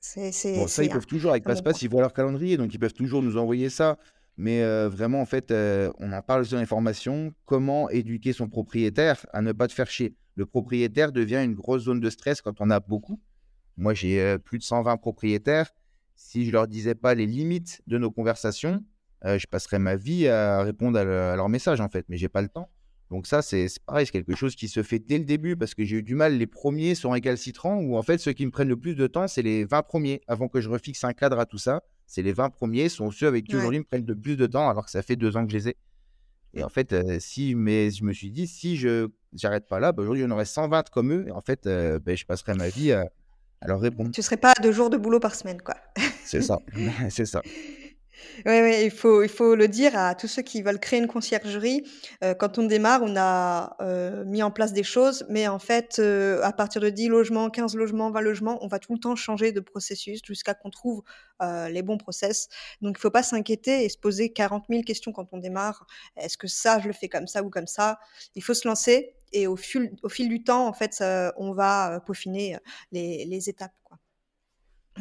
C'est, 0.00 0.54
bon, 0.54 0.68
ça, 0.68 0.84
ils 0.84 0.90
peuvent 0.90 1.06
toujours, 1.06 1.32
avec 1.32 1.42
Passe-Passe, 1.42 1.82
ils 1.82 1.88
voient 1.88 2.02
leur 2.02 2.12
calendrier, 2.12 2.56
donc 2.56 2.72
ils 2.72 2.78
peuvent 2.78 2.92
toujours 2.92 3.22
nous 3.22 3.36
envoyer 3.36 3.70
ça. 3.70 3.96
Mais 4.36 4.62
vraiment, 4.86 5.20
en 5.20 5.26
fait, 5.26 5.52
on 5.52 6.12
en 6.12 6.22
parle 6.22 6.44
sur 6.44 6.58
l'information. 6.58 7.32
Comment 7.44 7.88
éduquer 7.90 8.32
son 8.32 8.48
propriétaire 8.48 9.26
à 9.32 9.42
ne 9.42 9.50
pas 9.50 9.66
te 9.66 9.72
faire 9.72 9.90
chier? 9.90 10.14
Le 10.36 10.46
propriétaire 10.46 11.12
devient 11.12 11.42
une 11.44 11.54
grosse 11.54 11.84
zone 11.84 12.00
de 12.00 12.10
stress 12.10 12.40
quand 12.40 12.60
on 12.60 12.70
a 12.70 12.78
beaucoup. 12.78 13.20
Moi, 13.76 13.94
j'ai 13.94 14.20
euh, 14.20 14.38
plus 14.38 14.58
de 14.58 14.62
120 14.62 14.96
propriétaires. 14.98 15.70
Si 16.14 16.46
je 16.46 16.52
leur 16.52 16.68
disais 16.68 16.94
pas 16.94 17.14
les 17.14 17.26
limites 17.26 17.82
de 17.86 17.98
nos 17.98 18.10
conversations, 18.10 18.84
euh, 19.24 19.38
je 19.38 19.46
passerais 19.46 19.78
ma 19.78 19.96
vie 19.96 20.28
à 20.28 20.62
répondre 20.62 20.98
à, 20.98 21.04
leurs 21.04 21.48
messages, 21.48 21.80
en 21.80 21.88
fait, 21.88 22.06
mais 22.08 22.16
j'ai 22.16 22.28
pas 22.28 22.42
le 22.42 22.48
temps. 22.48 22.70
Donc 23.10 23.26
ça, 23.26 23.40
c'est 23.40 23.66
pareil, 23.86 24.04
c'est 24.06 24.12
quelque 24.12 24.34
chose 24.34 24.56
qui 24.56 24.68
se 24.68 24.82
fait 24.82 24.98
dès 24.98 25.18
le 25.18 25.24
début 25.24 25.56
parce 25.56 25.74
que 25.74 25.84
j'ai 25.84 25.96
eu 25.96 26.02
du 26.02 26.14
mal. 26.14 26.36
Les 26.36 26.46
premiers 26.46 26.94
sont 26.94 27.10
récalcitrants 27.10 27.78
ou 27.78 27.96
en 27.96 28.02
fait, 28.02 28.18
ceux 28.18 28.32
qui 28.32 28.44
me 28.44 28.50
prennent 28.50 28.68
le 28.68 28.76
plus 28.76 28.96
de 28.96 29.06
temps, 29.06 29.28
c'est 29.28 29.42
les 29.42 29.64
20 29.64 29.82
premiers. 29.82 30.20
Avant 30.26 30.48
que 30.48 30.60
je 30.60 30.68
refixe 30.68 31.04
un 31.04 31.12
cadre 31.12 31.38
à 31.38 31.46
tout 31.46 31.58
ça, 31.58 31.82
c'est 32.06 32.22
les 32.22 32.32
20 32.32 32.50
premiers 32.50 32.88
sont 32.88 33.10
ceux 33.10 33.28
avec 33.28 33.44
qui 33.44 33.56
aujourd'hui 33.56 33.78
me 33.78 33.84
prennent 33.84 34.06
le 34.06 34.16
plus 34.16 34.36
de 34.36 34.46
temps 34.46 34.68
alors 34.68 34.84
que 34.84 34.90
ça 34.90 35.02
fait 35.02 35.16
deux 35.16 35.36
ans 35.36 35.46
que 35.46 35.52
je 35.52 35.56
les 35.56 35.68
ai. 35.68 35.76
Et 36.54 36.64
en 36.64 36.68
fait, 36.68 37.20
si 37.20 37.54
mais 37.54 37.90
je 37.90 38.02
me 38.02 38.12
suis 38.12 38.30
dit, 38.30 38.48
si 38.48 38.76
je 38.76 39.08
n'arrête 39.42 39.66
pas 39.66 39.80
là, 39.80 39.92
bah, 39.92 40.02
aujourd'hui, 40.02 40.22
il 40.22 40.26
y 40.26 40.28
en 40.28 40.32
aurait 40.32 40.44
120 40.44 40.90
comme 40.90 41.12
eux. 41.12 41.24
Et 41.28 41.30
en 41.30 41.40
fait, 41.40 41.64
ben, 41.64 42.16
je 42.16 42.24
passerai 42.24 42.54
ma 42.54 42.68
vie 42.68 42.92
à, 42.92 43.06
à, 43.60 43.66
leur 43.66 43.80
répondre. 43.80 44.10
Tu 44.12 44.20
ne 44.20 44.24
serais 44.24 44.36
pas 44.36 44.52
à 44.56 44.60
deux 44.62 44.72
jours 44.72 44.90
de 44.90 44.96
boulot 44.96 45.20
par 45.20 45.34
semaine, 45.34 45.60
quoi. 45.60 45.76
c'est 46.24 46.42
ça, 46.42 46.60
c'est 47.10 47.26
ça. 47.26 47.42
Oui, 48.44 48.52
ouais, 48.52 48.84
il 48.84 48.90
faut, 48.90 49.22
il 49.22 49.28
faut 49.28 49.54
le 49.54 49.68
dire 49.68 49.96
à 49.96 50.14
tous 50.14 50.28
ceux 50.28 50.42
qui 50.42 50.62
veulent 50.62 50.78
créer 50.78 50.98
une 50.98 51.06
conciergerie. 51.06 51.84
Euh, 52.22 52.34
quand 52.34 52.58
on 52.58 52.64
démarre, 52.64 53.00
on 53.02 53.16
a 53.16 53.76
euh, 53.80 54.24
mis 54.24 54.42
en 54.42 54.50
place 54.50 54.72
des 54.72 54.82
choses, 54.82 55.24
mais 55.28 55.48
en 55.48 55.58
fait, 55.58 55.98
euh, 55.98 56.42
à 56.42 56.52
partir 56.52 56.80
de 56.80 56.90
10 56.90 57.08
logements, 57.08 57.50
15 57.50 57.74
logements, 57.76 58.10
20 58.10 58.20
logements, 58.20 58.58
on 58.62 58.68
va 58.68 58.78
tout 58.78 58.94
le 58.94 58.98
temps 58.98 59.16
changer 59.16 59.52
de 59.52 59.60
processus 59.60 60.20
jusqu'à 60.24 60.54
qu'on 60.54 60.70
trouve 60.70 61.02
les 61.68 61.82
bons 61.82 61.98
process. 61.98 62.48
Donc, 62.80 62.96
il 62.96 62.98
ne 62.98 63.00
faut 63.00 63.10
pas 63.10 63.22
s'inquiéter 63.22 63.84
et 63.84 63.90
se 63.90 63.98
poser 63.98 64.32
40 64.32 64.64
000 64.70 64.82
questions 64.84 65.12
quand 65.12 65.28
on 65.32 65.38
démarre. 65.38 65.86
Est-ce 66.16 66.38
que 66.38 66.46
ça, 66.46 66.80
je 66.80 66.86
le 66.86 66.94
fais 66.94 67.08
comme 67.08 67.26
ça 67.26 67.42
ou 67.42 67.50
comme 67.50 67.66
ça? 67.66 67.98
Il 68.34 68.42
faut 68.42 68.54
se 68.54 68.66
lancer 68.66 69.15
et 69.32 69.46
au 69.46 69.56
fil, 69.56 69.92
au 70.02 70.08
fil 70.08 70.28
du 70.28 70.42
temps, 70.42 70.66
en 70.66 70.72
fait, 70.72 71.02
on 71.36 71.52
va 71.52 72.00
peaufiner 72.00 72.58
les, 72.92 73.24
les 73.24 73.48
étapes. 73.48 73.74
Quoi. 73.82 73.98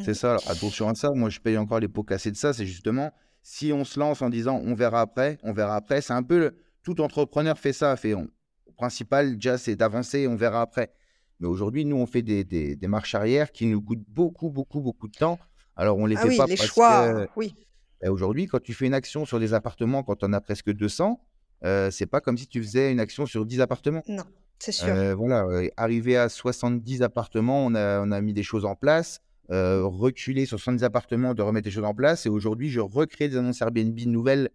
C'est 0.03 0.13
ça. 0.13 0.37
attention 0.47 0.89
à 0.89 0.95
ça. 0.95 1.11
Moi, 1.11 1.29
je 1.29 1.39
paye 1.39 1.57
encore 1.57 1.79
les 1.79 1.87
pots 1.87 2.03
cassés 2.03 2.31
de 2.31 2.35
ça. 2.35 2.53
C'est 2.53 2.65
justement 2.65 3.11
si 3.41 3.71
on 3.71 3.85
se 3.85 3.99
lance 3.99 4.23
en 4.23 4.29
disant 4.29 4.59
on 4.63 4.73
verra 4.73 5.01
après, 5.01 5.37
on 5.43 5.53
verra 5.53 5.75
après. 5.75 6.01
C'est 6.01 6.13
un 6.13 6.23
peu 6.23 6.55
tout 6.83 6.99
entrepreneur 7.01 7.57
fait 7.57 7.73
ça. 7.73 7.95
Fait 7.95 8.15
on, 8.15 8.27
le 8.67 8.73
principal 8.75 9.35
déjà 9.35 9.57
c'est 9.57 9.75
d'avancer, 9.75 10.27
on 10.27 10.35
verra 10.35 10.61
après. 10.61 10.91
Mais 11.39 11.47
aujourd'hui, 11.47 11.85
nous 11.85 11.97
on 11.97 12.07
fait 12.07 12.21
des, 12.23 12.43
des, 12.43 12.87
marches 12.87 13.13
arrière 13.13 13.51
qui 13.51 13.67
nous 13.67 13.81
coûtent 13.81 14.07
beaucoup, 14.07 14.49
beaucoup, 14.49 14.81
beaucoup 14.81 15.07
de 15.07 15.15
temps. 15.15 15.37
Alors 15.75 15.97
on 15.97 16.05
les 16.05 16.15
ah 16.17 16.21
fait 16.21 16.35
pas 16.35 16.45
les 16.47 16.55
parce 16.55 16.69
choix, 16.69 17.25
que 17.25 17.29
oui. 17.35 17.53
Ben, 18.01 18.09
aujourd'hui, 18.09 18.47
quand 18.47 18.61
tu 18.61 18.73
fais 18.73 18.87
une 18.87 18.93
action 18.93 19.25
sur 19.25 19.39
des 19.39 19.53
appartements, 19.53 20.03
quand 20.03 20.23
on 20.23 20.33
a 20.33 20.41
presque 20.41 20.71
200, 20.71 21.21
euh, 21.63 21.89
c'est 21.91 22.05
pas 22.05 22.21
comme 22.21 22.37
si 22.37 22.47
tu 22.47 22.61
faisais 22.61 22.91
une 22.91 22.99
action 22.99 23.25
sur 23.25 23.45
10 23.45 23.61
appartements. 23.61 24.03
Non, 24.07 24.23
c'est 24.59 24.71
sûr. 24.71 24.89
Euh, 24.89 25.15
voilà, 25.15 25.47
arrivé 25.77 26.17
à 26.17 26.29
70 26.29 27.01
appartements, 27.01 27.65
on 27.65 27.75
a, 27.75 28.01
on 28.01 28.11
a 28.11 28.21
mis 28.21 28.33
des 28.33 28.43
choses 28.43 28.65
en 28.65 28.75
place. 28.75 29.21
Euh, 29.51 29.85
reculer 29.85 30.47
sur 30.47 30.59
70 30.59 30.83
appartements, 30.83 31.35
de 31.35 31.41
remettre 31.43 31.65
les 31.65 31.71
choses 31.71 31.83
en 31.83 31.93
place. 31.93 32.25
Et 32.25 32.29
aujourd'hui, 32.29 32.69
je 32.69 32.79
recrée 32.79 33.29
des 33.29 33.37
annonces 33.37 33.61
Airbnb 33.61 33.97
nouvelles 34.07 34.49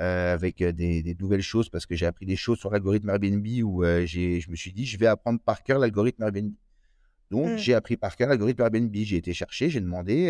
euh, 0.00 0.34
avec 0.34 0.60
euh, 0.60 0.72
des, 0.72 1.16
nouvelles 1.18 1.40
choses 1.40 1.70
parce 1.70 1.86
que 1.86 1.94
j'ai 1.94 2.04
appris 2.04 2.26
des 2.26 2.36
choses 2.36 2.58
sur 2.58 2.70
l'algorithme 2.70 3.08
Airbnb 3.08 3.46
où 3.64 3.82
je 3.82 4.50
me 4.50 4.56
suis 4.56 4.72
dit, 4.74 4.84
je 4.84 4.98
vais 4.98 5.06
apprendre 5.06 5.40
par 5.40 5.62
cœur 5.62 5.78
l'algorithme 5.78 6.22
Airbnb. 6.22 6.52
Donc, 7.30 7.52
mmh. 7.52 7.56
j'ai 7.56 7.74
appris 7.74 7.96
par 7.96 8.14
cœur 8.14 8.28
l'algorithme 8.28 8.60
Airbnb. 8.60 8.94
J'ai 8.94 9.16
été 9.16 9.32
chercher, 9.32 9.70
j'ai 9.70 9.80
demandé, 9.80 10.26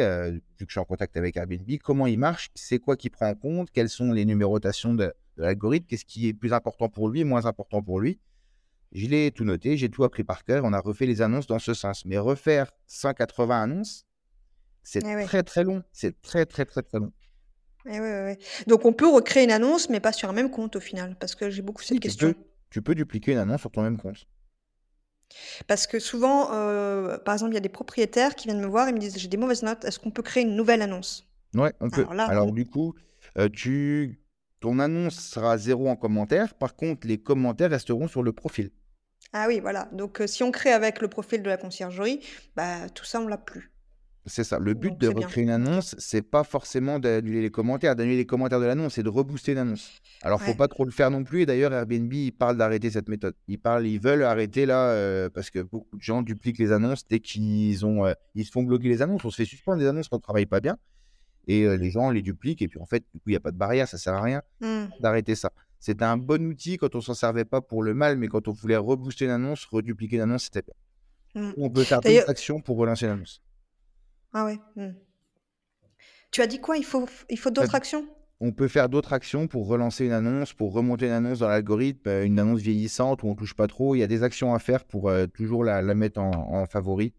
vu 0.59 0.65
que 0.65 0.71
je 0.71 0.73
suis 0.73 0.81
en 0.81 0.85
contact 0.85 1.17
avec 1.17 1.37
Airbnb, 1.37 1.69
comment 1.83 2.07
il 2.07 2.19
marche, 2.19 2.51
c'est 2.55 2.79
quoi 2.79 2.97
qui 2.97 3.11
prend 3.11 3.29
en 3.29 3.35
compte, 3.35 3.71
quelles 3.73 3.91
sont 3.91 4.13
les 4.13 4.25
numérotations 4.25 4.95
de, 4.95 5.13
de 5.37 5.43
l'algorithme, 5.43 5.87
qu'est-ce 5.87 6.05
qui 6.05 6.29
est 6.29 6.35
plus 6.35 6.53
important 6.53 6.89
pour 6.89 7.09
lui, 7.09 7.25
moins 7.25 7.47
important 7.47 7.83
pour 7.83 8.01
lui. 8.01 8.19
Je 8.93 9.07
l'ai 9.07 9.31
tout 9.33 9.45
noté, 9.45 9.77
j'ai 9.77 9.91
tout 9.91 10.05
appris 10.05 10.25
par 10.25 10.45
cœur. 10.45 10.65
On 10.65 10.73
a 10.73 10.81
refait 10.81 11.07
les 11.07 11.21
annonces 11.23 11.47
dans 11.47 11.59
ce 11.59 11.75
sens. 11.75 12.05
Mais 12.07 12.19
refaire 12.19 12.73
180 12.87 13.63
annonces, 13.63 14.07
C'est 14.83 15.05
Eh 15.05 15.15
ouais. 15.17 15.25
très 15.25 15.43
très 15.43 15.65
long. 15.65 15.83
C'est 15.93 16.21
très 16.23 16.47
très 16.47 16.65
très 16.65 16.83
très 16.83 16.99
long. 16.99 17.13
Eh 17.87 17.91
ouais, 17.91 18.01
ouais, 18.01 18.25
ouais. 18.25 18.39
Donc 18.67 18.85
on 18.85 18.93
peut 18.93 19.09
recréer 19.09 19.45
une 19.45 19.51
annonce, 19.53 19.91
mais 19.91 20.01
pas 20.01 20.13
sur 20.13 20.29
un 20.29 20.33
même 20.33 20.51
compte 20.51 20.77
au 20.77 20.81
final, 20.81 21.17
parce 21.19 21.35
que 21.35 21.51
j'ai 21.51 21.63
beaucoup 21.63 21.83
cette 21.83 21.97
tu 21.97 22.01
question. 22.01 22.33
peux, 22.33 22.35
tu 22.71 22.83
peux 22.83 22.95
dupliquer 22.95 23.33
une 23.33 23.39
annonce 23.39 23.61
sur 23.61 23.71
ton 23.71 23.83
même 23.83 23.99
compte. 23.99 24.27
Parce 25.67 25.87
que 25.87 25.99
souvent, 25.99 26.53
euh, 26.53 27.19
par 27.19 27.35
exemple, 27.35 27.53
il 27.53 27.55
y 27.55 27.59
a 27.59 27.61
des 27.61 27.69
propriétaires 27.69 28.35
qui 28.35 28.49
viennent 28.49 28.61
me 28.61 28.67
voir 28.67 28.89
et 28.89 28.93
me 28.93 28.99
disent, 28.99 29.19
j'ai 29.19 29.29
des 29.29 29.37
mauvaises 29.37 29.63
notes, 29.63 29.85
est-ce 29.85 29.99
qu'on 29.99 30.11
peut 30.11 30.23
créer 30.23 30.43
une 30.45 30.57
nouvelle 30.57 30.83
annonce? 30.83 31.27
Ouais, 31.55 31.73
on 31.81 31.91
peut. 31.91 32.03
Alors 32.03 32.15
là, 32.15 32.25
Alors 32.27 32.49
on- 32.49 32.53
du 32.53 32.67
coup, 32.67 32.95
euh, 33.39 33.49
tu... 33.49 34.21
ton 34.61 34.79
annonce 34.79 35.17
sera 35.19 35.59
zéro 35.59 35.89
en 35.89 35.97
commentaire. 35.97 36.55
Par 36.55 36.77
contre, 36.77 37.07
les 37.07 37.19
commentaires 37.19 37.71
resteront 37.71 38.09
sur 38.09 38.23
le 38.23 38.33
profil. 38.33 38.71
ah 39.33 39.47
oui, 39.49 39.61
voilà. 39.61 39.89
Donc 39.93 40.21
euh, 40.21 40.27
si 40.27 40.43
on 40.43 40.51
crée 40.51 40.73
avec 40.73 41.01
le 41.01 41.09
profil 41.09 41.43
de 41.43 41.49
la 41.49 41.57
conciergerie, 41.57 42.21
bah 42.57 42.89
tout 42.91 43.05
ça 43.05 43.21
on 43.21 43.29
l'a 43.29 43.39
plus. 43.39 43.71
C'est 44.29 44.43
ça. 44.43 44.59
Le 44.59 44.75
but 44.75 44.91
Donc 44.91 44.99
de 44.99 45.09
bien. 45.11 45.27
recréer 45.27 45.45
une 45.45 45.51
annonce, 45.51 45.95
c'est 45.99 46.23
pas 46.23 46.43
forcément 46.43 46.99
d'annuler 46.99 47.43
les 47.43 47.51
commentaires. 47.51 47.95
D'annuler 47.95 48.17
les 48.17 48.27
commentaires 48.27 48.59
de 48.59 48.65
l'annonce, 48.67 48.95
c'est 48.95 49.05
de 49.05 49.09
rebooster 49.09 49.53
une 49.53 49.59
annonce. 49.59 50.01
Alors, 50.23 50.43
faut 50.43 50.51
Ouais. 50.51 50.57
pas 50.57 50.67
trop 50.67 50.85
le 50.85 50.91
faire 50.91 51.13
non 51.13 51.23
plus. 51.23 51.43
Et 51.43 51.47
d'ailleurs, 51.47 51.73
Airbnb, 51.73 52.13
ils 52.13 52.33
parlent 52.33 52.57
d'arrêter 52.57 52.91
cette 52.91 53.09
méthode. 53.09 53.35
Ils 53.47 53.61
parlent, 53.61 53.87
ils 53.87 54.01
veulent 54.01 54.25
arrêter 54.25 54.67
là, 54.67 54.91
euh, 54.91 55.31
parce 55.31 55.51
que 55.51 55.61
beaucoup 55.61 55.97
de 55.97 56.03
gens 56.03 56.23
dupliquent 56.23 56.59
les 56.59 56.73
annonces 56.73 57.07
dès 57.07 57.21
qu'ils 57.21 57.87
ont, 57.87 58.05
euh, 58.05 58.15
ils 58.35 58.45
se 58.45 58.51
font 58.51 58.65
bloquer 58.65 58.89
les 58.89 59.01
annonces. 59.01 59.25
On 59.25 59.31
se 59.31 59.37
fait 59.37 59.45
suspendre 59.45 59.79
des 59.79 59.87
annonces 59.87 60.09
quand 60.09 60.17
on 60.17 60.21
travaille 60.21 60.47
pas 60.47 60.59
bien. 60.61 60.77
Et 61.47 61.63
euh, 61.65 61.77
les 61.77 61.91
gens 61.91 62.11
les 62.11 62.23
dupliquent. 62.23 62.63
Et 62.63 62.69
puis, 62.69 62.81
en 62.81 62.87
fait, 62.87 63.05
du 63.13 63.19
coup, 63.21 63.29
il 63.29 63.33
n'y 63.33 63.37
a 63.37 63.41
pas 63.41 63.53
de 63.53 63.57
barrière. 63.57 63.87
Ça 63.89 63.99
sert 63.99 64.15
à 64.15 64.23
rien 64.23 64.43
Hmm. 64.61 64.87
d'arrêter 65.01 65.35
ça. 65.35 65.51
C'était 65.79 66.05
un 66.05 66.17
bon 66.17 66.45
outil 66.47 66.79
quand 66.79 66.95
on 66.95 67.01
s'en 67.01 67.15
servait 67.15 67.45
pas 67.45 67.61
pour 67.61 67.83
le 67.83 67.95
mal, 67.95 68.17
mais 68.17 68.29
quand 68.29 68.49
on 68.49 68.53
voulait 68.53 68.77
rebooster 68.77 69.27
une 69.27 69.31
annonce, 69.33 69.65
redupliquer 69.67 70.17
une 70.17 70.23
annonce, 70.23 70.45
c'était 70.45 70.63
bien. 70.63 70.75
Hmm. 71.43 71.53
On 71.59 71.71
peut 71.71 71.85
faire 71.85 72.01
d'autres 72.01 72.31
actions 72.31 72.61
pour 72.61 72.77
relancer 72.79 73.05
une 73.07 73.13
annonce. 73.13 73.43
ah 74.33 74.45
ouais. 74.47 74.59
hmm. 74.77 74.93
Tu 76.31 76.41
as 76.43 76.47
dit 76.47 76.61
quoi? 76.61 76.77
Il 76.77 76.85
faut, 76.85 77.07
il 77.31 77.39
faut 77.39 77.51
d'autres 77.51 77.75
actions? 77.75 78.07
On 78.41 78.53
peut 78.53 78.69
faire 78.69 78.89
d'autres 78.91 79.13
actions 79.15 79.47
pour 79.47 79.67
relancer 79.67 80.05
une 80.07 80.13
annonce, 80.13 80.53
pour 80.53 80.73
remonter 80.75 81.07
une 81.07 81.13
annonce 81.13 81.39
dans 81.39 81.49
l'algorithme, 81.49 82.09
euh, 82.09 82.25
une 82.27 82.39
annonce 82.39 82.61
vieillissante 82.61 83.23
où 83.23 83.29
on 83.29 83.35
touche 83.35 83.55
pas 83.55 83.67
trop. 83.67 83.95
Il 83.95 84.01
y 84.01 84.03
a 84.03 84.07
des 84.07 84.23
actions 84.23 84.53
à 84.55 84.59
faire 84.59 84.85
pour 84.85 85.09
euh, 85.09 85.27
toujours 85.27 85.65
la, 85.65 85.81
la 85.81 85.95
mettre 85.95 86.21
en, 86.21 86.31
en 86.33 86.67
favori 86.67 87.15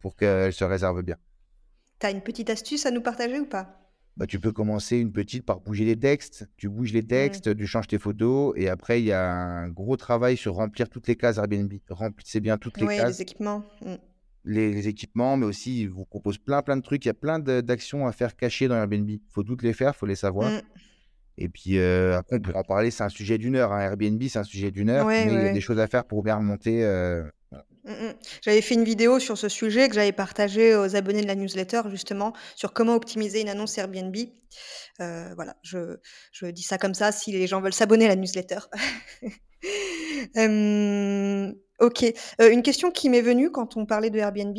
pour 0.00 0.16
qu'elle 0.16 0.52
se 0.54 0.64
réserve 0.64 1.02
bien. 1.02 1.16
T'as 1.98 2.10
une 2.10 2.20
petite 2.22 2.50
astuce 2.50 2.86
à 2.86 2.90
nous 2.90 3.00
partager 3.00 3.38
ou 3.40 3.46
pas? 3.46 3.80
Bah, 4.16 4.26
tu 4.26 4.38
peux 4.38 4.52
commencer 4.52 4.98
une 4.98 5.10
petite 5.12 5.44
par 5.44 5.60
bouger 5.60 5.84
les 5.84 5.98
textes. 5.98 6.48
Tu 6.56 6.68
bouges 6.68 6.92
les 6.92 7.02
textes, 7.04 7.56
tu 7.56 7.66
changes 7.66 7.88
tes 7.88 7.98
photos 7.98 8.52
et 8.56 8.68
après 8.68 9.00
il 9.00 9.06
y 9.06 9.12
a 9.12 9.32
un 9.32 9.68
gros 9.68 9.96
travail 9.96 10.36
sur 10.36 10.54
remplir 10.54 10.88
toutes 10.88 11.08
les 11.08 11.16
cases 11.16 11.38
Airbnb. 11.38 11.72
Remplissez 11.90 12.40
bien 12.40 12.56
toutes 12.58 12.78
les 12.78 12.86
Oui, 12.86 12.94
les 12.94 13.00
cases, 13.00 13.18
équipements. 13.20 13.64
Hmm. 13.84 13.94
les, 14.44 14.72
les 14.72 14.86
équipements, 14.88 15.36
mais 15.36 15.46
aussi 15.46 15.80
il 15.82 15.88
vous 15.88 16.04
propose 16.04 16.38
plein 16.38 16.62
plein 16.62 16.76
de 16.76 16.82
trucs. 16.82 17.04
Il 17.04 17.08
y 17.08 17.10
a 17.10 17.14
plein 17.14 17.40
d'actions 17.40 18.06
à 18.06 18.12
faire 18.12 18.36
cachées 18.36 18.68
dans 18.68 18.76
Airbnb. 18.76 19.08
Il 19.10 19.20
faut 19.30 19.42
toutes 19.42 19.62
les 19.62 19.72
faire, 19.72 19.92
il 19.96 19.98
faut 19.98 20.06
les 20.06 20.14
savoir. 20.16 20.52
Hmm. 20.52 20.60
Et 21.36 21.48
puis 21.48 21.78
euh, 21.78 22.16
après, 22.16 22.36
on 22.36 22.40
pourra 22.40 22.60
en 22.60 22.62
parler, 22.62 22.92
c'est 22.92 23.02
un 23.02 23.08
sujet 23.08 23.38
d'une 23.38 23.56
heure. 23.56 23.72
hein. 23.72 23.80
Airbnb, 23.80 24.22
c'est 24.28 24.38
un 24.38 24.44
sujet 24.44 24.70
d'une 24.70 24.90
heure, 24.90 25.06
Ouais, 25.06 25.24
mais 25.26 25.32
il 25.32 25.34
y 25.34 25.42
ouais, 25.42 25.50
a 25.50 25.52
des 25.52 25.60
choses 25.60 25.80
à 25.80 25.88
faire 25.88 26.04
pour 26.04 26.22
bien 26.22 26.36
remonter. 26.36 26.84
euh, 26.84 27.24
Mm, 27.84 27.92
mm. 27.92 28.14
J'avais 28.42 28.60
fait 28.60 28.74
une 28.74 28.84
vidéo 28.84 29.18
sur 29.18 29.38
ce 29.38 29.48
sujet 29.48 29.88
que 29.88 29.94
j'avais 29.94 30.12
partagé 30.12 30.74
aux 30.74 30.96
abonnés 30.96 31.22
de 31.22 31.26
la 31.26 31.34
newsletter, 31.34 31.82
justement, 31.90 32.32
sur 32.56 32.72
comment 32.72 32.94
optimiser 32.94 33.40
une 33.40 33.48
annonce 33.48 33.78
Airbnb. 33.78 34.16
Euh, 35.00 35.34
voilà, 35.34 35.56
je, 35.62 35.96
je 36.32 36.46
dis 36.46 36.62
ça 36.62 36.78
comme 36.78 36.94
ça 36.94 37.12
si 37.12 37.32
les 37.32 37.46
gens 37.46 37.60
veulent 37.60 37.74
s'abonner 37.74 38.06
à 38.06 38.08
la 38.08 38.16
newsletter. 38.16 38.60
Ok. 41.80 42.04
Euh, 42.40 42.52
une 42.52 42.62
question 42.62 42.90
qui 42.90 43.08
m'est 43.08 43.20
venue 43.20 43.50
quand 43.50 43.76
on 43.76 43.86
parlait 43.86 44.10
de 44.10 44.18
Airbnb. 44.18 44.56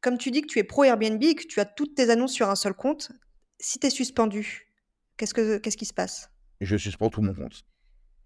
Comme 0.00 0.16
tu 0.16 0.30
dis 0.30 0.42
que 0.42 0.46
tu 0.46 0.58
es 0.58 0.64
pro 0.64 0.84
Airbnb 0.84 1.22
et 1.22 1.34
que 1.34 1.46
tu 1.46 1.60
as 1.60 1.64
toutes 1.64 1.96
tes 1.96 2.10
annonces 2.10 2.32
sur 2.32 2.48
un 2.48 2.54
seul 2.54 2.72
compte, 2.72 3.10
si 3.58 3.78
tu 3.78 3.88
es 3.88 3.90
suspendu, 3.90 4.68
qu'est-ce 5.16 5.34
que 5.34 5.58
qu'est-ce 5.58 5.76
qui 5.76 5.86
se 5.86 5.92
passe? 5.92 6.30
Je 6.60 6.76
suspends 6.76 7.10
tout 7.10 7.20
mon 7.20 7.34
compte. 7.34 7.64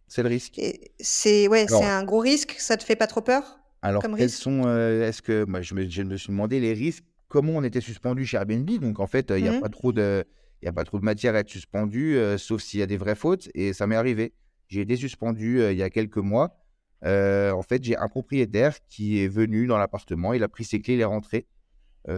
C'est 0.06 0.22
le 0.22 0.28
risque. 0.28 0.58
Et 0.58 0.92
c'est 1.00 1.48
ouais, 1.48 1.66
c'est 1.66 1.76
Alors, 1.76 1.88
un 1.88 2.04
gros 2.04 2.18
risque, 2.18 2.56
ça 2.58 2.76
te 2.76 2.84
fait 2.84 2.96
pas 2.96 3.06
trop 3.06 3.22
peur? 3.22 3.61
Alors 3.82 4.02
quels 4.16 4.30
sont, 4.30 4.62
euh, 4.66 5.08
est-ce 5.08 5.20
que, 5.22 5.44
moi, 5.44 5.60
je 5.62 5.74
me, 5.74 5.88
je 5.88 6.02
me 6.02 6.16
suis 6.16 6.28
demandé 6.30 6.60
les 6.60 6.72
risques, 6.72 7.04
comment 7.28 7.52
on 7.54 7.62
était 7.64 7.80
suspendu 7.80 8.24
chez 8.24 8.36
Airbnb? 8.36 8.68
Donc 8.80 9.00
en 9.00 9.06
fait, 9.06 9.32
il 9.36 9.42
n'y 9.42 9.48
a 9.48 9.60
pas 9.60 9.66
Mhm. 9.66 9.72
trop 9.72 9.92
de, 9.92 10.24
y 10.62 10.68
a 10.68 10.72
pas 10.72 10.84
trop 10.84 10.98
de 10.98 11.04
matière 11.04 11.34
à 11.34 11.40
être 11.40 11.48
suspendu, 11.50 12.16
euh, 12.16 12.38
sauf 12.38 12.62
s'il 12.62 12.80
y 12.80 12.82
a 12.82 12.86
des 12.86 12.96
vraies 12.96 13.14
fautes. 13.16 13.48
Et 13.54 13.72
ça 13.72 13.86
m'est 13.86 13.96
arrivé. 13.96 14.32
J'ai 14.68 14.82
été 14.82 14.96
suspendu 14.96 15.60
euh, 15.60 15.72
il 15.72 15.78
y 15.78 15.82
a 15.82 15.90
quelques 15.90 16.18
mois. 16.18 16.56
En 17.04 17.62
fait, 17.62 17.82
j'ai 17.82 17.96
un 17.96 18.06
propriétaire 18.08 18.76
qui 18.88 19.20
est 19.22 19.26
venu 19.28 19.66
dans 19.66 19.76
l'appartement. 19.78 20.32
Il 20.34 20.42
a 20.44 20.48
pris 20.48 20.64
ses 20.64 20.80
clés, 20.80 20.94
il 20.94 21.00
est 21.00 21.04
rentré. 21.04 21.46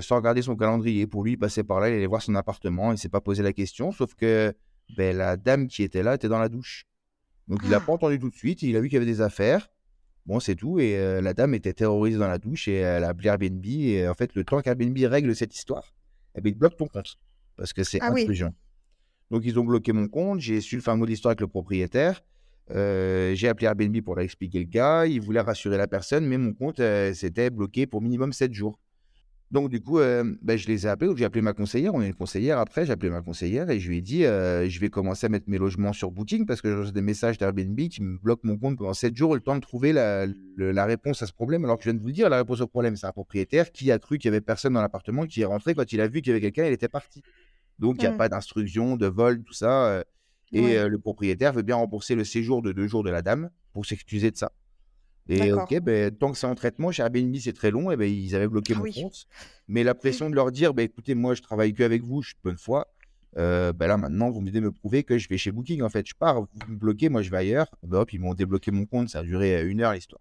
sans 0.00 0.16
regarder 0.16 0.42
son 0.42 0.57
calendrier. 0.57 1.07
Pour 1.07 1.24
lui, 1.24 1.33
il 1.33 1.37
passait 1.38 1.64
par 1.64 1.81
là, 1.81 1.88
il 1.90 1.94
allait 1.94 2.07
voir 2.07 2.22
son 2.22 2.35
appartement, 2.35 2.92
il 2.92 2.98
s'est 2.98 3.09
pas 3.11 3.20
posé 3.20 3.42
la 3.42 3.53
question, 3.53 3.92
sauf 3.92 4.14
que 4.14 4.53
ben, 4.96 5.16
la 5.16 5.37
dame 5.37 5.68
qui 5.68 5.83
était 5.83 6.03
là 6.03 6.14
était 6.14 6.29
dans 6.29 6.38
la 6.38 6.48
douche. 6.48 6.85
Donc 7.48 7.61
il 7.64 7.70
n'a 7.70 7.81
pas 7.81 7.87
Ah, 7.92 7.92
entendu 7.92 8.18
tout 8.18 8.31
de 8.31 8.35
suite, 8.35 8.62
il 8.62 8.77
a 8.77 8.81
vu 8.81 8.88
qu'il 8.88 8.94
y 8.94 9.03
avait 9.03 9.11
des 9.11 9.20
affaires. 9.20 9.68
Bon, 10.26 10.40
c'est 10.40 10.54
tout. 10.54 10.78
Et 10.78 10.96
euh, 10.96 11.20
la 11.20 11.34
dame 11.34 11.54
était 11.54 11.72
terrorisée 11.72 12.18
dans 12.18 12.28
la 12.28 12.38
douche 12.38 12.68
et 12.68 12.76
elle 12.76 13.04
a 13.04 13.08
appelé 13.08 13.28
Airbnb. 13.28 13.64
Et 13.66 14.08
en 14.08 14.14
fait, 14.14 14.34
le 14.34 14.44
temps 14.44 14.60
qu'Airbnb 14.60 14.96
règle 15.04 15.34
cette 15.37 15.54
histoire, 15.54 15.94
eh 16.34 16.40
ben, 16.40 16.50
il 16.50 16.58
bloque 16.58 16.76
ton 16.76 16.87
compte 16.87 17.18
parce 17.56 17.72
que 17.72 17.84
c'est 17.84 17.98
ah 18.00 18.10
oui. 18.12 18.22
intrusion. 18.22 18.54
Donc 19.30 19.42
ils 19.44 19.58
ont 19.58 19.64
bloqué 19.64 19.92
mon 19.92 20.08
compte, 20.08 20.40
j'ai 20.40 20.60
su 20.60 20.76
le 20.76 20.82
fin 20.82 20.96
mot 20.96 21.04
de 21.04 21.10
l'histoire 21.10 21.30
avec 21.30 21.40
le 21.40 21.48
propriétaire. 21.48 22.22
Euh, 22.70 23.34
j'ai 23.34 23.48
appelé 23.48 23.66
Airbnb 23.66 24.00
pour 24.02 24.14
leur 24.14 24.24
expliquer 24.24 24.60
le 24.60 24.66
cas. 24.66 25.06
Ils 25.06 25.20
voulaient 25.20 25.40
rassurer 25.40 25.76
la 25.76 25.87
personne, 25.87 26.26
mais 26.26 26.38
mon 26.38 26.52
compte 26.52 26.80
euh, 26.80 27.12
s'était 27.12 27.50
bloqué 27.50 27.87
pour 27.87 28.00
minimum 28.00 28.32
7 28.32 28.52
jours. 28.52 28.78
Donc, 29.50 29.68
du 29.70 29.80
coup, 29.80 30.00
euh, 30.00 30.24
ben, 30.42 30.57
je 30.59 30.66
les 30.66 30.87
ai 30.87 30.90
appelés. 30.90 31.09
Donc, 31.09 31.16
j'ai 31.18 31.24
appelé 31.24 31.40
ma 31.42 31.52
conseillère. 31.52 31.94
On 31.94 32.00
a 32.00 32.07
une 32.07 32.14
conseillère 32.14 32.59
après. 32.59 32.87
J'ai 32.87 32.92
appelé 32.92 33.11
ma 33.11 33.20
conseillère 33.22 33.70
et 33.70 33.78
je 33.78 33.88
lui 33.88 33.98
ai 33.98 34.00
dit 34.00 34.24
euh, 34.24 34.68
je 34.68 34.80
vais 34.80 34.88
commencer 34.90 35.26
à 35.26 35.28
mettre 35.28 35.48
mes 35.48 35.59
logements 35.59 35.92
sur 35.92 36.11
Booking 36.11 36.44
parce 36.44 36.61
que 36.61 36.70
je 36.72 36.76
reçois 36.76 36.92
des 36.92 37.02
messages 37.02 37.38
d'Airbnb 37.38 37.78
qui 37.88 38.02
me 38.02 38.18
bloquent 38.18 38.48
mon 38.48 38.57
compte 38.59 38.78
pendant 38.78 38.94
7 38.94 39.16
jours, 39.16 39.35
le 39.35 39.40
temps 39.40 39.54
de 39.54 39.61
trouver 39.61 39.92
la, 39.92 40.26
le- 40.26 40.72
la 40.72 40.85
réponse 40.87 41.22
à 41.22 41.26
ce 41.26 41.33
problème. 41.33 41.64
Alors 41.64 41.76
que 41.78 41.85
je 41.85 41.90
viens 41.90 41.94
de 41.94 42.00
vous 42.00 42.09
le 42.09 42.12
dire, 42.12 42.28
la 42.28 42.38
réponse 42.38 42.61
au 42.62 42.66
problème, 42.66 42.96
c'est 42.96 43.07
un 43.07 43.12
propriétaire 43.12 43.70
qui 43.70 43.92
a 43.92 43.98
cru 44.00 44.18
qu'il 44.18 44.28
y 44.28 44.33
avait 44.35 44.40
personne 44.40 44.72
dans 44.72 44.80
l'appartement, 44.83 45.24
qui 45.26 45.42
est 45.42 45.44
rentré. 45.44 45.74
Quand 45.74 45.92
il 45.92 46.00
a 46.00 46.09
vu 46.09 46.20
qu'il 46.20 46.30
y 46.33 46.33
avait 46.33 46.40
quelqu'un, 46.40 46.66
il 46.66 46.72
était 46.72 46.88
parti. 46.88 47.22
Donc, 47.78 47.96
il 47.98 48.00
n'y 48.00 48.07
a 48.07 48.12
Hmm. 48.12 48.16
pas 48.16 48.28
d'instruction, 48.28 48.96
de 48.96 49.07
vol, 49.07 49.42
tout 49.44 49.52
ça. 49.54 49.87
euh, 49.87 50.02
et 50.52 50.61
Ouais, 50.62 50.88
le 50.88 50.98
propriétaire 50.98 51.52
veut 51.52 51.62
bien 51.62 51.76
rembourser 51.76 52.14
le 52.14 52.24
séjour 52.24 52.62
de 52.62 52.72
deux 52.72 52.87
jours 52.88 53.02
de 53.04 53.11
la 53.11 53.22
dame 53.22 53.50
pour 53.72 53.85
s'excuser 53.87 54.30
de 54.30 54.37
ça. 54.37 54.52
Et 55.28 55.52
ok, 55.52 55.80
ben, 55.80 56.10
tant 56.14 56.32
que 56.32 56.38
c'est 56.38 56.46
en 56.46 56.54
traitement, 56.54 56.92
chez 56.92 57.02
Airbnb, 57.02 57.34
c'est 57.37 57.52
très 57.54 57.70
long, 57.70 57.90
et 57.90 57.96
ben, 57.96 58.04
ils 58.10 58.34
avaient 58.37 58.48
bloqué 58.48 58.74
Ah 58.76 58.78
mon 58.78 58.84
oui. 58.84 58.92
compte. 58.94 59.26
Mais 59.68 59.82
la 59.82 59.94
pression 59.94 60.28
de 60.28 60.34
leur 60.34 60.52
dire, 60.52 60.74
ben, 60.74 60.82
écoutez, 60.84 61.14
moi, 61.14 61.34
je 61.34 61.42
travaille 61.42 61.72
que 61.74 61.82
avec 61.82 62.02
vous, 62.02 62.20
je 62.22 62.28
suis 62.28 62.37
de 62.37 62.40
bonne 62.42 62.58
foi. 62.58 62.87
euh, 63.38 63.72
ben 63.72 63.87
là, 63.88 63.96
maintenant, 63.96 64.30
vous 64.30 64.40
venez 64.40 64.60
me 64.60 64.70
prouver 64.70 65.02
que 65.02 65.18
je 65.18 65.28
vais 65.28 65.38
chez 65.38 65.50
Booking. 65.50 65.82
En 65.82 65.88
fait, 65.88 66.06
je 66.06 66.14
pars, 66.14 66.42
vous 66.42 66.48
me 66.68 66.76
bloquez, 66.76 67.08
moi, 67.08 67.22
je 67.22 67.30
vais 67.30 67.38
ailleurs. 67.38 67.66
Ben, 67.82 67.98
hop, 68.00 68.12
ils 68.12 68.20
m'ont 68.20 68.34
débloqué 68.34 68.70
mon 68.70 68.87
compte. 68.87 69.08
Ça 69.08 69.20
a 69.20 69.22
duré 69.22 69.56
euh, 69.56 69.68
une 69.70 69.80
heure, 69.80 69.92
l'histoire. 69.94 70.20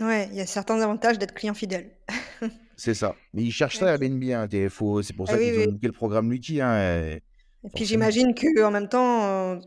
Ouais, 0.00 0.28
il 0.30 0.36
y 0.36 0.40
a 0.40 0.46
certains 0.46 0.80
avantages 0.80 1.18
d'être 1.18 1.34
client 1.34 1.54
fidèle. 1.54 1.90
C'est 2.76 2.94
ça. 2.94 3.16
Mais 3.34 3.42
ils 3.42 3.50
cherchent 3.50 3.78
ça. 3.78 3.90
Airbnb. 3.92 4.22
hein, 4.24 4.46
C'est 4.50 4.68
pour 5.16 5.26
Ah 5.28 5.32
ça 5.32 5.36
oui, 5.38 5.44
qu'ils 5.50 5.58
ont 5.58 5.62
oui. 5.62 5.72
monté 5.72 5.86
le 5.88 5.92
programme 5.92 6.30
Lucky. 6.30 6.60
Hein, 6.60 6.70
euh, 6.74 7.18
Et 7.64 7.70
puis 7.74 7.84
j'imagine 7.84 8.34
que 8.34 8.62
en 8.62 8.70
même 8.70 8.88
temps, 8.88 9.58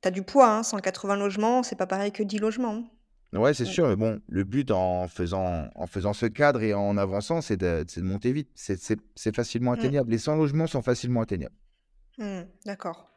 tu 0.00 0.08
as 0.08 0.10
du 0.10 0.22
poids, 0.22 0.50
hein, 0.50 0.62
180 0.62 1.16
logements, 1.16 1.62
c'est 1.62 1.76
pas 1.76 1.86
pareil 1.86 2.12
que 2.12 2.22
10 2.22 2.38
logements. 2.38 2.84
Ouais, 3.34 3.52
c'est 3.52 3.64
sûr, 3.64 3.88
mais 3.88 3.96
bon, 3.96 4.20
le 4.28 4.44
but 4.44 4.70
en 4.70 5.08
faisant, 5.08 5.68
en 5.74 5.86
faisant 5.88 6.12
ce 6.12 6.26
cadre 6.26 6.62
et 6.62 6.72
en 6.72 6.96
avançant, 6.96 7.40
c'est 7.40 7.56
de, 7.56 7.84
de 7.96 8.02
monter 8.02 8.32
vite. 8.32 8.48
C'est 8.54 9.34
facilement 9.34 9.72
Mm, 9.74 9.74
atteignable. 9.74 10.10
Les 10.12 10.18
100 10.18 10.36
logements 10.36 10.68
sont 10.68 10.82
facilement 10.82 11.20
atteignables. 11.22 11.54
mm, 12.18 12.42
d'accord. 12.66 13.10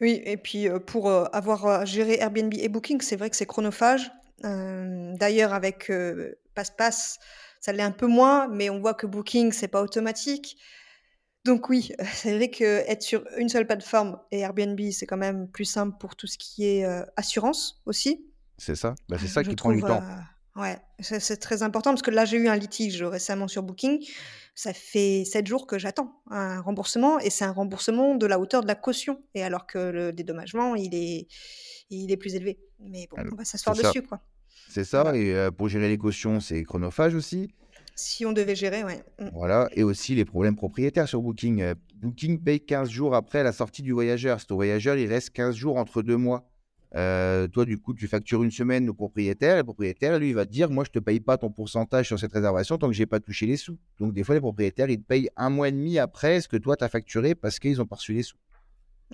Oui, 0.00 0.22
et 0.24 0.36
puis 0.36 0.68
euh, 0.68 0.78
pour 0.80 1.08
euh, 1.10 1.24
avoir 1.32 1.66
euh, 1.66 1.84
géré 1.86 2.18
Airbnb 2.20 2.54
et 2.54 2.68
Booking, 2.68 3.00
c'est 3.00 3.16
vrai 3.16 3.30
que 3.30 3.36
c'est 3.36 3.46
chronophage. 3.46 4.10
Euh, 4.44 5.14
D'ailleurs, 5.16 5.54
avec 5.54 5.90
euh, 5.90 6.34
PassPass, 6.54 7.18
ça 7.60 7.72
l'est 7.72 7.82
un 7.82 7.92
peu 7.92 8.06
moins, 8.06 8.48
mais 8.48 8.70
on 8.70 8.80
voit 8.80 8.94
que 8.94 9.06
Booking, 9.06 9.52
c'est 9.52 9.68
pas 9.68 9.82
automatique. 9.82 10.58
Donc 11.44 11.68
oui, 11.70 11.92
c'est 12.14 12.36
vrai 12.36 12.50
que 12.50 12.64
être 12.64 13.02
sur 13.02 13.24
une 13.38 13.48
seule 13.50 13.66
plateforme 13.66 14.18
et 14.32 14.40
Airbnb, 14.40 14.80
c'est 14.92 15.06
quand 15.06 15.16
même 15.18 15.48
plus 15.50 15.66
simple 15.66 15.96
pour 16.00 16.16
tout 16.16 16.26
ce 16.28 16.38
qui 16.38 16.66
est 16.66 16.84
euh, 16.86 17.04
assurance 17.16 17.82
aussi. 17.86 18.25
C'est 18.58 18.74
ça? 18.76 18.94
Bah, 19.08 19.16
c'est 19.20 19.26
ça 19.26 19.42
Je 19.42 19.50
qui 19.50 19.56
prend 19.56 19.72
du 19.72 19.80
temps. 19.80 20.02
euh, 20.02 20.60
ouais, 20.62 20.78
c'est 21.00 21.36
très 21.38 21.62
important 21.62 21.90
parce 21.90 22.02
que 22.02 22.10
là, 22.10 22.24
j'ai 22.24 22.38
eu 22.38 22.48
un 22.48 22.56
litige 22.56 23.02
récemment 23.02 23.48
sur 23.48 23.62
Booking. 23.62 24.04
Ça 24.54 24.72
fait 24.72 25.24
sept 25.26 25.46
jours 25.46 25.66
que 25.66 25.78
j'attends 25.78 26.22
un 26.30 26.60
remboursement 26.60 27.18
et 27.18 27.28
c'est 27.30 27.44
un 27.44 27.52
remboursement 27.52 28.14
de 28.14 28.26
la 28.26 28.38
hauteur 28.40 28.62
de 28.62 28.66
la 28.66 28.74
caution. 28.74 29.22
Et 29.34 29.42
alors 29.42 29.66
que 29.66 29.78
le 29.78 30.12
dédommagement, 30.12 30.74
il 30.74 30.94
est, 30.94 31.28
il 31.90 32.10
est 32.10 32.16
plus 32.16 32.34
élevé. 32.34 32.58
Mais 32.80 33.06
bon, 33.10 33.18
Alors, 33.18 33.34
on 33.34 33.36
va 33.36 33.44
s'asseoir 33.44 33.76
dessus, 33.76 34.02
quoi. 34.02 34.20
C'est 34.70 34.84
ça. 34.84 35.02
Voilà. 35.02 35.18
Et 35.18 35.34
euh, 35.34 35.50
pour 35.50 35.68
gérer 35.68 35.88
les 35.88 35.98
cautions, 35.98 36.40
c'est 36.40 36.62
chronophage 36.64 37.14
aussi. 37.14 37.50
Si 37.94 38.26
on 38.26 38.32
devait 38.32 38.56
gérer, 38.56 38.82
ouais. 38.84 39.02
Mm. 39.18 39.28
Voilà. 39.34 39.68
Et 39.72 39.82
aussi 39.82 40.14
les 40.14 40.24
problèmes 40.24 40.56
propriétaires 40.56 41.08
sur 41.08 41.20
Booking. 41.20 41.60
Euh, 41.60 41.74
Booking 41.96 42.42
paye 42.42 42.60
15 42.60 42.88
jours 42.88 43.14
après 43.14 43.42
la 43.42 43.52
sortie 43.52 43.82
du 43.82 43.92
voyageur. 43.92 44.40
C'est 44.40 44.50
au 44.52 44.56
voyageur, 44.56 44.96
il 44.96 45.06
reste 45.08 45.30
15 45.30 45.54
jours 45.54 45.76
entre 45.76 46.00
deux 46.02 46.16
mois 46.16 46.48
Euh, 46.96 47.46
toi, 47.48 47.66
du 47.66 47.78
coup, 47.78 47.94
tu 47.94 48.08
factures 48.08 48.42
une 48.42 48.50
semaine 48.50 48.88
au 48.88 48.94
propriétaire. 48.94 49.56
Et 49.56 49.58
le 49.58 49.64
propriétaire, 49.64 50.18
lui, 50.18 50.30
il 50.30 50.34
va 50.34 50.46
te 50.46 50.50
dire 50.50 50.70
Moi, 50.70 50.84
je 50.84 50.90
ne 50.90 51.00
te 51.00 51.04
paye 51.04 51.20
pas 51.20 51.36
ton 51.36 51.50
pourcentage 51.50 52.06
sur 52.06 52.18
cette 52.18 52.32
réservation 52.32 52.78
tant 52.78 52.88
que 52.88 52.94
je 52.94 53.00
n'ai 53.00 53.06
pas 53.06 53.20
touché 53.20 53.46
les 53.46 53.56
sous. 53.56 53.78
Donc, 54.00 54.14
des 54.14 54.24
fois, 54.24 54.34
les 54.34 54.40
propriétaires, 54.40 54.88
ils 54.88 54.98
te 54.98 55.06
payent 55.06 55.28
un 55.36 55.50
mois 55.50 55.68
et 55.68 55.72
demi 55.72 55.98
après 55.98 56.40
ce 56.40 56.48
que 56.48 56.56
toi, 56.56 56.76
tu 56.76 56.84
as 56.84 56.88
facturé 56.88 57.34
parce 57.34 57.58
qu'ils 57.58 57.80
ont 57.82 57.86
pas 57.86 57.96
reçu 57.96 58.14
les 58.14 58.22
sous. 58.22 58.38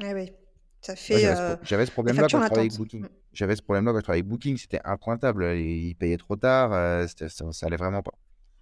Eh 0.00 0.14
oui, 0.14 0.32
ça 0.80 0.94
fait. 0.94 1.20
J'avais 1.62 1.86
ce, 1.86 1.90
problème-là 1.90 2.22
quand 2.22 2.40
je 2.40 2.46
travaillais 2.46 2.60
avec 2.60 2.76
Booking. 2.76 3.04
J'avais 3.32 3.56
ce 3.56 3.62
problème-là 3.62 3.92
quand 3.92 3.98
je 3.98 4.04
travaillais 4.04 4.22
avec 4.22 4.30
Booking. 4.30 4.56
C'était 4.56 4.80
impointable. 4.84 5.44
Ils 5.56 5.94
payaient 5.94 6.18
trop 6.18 6.36
tard. 6.36 6.72
Euh, 6.72 7.06
ça, 7.08 7.52
ça, 7.52 7.66
allait 7.66 7.76
vraiment 7.76 8.02
pas. 8.02 8.14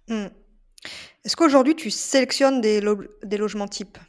Mmh. 0.07 0.27
Est-ce 1.23 1.35
qu'aujourd'hui, 1.35 1.75
tu 1.75 1.91
sélectionnes 1.91 2.59
des, 2.59 2.81
des 3.23 3.37
logements 3.37 3.67
types 3.67 3.99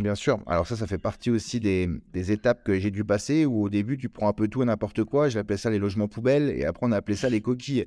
Bien 0.00 0.14
sûr. 0.14 0.38
Alors 0.46 0.66
ça, 0.66 0.76
ça 0.76 0.86
fait 0.86 0.98
partie 0.98 1.30
aussi 1.30 1.58
des, 1.58 1.88
étapes 2.14 2.62
que 2.64 2.78
j'ai 2.78 2.90
dû 2.90 3.04
passer 3.04 3.46
où 3.46 3.64
au 3.64 3.68
début, 3.70 3.96
tu 3.96 4.08
prends 4.08 4.28
un 4.28 4.32
peu 4.34 4.46
tout 4.46 4.62
et 4.62 4.66
n'importe 4.66 5.04
quoi. 5.04 5.28
J'appelais 5.28 5.56
ça 5.56 5.70
les 5.70 5.78
logements 5.78 6.08
poubelles 6.08 6.50
et 6.50 6.64
après, 6.64 6.86
on 6.86 6.92
a 6.92 6.96
appelé 6.96 7.16
ça 7.16 7.30
les 7.30 7.40
coquilles. 7.40 7.86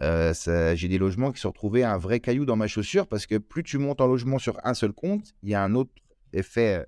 Euh, 0.00 0.32
j'ai 0.74 0.88
des 0.88 0.96
logements 0.96 1.30
qui 1.32 1.40
se 1.40 1.46
retrouvaient 1.46 1.82
un 1.82 1.98
vrai 1.98 2.20
caillou 2.20 2.46
dans 2.46 2.56
ma 2.56 2.66
chaussure 2.66 3.06
parce 3.06 3.26
que 3.26 3.36
plus 3.36 3.62
tu 3.62 3.76
montes 3.76 4.00
en 4.00 4.06
logement 4.06 4.38
sur 4.38 4.58
un 4.64 4.72
seul 4.72 4.92
compte, 4.92 5.34
il 5.42 5.50
y 5.50 5.54
a 5.54 5.62
un 5.62 5.74
autre 5.74 5.92
effet, 6.32 6.86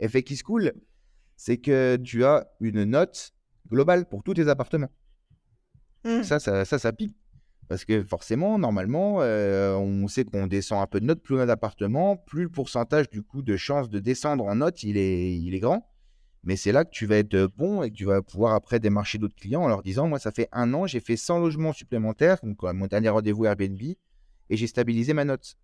effet 0.00 0.22
qui 0.22 0.36
se 0.36 0.44
coule. 0.44 0.72
C'est 1.36 1.58
que 1.58 1.96
tu 1.96 2.24
as 2.24 2.48
une 2.60 2.84
note 2.84 3.32
globale 3.70 4.08
pour 4.08 4.22
tous 4.22 4.34
tes 4.34 4.48
appartements. 4.48 4.90
Mmh. 6.04 6.22
Ça, 6.22 6.38
ça, 6.38 6.64
ça, 6.64 6.78
ça 6.78 6.92
pique. 6.92 7.14
Parce 7.68 7.84
que 7.84 8.02
forcément, 8.02 8.58
normalement, 8.58 9.18
euh, 9.20 9.74
on 9.74 10.08
sait 10.08 10.24
qu'on 10.24 10.46
descend 10.46 10.82
un 10.82 10.86
peu 10.86 11.00
de 11.00 11.04
note, 11.04 11.22
plus 11.22 11.36
on 11.36 11.38
a 11.38 11.46
d'appartements, 11.46 12.16
plus 12.16 12.44
le 12.44 12.48
pourcentage 12.48 13.10
du 13.10 13.22
coup 13.22 13.42
de 13.42 13.56
chance 13.56 13.90
de 13.90 13.98
descendre 13.98 14.44
en 14.44 14.56
note, 14.56 14.82
il 14.82 14.96
est, 14.96 15.60
grand. 15.60 15.86
Mais 16.44 16.56
c'est 16.56 16.72
là 16.72 16.84
que 16.84 16.90
tu 16.90 17.04
vas 17.04 17.16
être 17.16 17.48
bon 17.56 17.82
et 17.82 17.90
que 17.90 17.96
tu 17.96 18.06
vas 18.06 18.22
pouvoir 18.22 18.54
après 18.54 18.80
démarcher 18.80 19.18
d'autres 19.18 19.36
clients 19.36 19.62
en 19.62 19.68
leur 19.68 19.82
disant, 19.82 20.08
moi, 20.08 20.18
ça 20.18 20.30
fait 20.30 20.48
un 20.52 20.72
an, 20.72 20.86
j'ai 20.86 21.00
fait 21.00 21.16
100 21.16 21.40
logements 21.40 21.74
supplémentaires, 21.74 22.38
donc 22.42 22.62
mon 22.62 22.86
dernier 22.86 23.10
rendez-vous 23.10 23.44
Airbnb, 23.44 23.82
et 23.82 24.56
j'ai 24.56 24.66
stabilisé 24.66 25.12
ma 25.12 25.26
note. 25.26 25.56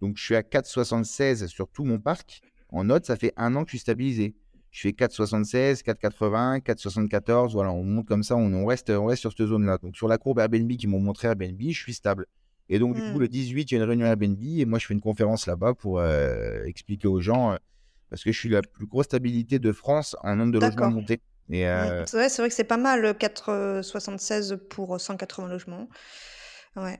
Donc 0.00 0.16
je 0.16 0.24
suis 0.24 0.34
à 0.34 0.42
4,76 0.42 1.46
sur 1.46 1.68
tout 1.68 1.84
mon 1.84 2.00
parc. 2.00 2.42
En 2.70 2.82
note, 2.84 3.06
ça 3.06 3.14
fait 3.14 3.32
un 3.36 3.54
an 3.54 3.62
que 3.62 3.68
je 3.68 3.76
suis 3.76 3.80
stabilisé 3.80 4.34
je 4.72 4.80
fais 4.80 4.90
4,76, 4.90 5.82
4,80, 5.84 6.62
4,74. 6.62 7.52
Voilà, 7.52 7.70
on 7.72 7.84
monte 7.84 8.06
comme 8.06 8.22
ça, 8.22 8.36
on, 8.36 8.66
reste, 8.66 8.90
on 8.90 9.04
reste 9.04 9.20
sur 9.20 9.30
cette 9.30 9.46
zone-là. 9.46 9.78
Donc, 9.82 9.96
sur 9.96 10.08
la 10.08 10.16
courbe 10.16 10.40
Airbnb 10.40 10.72
qui 10.72 10.86
m'ont 10.86 10.98
montré 10.98 11.28
Airbnb, 11.28 11.60
je 11.60 11.78
suis 11.78 11.92
stable. 11.92 12.26
Et 12.70 12.78
donc, 12.78 12.94
du 12.94 13.02
coup, 13.02 13.18
mmh. 13.18 13.20
le 13.20 13.28
18, 13.28 13.70
il 13.70 13.74
y 13.74 13.76
a 13.76 13.82
une 13.82 13.88
réunion 13.88 14.06
Airbnb 14.06 14.42
et 14.42 14.64
moi, 14.64 14.78
je 14.78 14.86
fais 14.86 14.94
une 14.94 15.02
conférence 15.02 15.46
là-bas 15.46 15.74
pour 15.74 15.98
euh, 15.98 16.64
expliquer 16.64 17.06
aux 17.06 17.20
gens, 17.20 17.52
euh, 17.52 17.56
parce 18.08 18.24
que 18.24 18.32
je 18.32 18.38
suis 18.38 18.48
la 18.48 18.62
plus 18.62 18.86
grosse 18.86 19.04
stabilité 19.04 19.58
de 19.58 19.72
France 19.72 20.16
en 20.22 20.36
nombre 20.36 20.52
de 20.52 20.58
logements 20.58 20.90
montés. 20.90 21.20
Et, 21.50 21.68
euh, 21.68 22.06
C'est 22.06 22.16
vrai, 22.16 22.28
c'est 22.30 22.40
vrai 22.40 22.48
que 22.48 22.54
c'est 22.54 22.64
pas 22.64 22.78
mal, 22.78 23.04
4,76 23.18 24.56
pour 24.56 24.98
180 24.98 25.48
logements. 25.48 25.86
Ouais. 26.76 26.98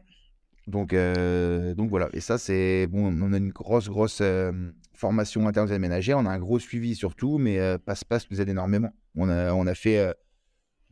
Donc, 0.67 0.95
donc 0.95 1.89
voilà. 1.89 2.11
Et 2.13 2.21
ça, 2.21 2.37
c'est 2.37 2.87
bon. 2.87 3.07
On 3.07 3.33
a 3.33 3.39
une 3.39 3.51
grosse, 3.51 3.89
grosse 3.89 4.21
formation 5.03 5.49
interne 5.49 5.77
ménagère. 5.79 6.17
On 6.17 6.27
a 6.27 6.31
un 6.31 6.39
gros 6.39 6.61
suivi 6.61 6.95
surtout, 6.95 7.37
mais 7.39 7.59
Passe-Passe 7.79 8.31
nous 8.31 8.41
aide 8.41 8.49
énormément. 8.49 8.91
On 9.17 9.29
a, 9.29 9.53
on 9.53 9.67
a 9.67 9.75
fait 9.75 10.15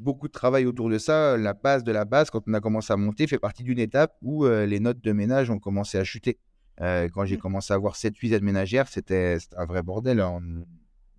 beaucoup 0.00 0.26
de 0.26 0.32
travail 0.32 0.66
autour 0.66 0.90
de 0.90 0.98
ça. 0.98 1.36
La 1.36 1.54
base 1.54 1.84
de 1.84 1.92
la 1.92 2.04
base, 2.04 2.28
quand 2.30 2.42
on 2.48 2.54
a 2.54 2.60
commencé 2.60 2.92
à 2.92 2.96
monter, 2.96 3.28
fait 3.28 3.38
partie 3.38 3.62
d'une 3.62 3.78
étape 3.78 4.16
où 4.20 4.46
les 4.46 4.80
notes 4.80 5.00
de 5.00 5.12
ménage 5.12 5.48
ont 5.50 5.60
commencé 5.60 5.96
à 5.96 6.04
chuter. 6.04 6.40
quand 6.78 7.24
j'ai 7.24 7.36
mmh. 7.36 7.40
commencé 7.40 7.72
à 7.72 7.76
avoir 7.76 7.94
7-8 7.94 8.34
aides 8.34 8.42
ménagères, 8.42 8.88
c'était 8.88 9.38
un 9.56 9.64
vrai 9.64 9.82
bordel. 9.82 10.20
On 10.20 10.42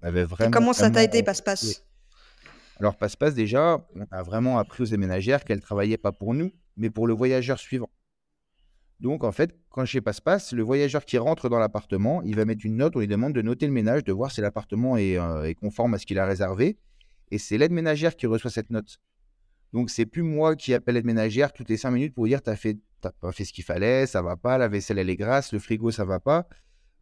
avait 0.02 0.26
vraiment. 0.26 0.52
comment 0.52 0.74
ça 0.74 0.92
t'a 0.92 1.04
aidé, 1.04 1.24
Passe-Passe 1.24 1.86
Alors, 2.80 2.98
Passe-Passe, 2.98 3.36
déjà, 3.36 3.86
on 3.96 4.06
a 4.12 4.22
vraiment 4.22 4.60
appris 4.60 4.84
aux 4.84 4.88
aides 4.88 5.00
ménagères 5.00 5.46
qu'elles 5.46 5.60
ne 5.60 5.62
travaillaient 5.62 5.98
pas 5.98 6.12
pour 6.12 6.34
nous, 6.34 6.52
mais 6.76 6.90
pour 6.90 7.08
le 7.08 7.14
voyageur 7.14 7.58
suivant. 7.58 7.90
Donc, 9.02 9.24
en 9.24 9.32
fait, 9.32 9.56
quand 9.72 9.84
chez 9.84 10.00
Passe-Passe, 10.00 10.54
le 10.54 10.62
voyageur 10.62 11.06
qui 11.06 11.18
rentre 11.18 11.50
dans 11.50 11.58
l'appartement, 11.58 12.22
il 12.22 12.36
va 12.36 12.46
mettre 12.46 12.64
une 12.68 12.78
note, 12.78 12.96
on 12.96 13.00
lui 13.00 13.08
demande 13.08 13.34
de 13.34 13.42
noter 13.42 13.66
le 13.66 13.74
ménage, 13.74 14.04
de 14.04 14.14
voir 14.14 14.32
si 14.32 14.42
l'appartement 14.42 14.96
est, 14.96 15.18
euh, 15.18 15.52
conforme 15.60 15.96
à 15.96 15.98
ce 15.98 16.06
qu'il 16.06 16.20
a 16.20 16.26
réservé. 16.26 16.78
Et 17.32 17.40
c'est 17.40 17.58
l'aide 17.58 17.72
ménagère 17.72 18.16
qui 18.16 18.28
reçoit 18.28 18.52
cette 18.52 18.70
note. 18.70 19.00
Donc, 19.74 19.90
c'est 19.90 20.06
plus 20.06 20.22
moi 20.22 20.56
qui 20.56 20.76
appelle 20.76 20.96
l'aide 20.96 21.06
ménagère 21.06 21.52
toutes 21.52 21.70
les 21.70 21.78
cinq 21.78 21.92
minutes 21.92 22.14
pour 22.14 22.28
dire 22.28 22.44
tu 22.44 22.56
fait, 22.56 22.78
pas 23.02 23.32
fait 23.32 23.44
ce 23.44 23.54
qu'il 23.54 23.64
fallait, 23.64 24.06
ça 24.06 24.22
va 24.22 24.38
pas, 24.38 24.60
la 24.60 24.68
vaisselle 24.68 25.00
elle 25.00 25.10
est 25.10 25.16
grasse, 25.16 25.52
le 25.52 25.58
frigo 25.58 25.90
ça 25.90 26.06
va 26.06 26.20
pas. 26.20 26.48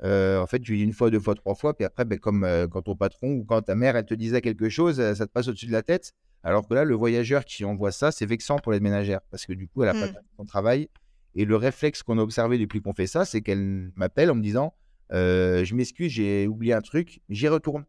Euh, 0.04 0.40
en 0.40 0.48
fait, 0.48 0.60
tu 0.60 0.72
lui 0.72 0.78
dis 0.78 0.84
une 0.86 0.94
fois, 0.94 1.10
deux 1.10 1.20
fois, 1.20 1.36
trois 1.36 1.56
fois, 1.56 1.76
puis 1.76 1.84
après, 1.84 2.06
ben, 2.06 2.18
comme 2.18 2.46
euh, 2.46 2.68
quand 2.68 2.84
ton 2.84 2.96
patron 2.96 3.32
ou 3.32 3.44
quand 3.44 3.62
ta 3.62 3.76
mère 3.76 3.98
elle 3.98 4.06
te 4.06 4.14
disait 4.14 4.40
quelque 4.40 4.70
chose, 4.70 4.96
ça 5.16 5.28
te 5.28 5.32
passe 5.32 5.50
au-dessus 5.50 5.68
de 5.68 5.74
la 5.74 5.84
tête. 5.84 6.14
Alors 6.44 6.66
que 6.66 6.74
là, 6.74 6.86
le 6.86 6.96
voyageur 6.96 7.44
qui 7.44 7.66
envoie 7.66 7.92
ça, 7.92 8.14
c'est 8.14 8.26
vexant 8.26 8.58
pour 8.60 8.72
l'aide 8.72 8.84
ménagère 8.84 9.20
parce 9.30 9.46
que 9.46 9.52
du 9.52 9.68
coup, 9.68 9.84
elle 9.84 9.90
a 9.90 9.94
pas 9.94 10.08
mmh. 10.08 10.16
son 10.38 10.46
travail 10.46 10.88
et 11.36 11.46
le 11.46 11.56
réflexe 11.56 12.04
qu'on 12.04 12.18
a 12.18 12.22
observé 12.22 12.58
depuis 12.58 12.82
qu'on 12.82 12.94
fait 12.94 13.08
ça, 13.08 13.26
c'est 13.26 13.42
qu'elle 13.42 13.92
m'appelle 13.96 14.32
en 14.32 14.36
me 14.36 14.42
disant 14.42 14.74
euh, 15.12 15.64
Je 15.64 15.76
m'excuse, 15.76 16.12
j'ai 16.12 16.48
oublié 16.48 16.74
un 16.74 16.82
truc, 16.82 17.22
j'y 17.30 17.48
retourne. 17.48 17.86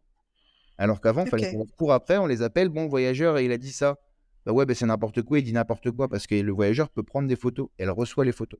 Alors 0.77 1.01
qu'avant, 1.01 1.25
il 1.25 1.29
fallait 1.29 1.51
qu'on 1.51 1.65
court 1.65 1.93
après, 1.93 2.17
on 2.17 2.25
les 2.25 2.41
appelle 2.41 2.69
Bon, 2.69 2.87
voyageur, 2.87 3.39
il 3.39 3.51
a 3.51 3.57
dit 3.57 3.71
ça. 3.71 3.97
Bah 4.45 4.53
ouais, 4.53 4.65
bah 4.65 4.73
c'est 4.73 4.87
n'importe 4.87 5.21
quoi, 5.21 5.39
il 5.39 5.43
dit 5.43 5.53
n'importe 5.53 5.91
quoi 5.91 6.07
parce 6.07 6.25
que 6.25 6.35
le 6.35 6.51
voyageur 6.51 6.89
peut 6.89 7.03
prendre 7.03 7.27
des 7.27 7.35
photos. 7.35 7.69
Elle 7.77 7.91
reçoit 7.91 8.25
les 8.25 8.31
photos 8.31 8.59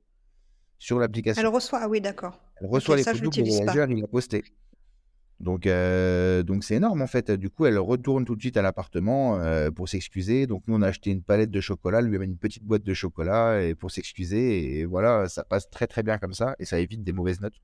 sur 0.78 0.98
l'application. 0.98 1.40
Elle 1.40 1.48
reçoit, 1.48 1.80
ah 1.82 1.88
oui, 1.88 2.00
d'accord. 2.00 2.40
Elle 2.60 2.68
reçoit 2.68 2.96
les 2.96 3.04
photos 3.04 3.34
que 3.34 3.40
le 3.40 3.46
voyageur 3.46 3.90
il 3.90 4.04
a 4.04 4.06
posté. 4.06 4.44
Donc, 5.42 5.66
euh, 5.66 6.44
donc 6.44 6.62
c'est 6.62 6.76
énorme 6.76 7.02
en 7.02 7.06
fait. 7.08 7.32
Du 7.32 7.50
coup, 7.50 7.66
elle 7.66 7.78
retourne 7.78 8.24
tout 8.24 8.36
de 8.36 8.40
suite 8.40 8.56
à 8.56 8.62
l'appartement 8.62 9.40
euh, 9.40 9.72
pour 9.72 9.88
s'excuser. 9.88 10.46
Donc, 10.46 10.62
nous, 10.68 10.76
on 10.76 10.82
a 10.82 10.86
acheté 10.86 11.10
une 11.10 11.22
palette 11.22 11.50
de 11.50 11.60
chocolat, 11.60 12.00
lui 12.00 12.16
a 12.16 12.22
une 12.22 12.38
petite 12.38 12.62
boîte 12.62 12.84
de 12.84 12.94
chocolat 12.94 13.62
et 13.62 13.74
pour 13.74 13.90
s'excuser. 13.90 14.78
Et 14.78 14.84
voilà, 14.84 15.28
ça 15.28 15.42
passe 15.42 15.68
très 15.68 15.88
très 15.88 16.04
bien 16.04 16.18
comme 16.18 16.32
ça 16.32 16.54
et 16.60 16.64
ça 16.64 16.78
évite 16.78 17.02
des 17.02 17.12
mauvaises 17.12 17.40
notes. 17.40 17.60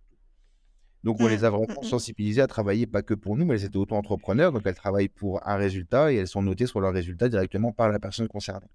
Donc, 1.05 1.21
on 1.21 1.27
mmh. 1.27 1.31
les 1.31 1.45
a 1.45 1.51
vraiment 1.51 1.69
mmh, 1.69 1.85
mmh. 1.85 1.85
sensibilisées 1.85 2.43
à 2.43 2.49
travailler 2.49 2.89
pas 2.89 3.03
que 3.03 3.15
pour 3.15 3.37
nous, 3.37 3.47
mais 3.47 3.55
elles 3.55 3.65
étaient 3.65 3.77
auto-entrepreneurs. 3.77 4.51
Donc, 4.51 4.63
elles 4.65 4.75
travaillent 4.75 5.09
pour 5.09 5.47
un 5.47 5.55
résultat 5.55 6.13
et 6.13 6.17
elles 6.17 6.27
sont 6.27 6.43
notées 6.43 6.67
sur 6.67 6.81
leur 6.81 6.93
résultat 6.93 7.29
directement 7.29 7.71
par 7.71 7.89
la 7.89 8.01
personne 8.01 8.27
concernée. 8.27 8.67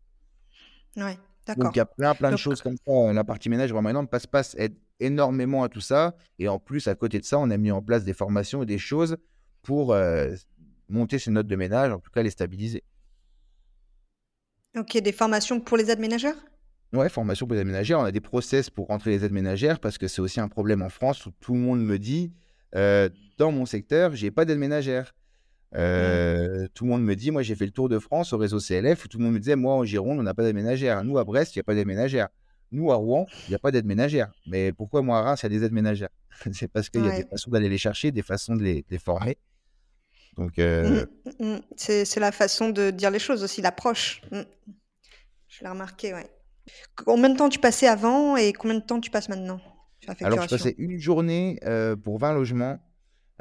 Ouais. 0.95 1.17
Donc 1.47 1.75
il 1.75 1.77
y 1.77 1.81
a 1.81 1.85
plein, 1.85 2.15
plein 2.15 2.31
de 2.31 2.37
choses 2.37 2.61
comme 2.61 2.77
ça. 2.85 3.13
La 3.13 3.23
partie 3.23 3.49
ménage 3.49 3.71
vraiment 3.71 3.89
énorme. 3.89 4.07
Passe-Passe 4.07 4.55
aide 4.57 4.75
énormément 4.99 5.63
à 5.63 5.69
tout 5.69 5.81
ça. 5.81 6.15
Et 6.39 6.47
en 6.47 6.59
plus, 6.59 6.87
à 6.87 6.95
côté 6.95 7.19
de 7.19 7.25
ça, 7.25 7.39
on 7.39 7.49
a 7.49 7.57
mis 7.57 7.71
en 7.71 7.81
place 7.81 8.03
des 8.03 8.13
formations 8.13 8.63
et 8.63 8.65
des 8.65 8.77
choses 8.77 9.17
pour 9.61 9.93
euh, 9.93 10.33
monter 10.89 11.19
ces 11.19 11.31
notes 11.31 11.47
de 11.47 11.55
ménage, 11.55 11.91
en 11.91 11.99
tout 11.99 12.11
cas 12.11 12.23
les 12.23 12.29
stabiliser. 12.29 12.83
Ok, 14.77 14.97
des 14.97 15.11
formations 15.11 15.59
pour 15.59 15.77
les 15.77 15.91
aides 15.91 15.99
ménagères? 15.99 16.35
Ouais, 16.93 17.09
formation 17.09 17.45
pour 17.45 17.55
les 17.55 17.61
aides 17.61 17.67
ménagères. 17.67 17.99
On 17.99 18.03
a 18.03 18.11
des 18.11 18.21
process 18.21 18.69
pour 18.69 18.87
rentrer 18.87 19.11
les 19.11 19.25
aides 19.25 19.31
ménagères 19.31 19.79
parce 19.79 19.97
que 19.97 20.07
c'est 20.07 20.21
aussi 20.21 20.39
un 20.39 20.47
problème 20.47 20.81
en 20.81 20.89
France 20.89 21.25
où 21.25 21.31
tout 21.39 21.53
le 21.53 21.59
monde 21.59 21.83
me 21.83 21.99
dit 21.99 22.33
euh, 22.75 23.09
dans 23.37 23.51
mon 23.51 23.65
secteur, 23.65 24.15
j'ai 24.15 24.31
pas 24.31 24.45
d'aide 24.45 24.59
ménagère. 24.59 25.13
Mmh. 25.73 26.67
Tout 26.73 26.85
le 26.85 26.89
monde 26.89 27.03
me 27.03 27.15
dit, 27.15 27.31
moi 27.31 27.41
j'ai 27.41 27.55
fait 27.55 27.65
le 27.65 27.71
tour 27.71 27.89
de 27.89 27.99
France 27.99 28.33
au 28.33 28.37
réseau 28.37 28.59
CLF 28.59 29.05
où 29.05 29.07
tout 29.07 29.17
le 29.17 29.23
monde 29.23 29.33
me 29.33 29.39
disait, 29.39 29.55
moi 29.55 29.73
en 29.73 29.83
Gironde, 29.83 30.19
on 30.19 30.23
n'a 30.23 30.33
pas 30.33 30.43
d'aide 30.43 30.55
ménagère. 30.55 31.03
Nous 31.03 31.17
à 31.17 31.23
Brest, 31.23 31.55
il 31.55 31.59
n'y 31.59 31.61
a 31.61 31.63
pas 31.63 31.75
d'aide 31.75 31.87
ménagère. 31.87 32.29
Nous 32.73 32.91
à 32.91 32.95
Rouen, 32.95 33.27
il 33.47 33.51
n'y 33.51 33.55
a 33.55 33.59
pas 33.59 33.71
d'aide 33.71 33.85
ménagère. 33.85 34.31
Mais 34.47 34.73
pourquoi 34.73 35.03
moi 35.03 35.19
à 35.19 35.21
Reims, 35.21 35.41
il 35.43 35.45
y 35.51 35.55
a 35.55 35.59
des 35.59 35.63
aides 35.63 35.71
ménagères? 35.73 36.09
C'est 36.53 36.67
parce 36.67 36.89
qu'il 36.89 37.05
y 37.05 37.07
a 37.07 37.21
des 37.21 37.27
façons 37.27 37.51
d'aller 37.51 37.69
les 37.69 37.77
chercher, 37.77 38.11
des 38.11 38.23
façons 38.23 38.55
de 38.55 38.63
les, 38.63 38.83
former. 38.97 39.37
Donc, 40.37 40.57
euh... 40.57 41.05
Mmh, 41.39 41.45
mmh, 41.45 41.59
c'est 41.75 42.19
la 42.19 42.31
façon 42.31 42.69
de 42.69 42.89
dire 42.89 43.11
les 43.11 43.19
choses 43.19 43.43
aussi, 43.43 43.61
l'approche. 43.61 44.21
Je 45.47 45.63
l'ai 45.63 45.69
remarqué, 45.69 46.11
ouais. 46.11 46.27
Combien 46.95 47.29
de 47.29 47.37
temps 47.37 47.49
tu 47.49 47.59
passais 47.59 47.87
avant 47.87 48.35
et 48.35 48.51
combien 48.51 48.79
de 48.79 48.83
temps 48.83 48.99
tu 48.99 49.11
passes 49.11 49.29
maintenant 49.29 49.61
Alors, 50.21 50.41
je 50.41 50.47
passais 50.47 50.73
une 50.79 50.97
journée 50.97 51.59
euh, 51.65 51.95
pour 51.95 52.17
20 52.17 52.33
logements 52.33 52.79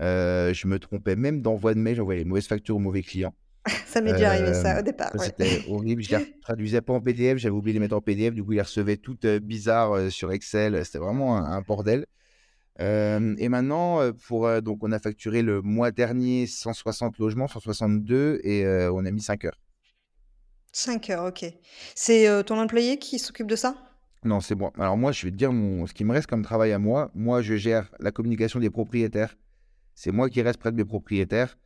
euh, 0.00 0.52
je 0.54 0.66
me 0.66 0.78
trompais 0.78 1.16
même 1.16 1.42
d'envoi 1.42 1.74
de 1.74 1.78
mail, 1.78 1.96
j'envoyais 1.96 2.20
les 2.20 2.24
mauvaises 2.24 2.46
factures 2.46 2.76
aux 2.76 2.80
mauvais 2.80 3.02
clients. 3.02 3.34
ça 3.86 4.00
m'est 4.00 4.12
déjà 4.12 4.30
arrivé 4.30 4.54
ça 4.54 4.80
au 4.80 4.82
départ. 4.82 5.12
C'était 5.20 5.62
horrible, 5.68 6.02
je 6.02 6.16
les 6.16 6.34
traduisais 6.42 6.80
pas 6.80 6.94
en 6.94 7.00
PDF, 7.00 7.38
j'avais 7.38 7.54
oublié 7.54 7.74
de 7.74 7.78
les 7.78 7.84
mettre 7.84 7.96
en 7.96 8.00
PDF, 8.00 8.34
du 8.34 8.42
coup 8.42 8.52
ils 8.52 8.56
les 8.56 8.62
recevaient 8.62 8.96
toutes 8.96 9.24
euh, 9.24 9.38
bizarres 9.38 9.92
euh, 9.92 10.10
sur 10.10 10.32
Excel, 10.32 10.84
c'était 10.84 10.98
vraiment 10.98 11.36
un, 11.36 11.60
bordel. 11.60 12.06
et 12.80 13.48
maintenant, 13.48 14.00
pour, 14.26 14.62
donc 14.62 14.82
on 14.82 14.90
a 14.90 14.98
facturé 14.98 15.42
le 15.42 15.62
mois 15.62 15.92
dernier 15.92 16.46
160 16.46 17.18
logements, 17.18 17.46
162, 17.46 18.40
et 18.42 18.66
on 18.92 19.04
a 19.04 19.10
mis 19.10 19.20
5 19.20 19.44
heures. 19.44 19.60
5 20.72 21.10
heures, 21.10 21.26
ok. 21.26 21.44
C'est 21.94 22.44
ton 22.44 22.58
employé 22.58 22.98
qui 22.98 23.18
s'occupe 23.20 23.46
de 23.46 23.56
ça? 23.56 23.76
Non, 24.24 24.40
c'est 24.40 24.54
moi. 24.54 24.72
Alors 24.78 24.96
moi, 24.96 25.10
je 25.10 25.26
vais 25.26 25.32
te 25.32 25.36
dire 25.36 25.52
mon, 25.52 25.86
ce 25.86 25.92
qui 25.92 26.04
me 26.04 26.12
reste 26.12 26.28
comme 26.28 26.42
travail 26.42 26.72
à 26.72 26.78
moi. 26.78 27.10
Moi, 27.14 27.42
je 27.42 27.56
gère 27.56 27.90
la 27.98 28.12
communication 28.12 28.60
des 28.60 28.70
propriétaires 28.70 29.36
c'est 29.94 30.12
moi 30.12 30.28
qui 30.28 30.42
reste 30.42 30.58
près 30.58 30.70
de 30.70 30.76
mes 30.76 30.84
propriétaires 30.84 31.56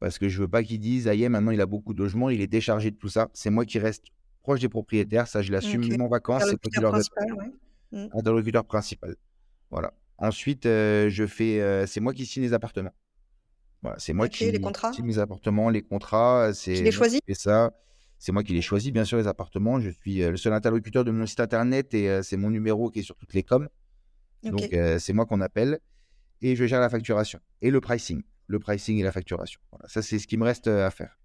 parce 0.00 0.18
que 0.18 0.28
je 0.28 0.40
veux 0.40 0.48
pas 0.48 0.62
qu'ils 0.62 0.80
disent, 0.80 1.06
aïe, 1.06 1.28
maintenant 1.28 1.50
il 1.50 1.60
a 1.60 1.66
beaucoup 1.66 1.92
de 1.92 1.98
logements, 1.98 2.30
il 2.30 2.40
est 2.40 2.46
déchargé 2.46 2.90
de 2.90 2.96
tout 2.96 3.10
ça. 3.10 3.28
C'est 3.34 3.50
moi 3.50 3.66
qui 3.66 3.78
reste 3.78 4.06
proche 4.42 4.60
des 4.60 4.68
propriétaires. 4.68 5.28
Ça, 5.28 5.42
je 5.42 5.52
l'assume 5.52 5.84
okay. 5.84 6.00
en 6.00 6.08
vacances. 6.08 6.44
C'est 6.46 6.80
leur 6.80 6.92
principal, 6.92 7.32
ouais. 7.34 7.52
Mmh. 7.92 8.08
Interlocuteur 8.14 8.64
principal. 8.64 9.16
Voilà. 9.70 9.92
Ensuite, 10.16 10.64
euh, 10.64 11.10
je 11.10 11.26
fais, 11.26 11.60
euh, 11.60 11.86
c'est 11.86 12.00
moi 12.00 12.14
qui 12.14 12.24
signe 12.24 12.42
les 12.42 12.54
appartements. 12.54 12.94
Voilà, 13.82 13.98
c'est 13.98 14.12
moi 14.12 14.28
qui 14.28 14.50
les 14.50 14.60
contrats. 14.60 14.92
signe 14.92 15.06
les 15.06 15.18
appartements, 15.18 15.68
les 15.68 15.82
contrats. 15.82 16.52
C'est 16.54 16.74
tu 16.74 16.82
les 16.82 16.92
choisis? 16.92 17.20
ça. 17.32 17.72
C'est 18.18 18.32
moi 18.32 18.42
qui 18.42 18.52
les 18.52 18.62
choisis, 18.62 18.92
bien 18.92 19.04
sûr, 19.04 19.18
les 19.18 19.26
appartements. 19.26 19.80
Je 19.80 19.90
suis 19.90 20.18
le 20.18 20.36
seul 20.36 20.52
interlocuteur 20.52 21.04
de 21.04 21.10
mon 21.10 21.26
site 21.26 21.40
internet 21.40 21.94
et 21.94 22.22
c'est 22.22 22.36
mon 22.36 22.50
numéro 22.50 22.90
qui 22.90 23.00
est 23.00 23.02
sur 23.02 23.16
toutes 23.16 23.32
les 23.32 23.42
coms. 23.42 23.68
Donc, 24.42 24.74
c'est 24.98 25.12
moi 25.14 25.24
qu'on 25.24 25.40
appelle 25.40 25.80
et 26.42 26.56
je 26.56 26.64
gère 26.66 26.80
la 26.80 26.88
facturation 26.88 27.40
et 27.62 27.70
le 27.70 27.80
pricing. 27.80 28.22
Le 28.46 28.58
pricing 28.58 28.98
et 28.98 29.02
la 29.02 29.12
facturation. 29.12 29.60
Voilà, 29.70 29.88
ça, 29.88 30.02
c'est 30.02 30.18
ce 30.18 30.26
qui 30.26 30.36
me 30.36 30.44
reste 30.44 30.66
à 30.66 30.90
faire. 30.90 31.18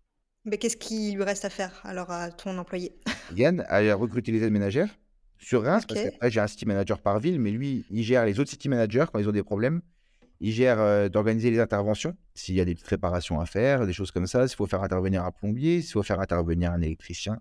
Mais 0.45 0.59
qu'est-ce 0.59 0.78
qui 0.78 1.13
lui 1.13 1.24
reste 1.24 1.43
à 1.43 1.49
faire 1.49 1.82
alors 1.84 2.11
à 2.11 2.30
ton 2.30 2.57
employé? 2.57 2.95
Yann 3.36 3.66
a 3.68 3.95
recruté 3.95 4.32
les 4.32 4.43
aides 4.43 4.53
ménagères 4.53 4.95
sur 5.38 5.63
Reims, 5.63 5.86
parce 5.88 6.01
qu'après 6.01 6.32
j'ai 6.32 6.39
un 6.39 6.47
city 6.47 6.66
manager 6.66 7.01
par 7.01 7.20
ville, 7.20 7.39
mais 7.39 7.51
lui, 7.51 7.86
il 7.89 8.03
gère 8.03 8.26
les 8.26 8.39
autres 8.39 8.49
city 8.51 8.70
managers 8.70 9.05
quand 9.11 9.20
ils 9.20 9.28
ont 9.28 9.34
des 9.34 9.43
problèmes. 9.43 9.82
Il 10.39 10.51
gère 10.51 11.09
d'organiser 11.09 11.49
les 11.49 11.59
interventions, 11.59 12.16
s'il 12.36 12.55
y 12.55 12.61
a 12.61 12.66
des 12.66 12.76
petites 12.76 12.88
réparations 12.88 13.39
à 13.39 13.45
faire, 13.45 13.86
des 13.88 13.93
choses 13.93 14.11
comme 14.11 14.28
ça, 14.28 14.47
s'il 14.47 14.57
faut 14.57 14.68
faire 14.68 14.84
intervenir 14.84 15.24
un 15.24 15.32
plombier, 15.32 15.82
s'il 15.82 15.93
faut 15.93 16.03
faire 16.03 16.20
intervenir 16.20 16.72
un 16.72 16.82
électricien, 16.82 17.39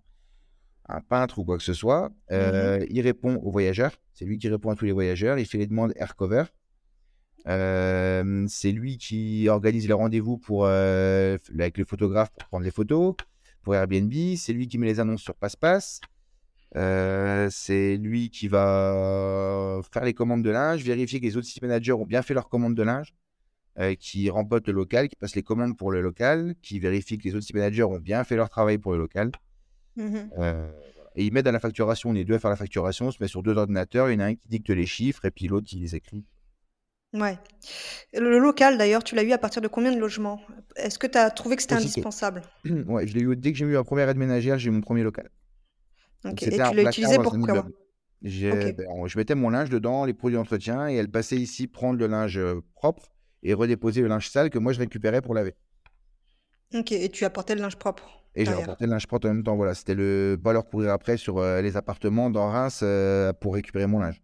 un 0.89 1.01
peintre 1.01 1.39
ou 1.39 1.45
quoi 1.45 1.59
que 1.59 1.63
ce 1.63 1.75
soit. 1.75 2.11
Mmh 2.31 2.87
il 2.89 3.01
répond 3.03 3.37
aux 3.37 3.51
voyageurs, 3.51 3.93
c'est 4.15 4.25
lui 4.25 4.39
qui 4.39 4.49
répond 4.49 4.71
à 4.71 4.77
tous 4.77 4.85
les 4.85 4.93
voyageurs, 4.93 5.39
il 5.39 5.47
fait 5.47 5.59
les 5.59 5.67
demandes 5.67 5.93
c'est 7.47 8.73
lui 8.73 8.99
qui 8.99 9.49
organise 9.49 9.87
les 9.87 9.93
rendez-vous 9.93 10.39
pour, 10.39 10.67
avec 10.67 11.79
les 11.79 11.85
photographes 11.85 12.33
pour 12.39 12.49
prendre 12.49 12.65
les 12.65 12.71
photos 12.71 13.15
pour 13.63 13.75
Airbnb. 13.75 14.13
C'est 14.37 14.53
lui 14.53 14.69
qui 14.69 14.79
met 14.79 14.87
les 14.87 15.01
annonces 15.01 15.23
sur 15.23 15.35
PassePass. 15.35 16.01
Euh, 16.77 17.49
c'est 17.51 17.97
lui 17.97 18.31
qui 18.31 18.49
va 18.49 19.81
faire 19.93 20.05
les 20.05 20.15
commandes 20.15 20.43
de 20.43 20.51
linge, 20.51 20.83
vérifier 20.83 21.21
que 21.21 21.25
les 21.25 21.37
autres 21.37 21.47
site 21.47 21.63
managers 21.63 21.93
ont 21.93 22.07
bien 22.07 22.23
fait 22.23 22.35
leurs 22.35 22.49
commandes 22.49 22.75
de 22.75 22.83
linge, 22.83 23.15
qui 23.99 24.31
rempote 24.31 24.67
le 24.67 24.73
local, 24.73 25.09
qui 25.09 25.17
passe 25.17 25.37
les 25.37 25.43
commandes 25.43 25.77
pour 25.77 25.93
le 25.93 26.01
local, 26.01 26.55
qui 26.63 26.79
vérifie 26.81 27.19
que 27.19 27.25
les 27.25 27.35
autres 27.35 27.45
site 27.45 27.55
managers 27.55 27.85
ont 27.85 27.99
bien 27.99 28.25
fait 28.25 28.37
leur 28.37 28.49
travail 28.49 28.79
pour 28.79 28.93
le 28.93 28.99
local. 28.99 29.31
Mmh 29.97 30.19
et 31.17 31.25
il 31.25 31.33
met 31.33 31.45
dans 31.45 31.53
la 31.53 31.61
facturation, 31.61 32.11
on 32.11 32.17
est 32.17 32.25
deux 32.25 32.35
à 32.35 32.39
faire 32.41 32.51
la 32.51 32.57
facturation, 32.57 33.07
on 33.07 33.11
se 33.13 33.19
met 33.21 33.29
sur 33.29 33.45
deux 33.45 33.57
ordinateurs, 33.57 34.11
il 34.11 34.15
y 34.15 34.17
en 34.17 34.19
a 34.21 34.25
un 34.25 34.35
qui 34.35 34.49
dicte 34.49 34.71
les 34.71 34.85
chiffres 34.85 35.25
et 35.25 35.31
puis 35.31 35.47
l'autre 35.47 35.69
qui 35.69 35.77
les 35.77 35.95
écrit. 35.95 36.25
Ouais. 37.15 37.39
Le 38.13 38.39
local, 38.39 38.77
d'ailleurs, 38.77 39.05
tu 39.05 39.15
l'as 39.15 39.23
eu 39.23 39.33
à 39.33 39.39
partir 39.39 39.63
de 39.63 39.69
combien 39.69 39.93
de 39.93 39.99
logements? 39.99 40.41
Est-ce 40.75 40.99
que 40.99 41.07
tu 41.07 41.17
as 41.17 41.31
trouvé 41.31 41.55
que 41.57 41.63
c'était 41.63 41.77
indispensable? 41.77 42.43
Ouais, 42.87 43.07
je 43.07 43.15
l'ai 43.15 43.21
eu 43.23 43.37
dès 43.37 43.53
que 43.53 43.59
j'ai 43.59 43.65
eu 43.65 43.73
la 43.73 43.85
première 43.85 44.09
aide 44.09 44.17
ménagère, 44.17 44.59
j'ai 44.59 44.69
eu 44.69 44.73
mon 44.73 44.81
premier 44.81 45.05
local. 45.05 45.31
Ok. 46.25 46.43
Et 46.43 46.51
tu 46.51 46.57
l'as 46.57 46.83
utilisé 46.83 47.17
pour 47.19 47.39
quoi? 47.39 47.67
ben, 48.73 49.07
je 49.07 49.19
mettais 49.19 49.35
mon 49.35 49.51
linge 49.51 49.71
dedans, 49.71 50.05
les 50.07 50.15
produits 50.15 50.37
d'entretien, 50.37 50.89
et 50.89 50.95
elle 50.95 51.11
passait 51.11 51.37
ici 51.37 51.67
prendre 51.67 51.99
le 51.99 52.07
linge 52.07 52.39
euh, 52.39 52.63
propre 52.75 53.13
et 53.43 53.53
redéposer 53.53 54.01
le 54.01 54.09
linge 54.09 54.31
sale 54.31 54.51
que 54.51 54.59
moi 54.59 54.73
je 54.73 54.79
récupérais 54.79 55.21
pour 55.21 55.35
laver. 55.35 55.55
Ok, 56.75 56.93
et 56.93 57.09
tu 57.11 57.25
apportais 57.25 57.55
le 57.55 57.61
linge 57.61 57.77
propre 57.77 58.09
Et 58.35 58.45
j'ai 58.45 58.53
apporté 58.53 58.87
le 58.87 58.91
linge 58.91 59.07
propre 59.07 59.29
en 59.29 59.35
même 59.35 59.45
temps. 59.45 59.57
Voilà, 59.57 59.75
c'était 59.75 59.95
le 59.95 60.41
pas 60.43 60.53
leur 60.53 60.67
courir 60.67 60.91
après 60.91 61.17
sur 61.19 61.39
euh, 61.39 61.61
les 61.61 61.77
appartements 61.77 62.31
dans 62.31 62.49
Reims 62.51 62.81
euh, 62.83 63.33
pour 63.35 63.55
récupérer 63.55 63.87
mon 63.87 64.01
linge. 64.01 64.24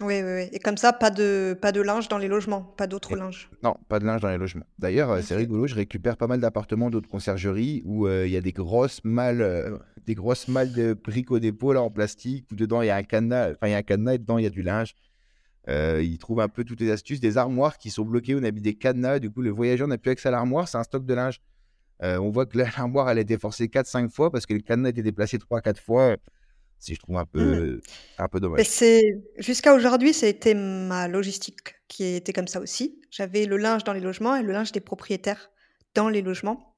Oui, 0.00 0.20
oui, 0.22 0.32
oui. 0.34 0.48
Et 0.52 0.58
comme 0.58 0.76
ça, 0.76 0.92
pas 0.92 1.10
de, 1.10 1.56
pas 1.60 1.72
de 1.72 1.80
linge 1.80 2.08
dans 2.08 2.18
les 2.18 2.28
logements, 2.28 2.62
pas 2.62 2.86
d'autres 2.86 3.16
linge. 3.16 3.48
Non, 3.62 3.76
pas 3.88 3.98
de 3.98 4.04
linge 4.04 4.20
dans 4.20 4.28
les 4.28 4.36
logements. 4.36 4.66
D'ailleurs, 4.78 5.10
euh, 5.10 5.20
c'est 5.22 5.34
rigolo, 5.34 5.66
je 5.66 5.74
récupère 5.74 6.18
pas 6.18 6.26
mal 6.26 6.38
d'appartements 6.38 6.90
d'autres 6.90 7.08
conciergeries 7.08 7.82
où 7.86 8.06
euh, 8.06 8.26
il 8.26 8.32
y 8.32 8.36
a 8.36 8.42
des 8.42 8.52
grosses 8.52 9.00
malles, 9.04 9.40
euh, 9.40 9.78
des 10.04 10.14
grosses 10.14 10.48
malles 10.48 10.72
de 10.72 10.96
au 11.30 11.38
dépôt 11.38 11.72
là 11.72 11.80
en 11.80 11.90
plastique 11.90 12.46
où 12.52 12.56
dedans 12.56 12.82
il 12.82 12.86
y 12.86 12.90
a 12.90 12.96
un 12.96 13.02
cadenas, 13.04 13.52
enfin 13.52 13.68
il 13.68 13.70
y 13.70 13.74
a 13.74 13.78
un 13.78 13.82
cadenas 13.82 14.14
et 14.14 14.18
dedans 14.18 14.36
il 14.36 14.44
y 14.44 14.46
a 14.46 14.50
du 14.50 14.62
linge. 14.62 14.94
ils 15.66 16.18
trouvent 16.18 16.40
un 16.40 16.48
peu 16.48 16.62
toutes 16.64 16.80
les 16.80 16.90
astuces, 16.90 17.20
des 17.20 17.38
armoires 17.38 17.78
qui 17.78 17.90
sont 17.90 18.04
bloquées, 18.04 18.34
on 18.34 18.42
a 18.44 18.50
mis 18.50 18.60
des 18.60 18.74
cadenas, 18.74 19.18
du 19.18 19.30
coup 19.30 19.40
le 19.40 19.50
voyageur 19.50 19.88
n'a 19.88 19.96
plus 19.96 20.10
accès 20.10 20.28
à 20.28 20.32
l'armoire, 20.32 20.68
c'est 20.68 20.76
un 20.76 20.84
stock 20.84 21.06
de 21.06 21.14
linge. 21.14 21.40
on 22.00 22.30
voit 22.30 22.44
que 22.44 22.58
l'armoire 22.76 23.08
elle 23.08 23.18
a 23.18 23.22
été 23.22 23.38
forcée 23.38 23.68
4-5 23.68 24.10
fois 24.10 24.30
parce 24.30 24.44
que 24.44 24.52
le 24.52 24.60
cadenas 24.60 24.88
a 24.88 24.90
été 24.90 25.02
déplacé 25.02 25.38
3-4 25.38 25.80
fois 25.80 26.16
si 26.78 26.94
je 26.94 27.00
trouve 27.00 27.16
un 27.16 27.24
peu, 27.24 27.80
un 28.18 28.28
peu 28.28 28.40
dommage. 28.40 28.66
c'est 28.66 29.02
jusqu'à 29.38 29.74
aujourd'hui, 29.74 30.12
c'était 30.12 30.54
ma 30.54 31.08
logistique 31.08 31.74
qui 31.88 32.04
était 32.14 32.32
comme 32.32 32.48
ça 32.48 32.60
aussi. 32.60 33.00
J'avais 33.10 33.46
le 33.46 33.56
linge 33.56 33.84
dans 33.84 33.92
les 33.92 34.00
logements 34.00 34.36
et 34.36 34.42
le 34.42 34.52
linge 34.52 34.72
des 34.72 34.80
propriétaires 34.80 35.50
dans 35.94 36.08
les 36.08 36.22
logements. 36.22 36.76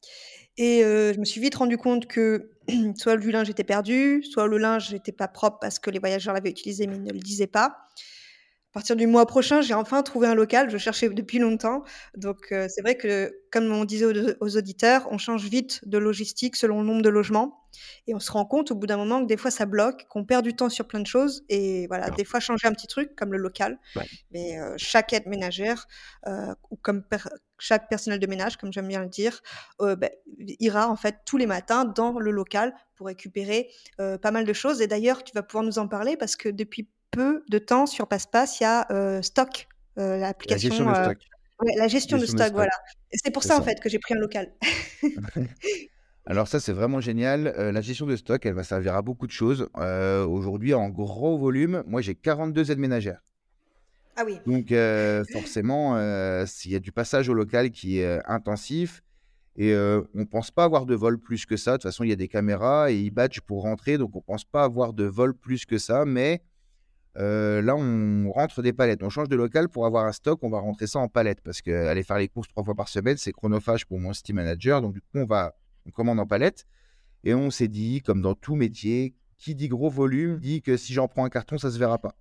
Et 0.57 0.81
je 0.83 1.19
me 1.19 1.25
suis 1.25 1.41
vite 1.41 1.55
rendu 1.55 1.79
compte 1.79 2.07
que 2.07 2.51
soit 2.97 3.17
le 3.17 3.31
linge 3.31 3.49
était 3.49 3.65
perdu, 3.65 4.23
soit 4.25 4.47
le 4.47 4.59
linge 4.59 4.93
n'était 4.93 5.13
pas 5.13 5.29
propre 5.29 5.59
parce 5.61 5.79
que 5.79 5.91
les 5.91 5.99
voyageurs 5.99 6.35
l'avaient 6.35 6.51
utilisé 6.51 6.87
mais 6.87 6.97
ils 6.97 7.03
ne 7.03 7.13
le 7.13 7.21
disaient 7.21 7.47
pas. 7.47 7.77
À 8.73 8.81
partir 8.81 8.97
du 8.97 9.07
mois 9.07 9.25
prochain, 9.25 9.63
j'ai 9.63 9.73
enfin 9.73 10.03
trouvé 10.03 10.27
un 10.27 10.35
local. 10.35 10.69
Je 10.69 10.77
cherchais 10.77 11.09
depuis 11.09 11.39
longtemps. 11.39 11.85
Donc, 12.19 12.53
euh, 12.53 12.67
c'est 12.69 12.83
vrai 12.83 12.97
que, 12.97 13.35
comme 13.51 13.73
on 13.73 13.87
disait 13.87 14.35
aux, 14.41 14.57
auditeurs, 14.59 15.09
on 15.11 15.17
change 15.17 15.45
vite 15.45 15.81
de 15.87 15.97
logistique 15.97 16.55
selon 16.55 16.83
le 16.83 16.87
nombre 16.87 17.01
de 17.01 17.09
logements. 17.09 17.65
Et 18.07 18.15
on 18.15 18.21
se 18.21 18.31
rend 18.31 18.45
compte 18.45 18.71
au 18.71 18.75
bout 18.75 18.87
d'un 18.87 18.99
moment 18.99 19.23
que 19.23 19.27
des 19.27 19.39
fois, 19.39 19.51
ça 19.51 19.65
bloque, 19.65 20.07
qu'on 20.11 20.27
perd 20.27 20.45
du 20.45 20.55
temps 20.55 20.69
sur 20.69 20.87
plein 20.87 21.01
de 21.01 21.07
choses. 21.07 21.45
Et 21.49 21.87
voilà, 21.87 22.11
des 22.11 22.27
fois, 22.27 22.41
changer 22.41 22.69
un 22.69 22.73
petit 22.73 22.87
truc 22.87 23.17
comme 23.17 23.33
le 23.33 23.39
local. 23.39 23.79
Mais 24.33 24.61
euh, 24.61 24.75
chaque 24.77 25.15
aide 25.15 25.27
ménagère, 25.27 25.87
euh, 26.27 26.55
ou 26.71 26.77
comme 26.77 27.05
chaque 27.59 27.89
personnel 27.89 28.19
de 28.19 28.27
ménage, 28.27 28.59
comme 28.59 28.71
j'aime 28.71 28.89
bien 28.89 29.01
le 29.01 29.09
dire, 29.09 29.41
ben, 29.81 30.11
ira 30.61 30.89
en 30.89 30.97
fait 30.97 31.17
tous 31.25 31.39
les 31.39 31.47
matins 31.47 31.87
dans 31.87 32.19
le 32.19 32.31
local 32.31 32.75
pour 32.97 33.07
récupérer 33.07 33.71
pas 33.97 34.31
mal 34.31 34.45
de 34.45 34.53
choses. 34.53 34.83
Et 34.83 34.87
d'ailleurs, 34.87 35.25
tu 35.25 35.33
vas 35.35 35.43
pouvoir 35.43 35.65
nous 35.65 35.79
en 35.79 35.89
parler 35.89 36.19
parce 36.19 36.37
que 36.37 36.51
depuis 36.51 36.87
peu 37.11 37.43
de 37.49 37.59
temps 37.59 37.87
sur 37.87 38.07
PassePass, 38.07 38.61
il 38.61 38.63
y 38.63 38.67
a 38.67 38.87
euh, 38.91 39.23
Stock, 39.23 39.69
euh, 39.99 40.19
l'application. 40.19 40.85
La 40.87 40.87
gestion 40.87 40.87
de 40.87 40.97
euh, 40.97 41.05
stock. 41.05 41.19
la 41.77 41.89
gestion, 41.89 42.19
de, 42.19 42.27
stock, 42.27 42.53
voilà. 42.53 42.73
c'est 43.13 43.31
pour 43.33 43.43
ça, 43.43 43.59
en 43.59 43.63
fait 43.63 43.81
que 43.81 43.89
j'ai 43.89 43.99
pris 43.99 44.15
un 44.15 44.19
local. 44.19 44.53
Alors 46.27 46.47
ça, 46.47 46.61
c'est 46.61 46.73
vraiment 46.73 47.01
génial. 47.01 47.55
la 47.57 47.81
gestion 47.81 48.07
de 48.07 48.15
stock, 48.15 48.45
elle 48.45 48.53
va 48.53 48.63
servir 48.63 48.95
à 48.95 49.03
beaucoup 49.03 49.27
de 49.27 49.33
choses. 49.33 49.69
Aujourd'hui, 49.75 50.75
en 50.75 50.89
gros 50.91 51.39
volume, 51.39 51.83
moi, 51.87 52.03
j'ai 52.03 52.15
42 52.15 52.71
aides 52.71 52.79
ménagères. 52.79 53.23
Ah 54.17 54.25
oui. 54.27 54.39
Donc 54.47 54.75
forcément, 55.33 55.97
s'il 56.47 56.73
y 56.73 56.77
a 56.77 56.81
du 56.81 56.93
passage 56.93 57.31
au 57.31 57.35
local 57.35 57.71
qui 57.71 58.01
est 58.01 58.21
intensif, 58.27 59.03
et 59.57 59.75
on 59.75 60.07
ne 60.15 60.25
pense 60.25 60.51
pas 60.51 60.65
avoir 60.65 60.85
de 60.85 60.95
vol 60.95 61.19
plus 61.19 61.47
que 61.47 61.57
ça. 61.57 61.73
De 61.73 61.77
toute 61.79 61.85
façon, 61.85 62.05
il 62.05 62.11
y 62.11 62.13
a 62.13 62.17
des 62.17 62.29
caméras 62.29 62.93
et 62.93 62.97
ils 62.97 63.11
badgent 63.11 63.41
pour 63.41 63.63
rentrer, 63.63 63.97
donc 63.97 64.15
on 64.15 64.19
ne 64.19 64.23
pense 64.23 64.45
pas 64.45 64.65
avoir 64.65 64.93
de 64.93 65.05
vol 65.05 65.35
plus 65.35 65.65
que 65.65 65.79
ça. 65.79 66.05
Mais 66.05 66.43
là, 67.15 67.75
on 67.77 68.31
rentre 68.31 68.63
des 68.63 68.73
palettes. 68.73 69.03
On 69.03 69.11
change 69.11 69.29
de 69.29 69.37
local 69.37 69.69
pour 69.69 69.87
avoir 69.87 70.07
un 70.07 70.13
stock. 70.13 70.39
On 70.43 70.51
va 70.51 70.61
rentrer 70.61 70.87
ça 70.87 70.99
en 70.99 71.09
palette 71.09 71.41
parce 71.43 71.63
qu'aller 71.63 72.03
faire 72.03 72.19
les 72.19 72.29
courses 72.29 72.49
trois 72.49 72.65
fois 72.65 72.75
par 72.75 72.89
semaine, 72.89 73.17
c'est 73.17 73.33
chronophage 73.33 73.87
pour 73.87 73.99
mon 73.99 74.13
Steam 74.13 74.37
Manager. 74.37 74.81
Donc, 74.83 74.95
du 74.95 75.01
coup, 75.01 75.19
on 75.19 75.25
va 75.25 75.55
on 75.87 75.91
commande 75.91 76.21
en 76.21 76.27
palette. 76.27 76.67
Et 77.25 77.35
on 77.35 77.51
s'est 77.51 77.69
dit, 77.69 78.01
comme 78.03 78.23
dans 78.23 78.35
tout 78.35 78.55
métier, 78.55 79.15
qui 79.39 79.55
dit 79.55 79.69
gros 79.69 79.91
volume 79.91 80.39
dit 80.39 80.63
que 80.63 80.77
si 80.77 80.93
j'en 80.93 81.09
prends 81.09 81.25
un 81.25 81.31
carton, 81.31 81.59
ça 81.59 81.71
se 81.71 81.79
verra 81.79 81.99
pas. 81.99 82.15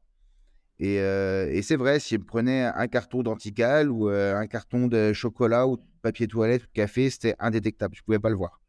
Et, 0.79 1.61
c'est 1.63 1.75
vrai, 1.75 1.99
si 1.99 2.15
je 2.15 2.19
prenais 2.19 2.63
un 2.63 2.87
carton 2.87 3.23
d'antical 3.23 3.89
ou 3.89 4.09
un 4.09 4.47
carton 4.47 4.87
de 4.87 5.13
chocolat 5.13 5.67
ou 5.67 5.77
de 5.77 5.81
papier 6.01 6.27
toilette 6.27 6.63
ou 6.63 6.67
de 6.67 6.71
café, 6.71 7.09
c'était 7.09 7.35
indétectable. 7.39 7.95
Je 7.95 8.03
pouvais 8.03 8.19
pas 8.19 8.29
le 8.29 8.35
voir. 8.35 8.61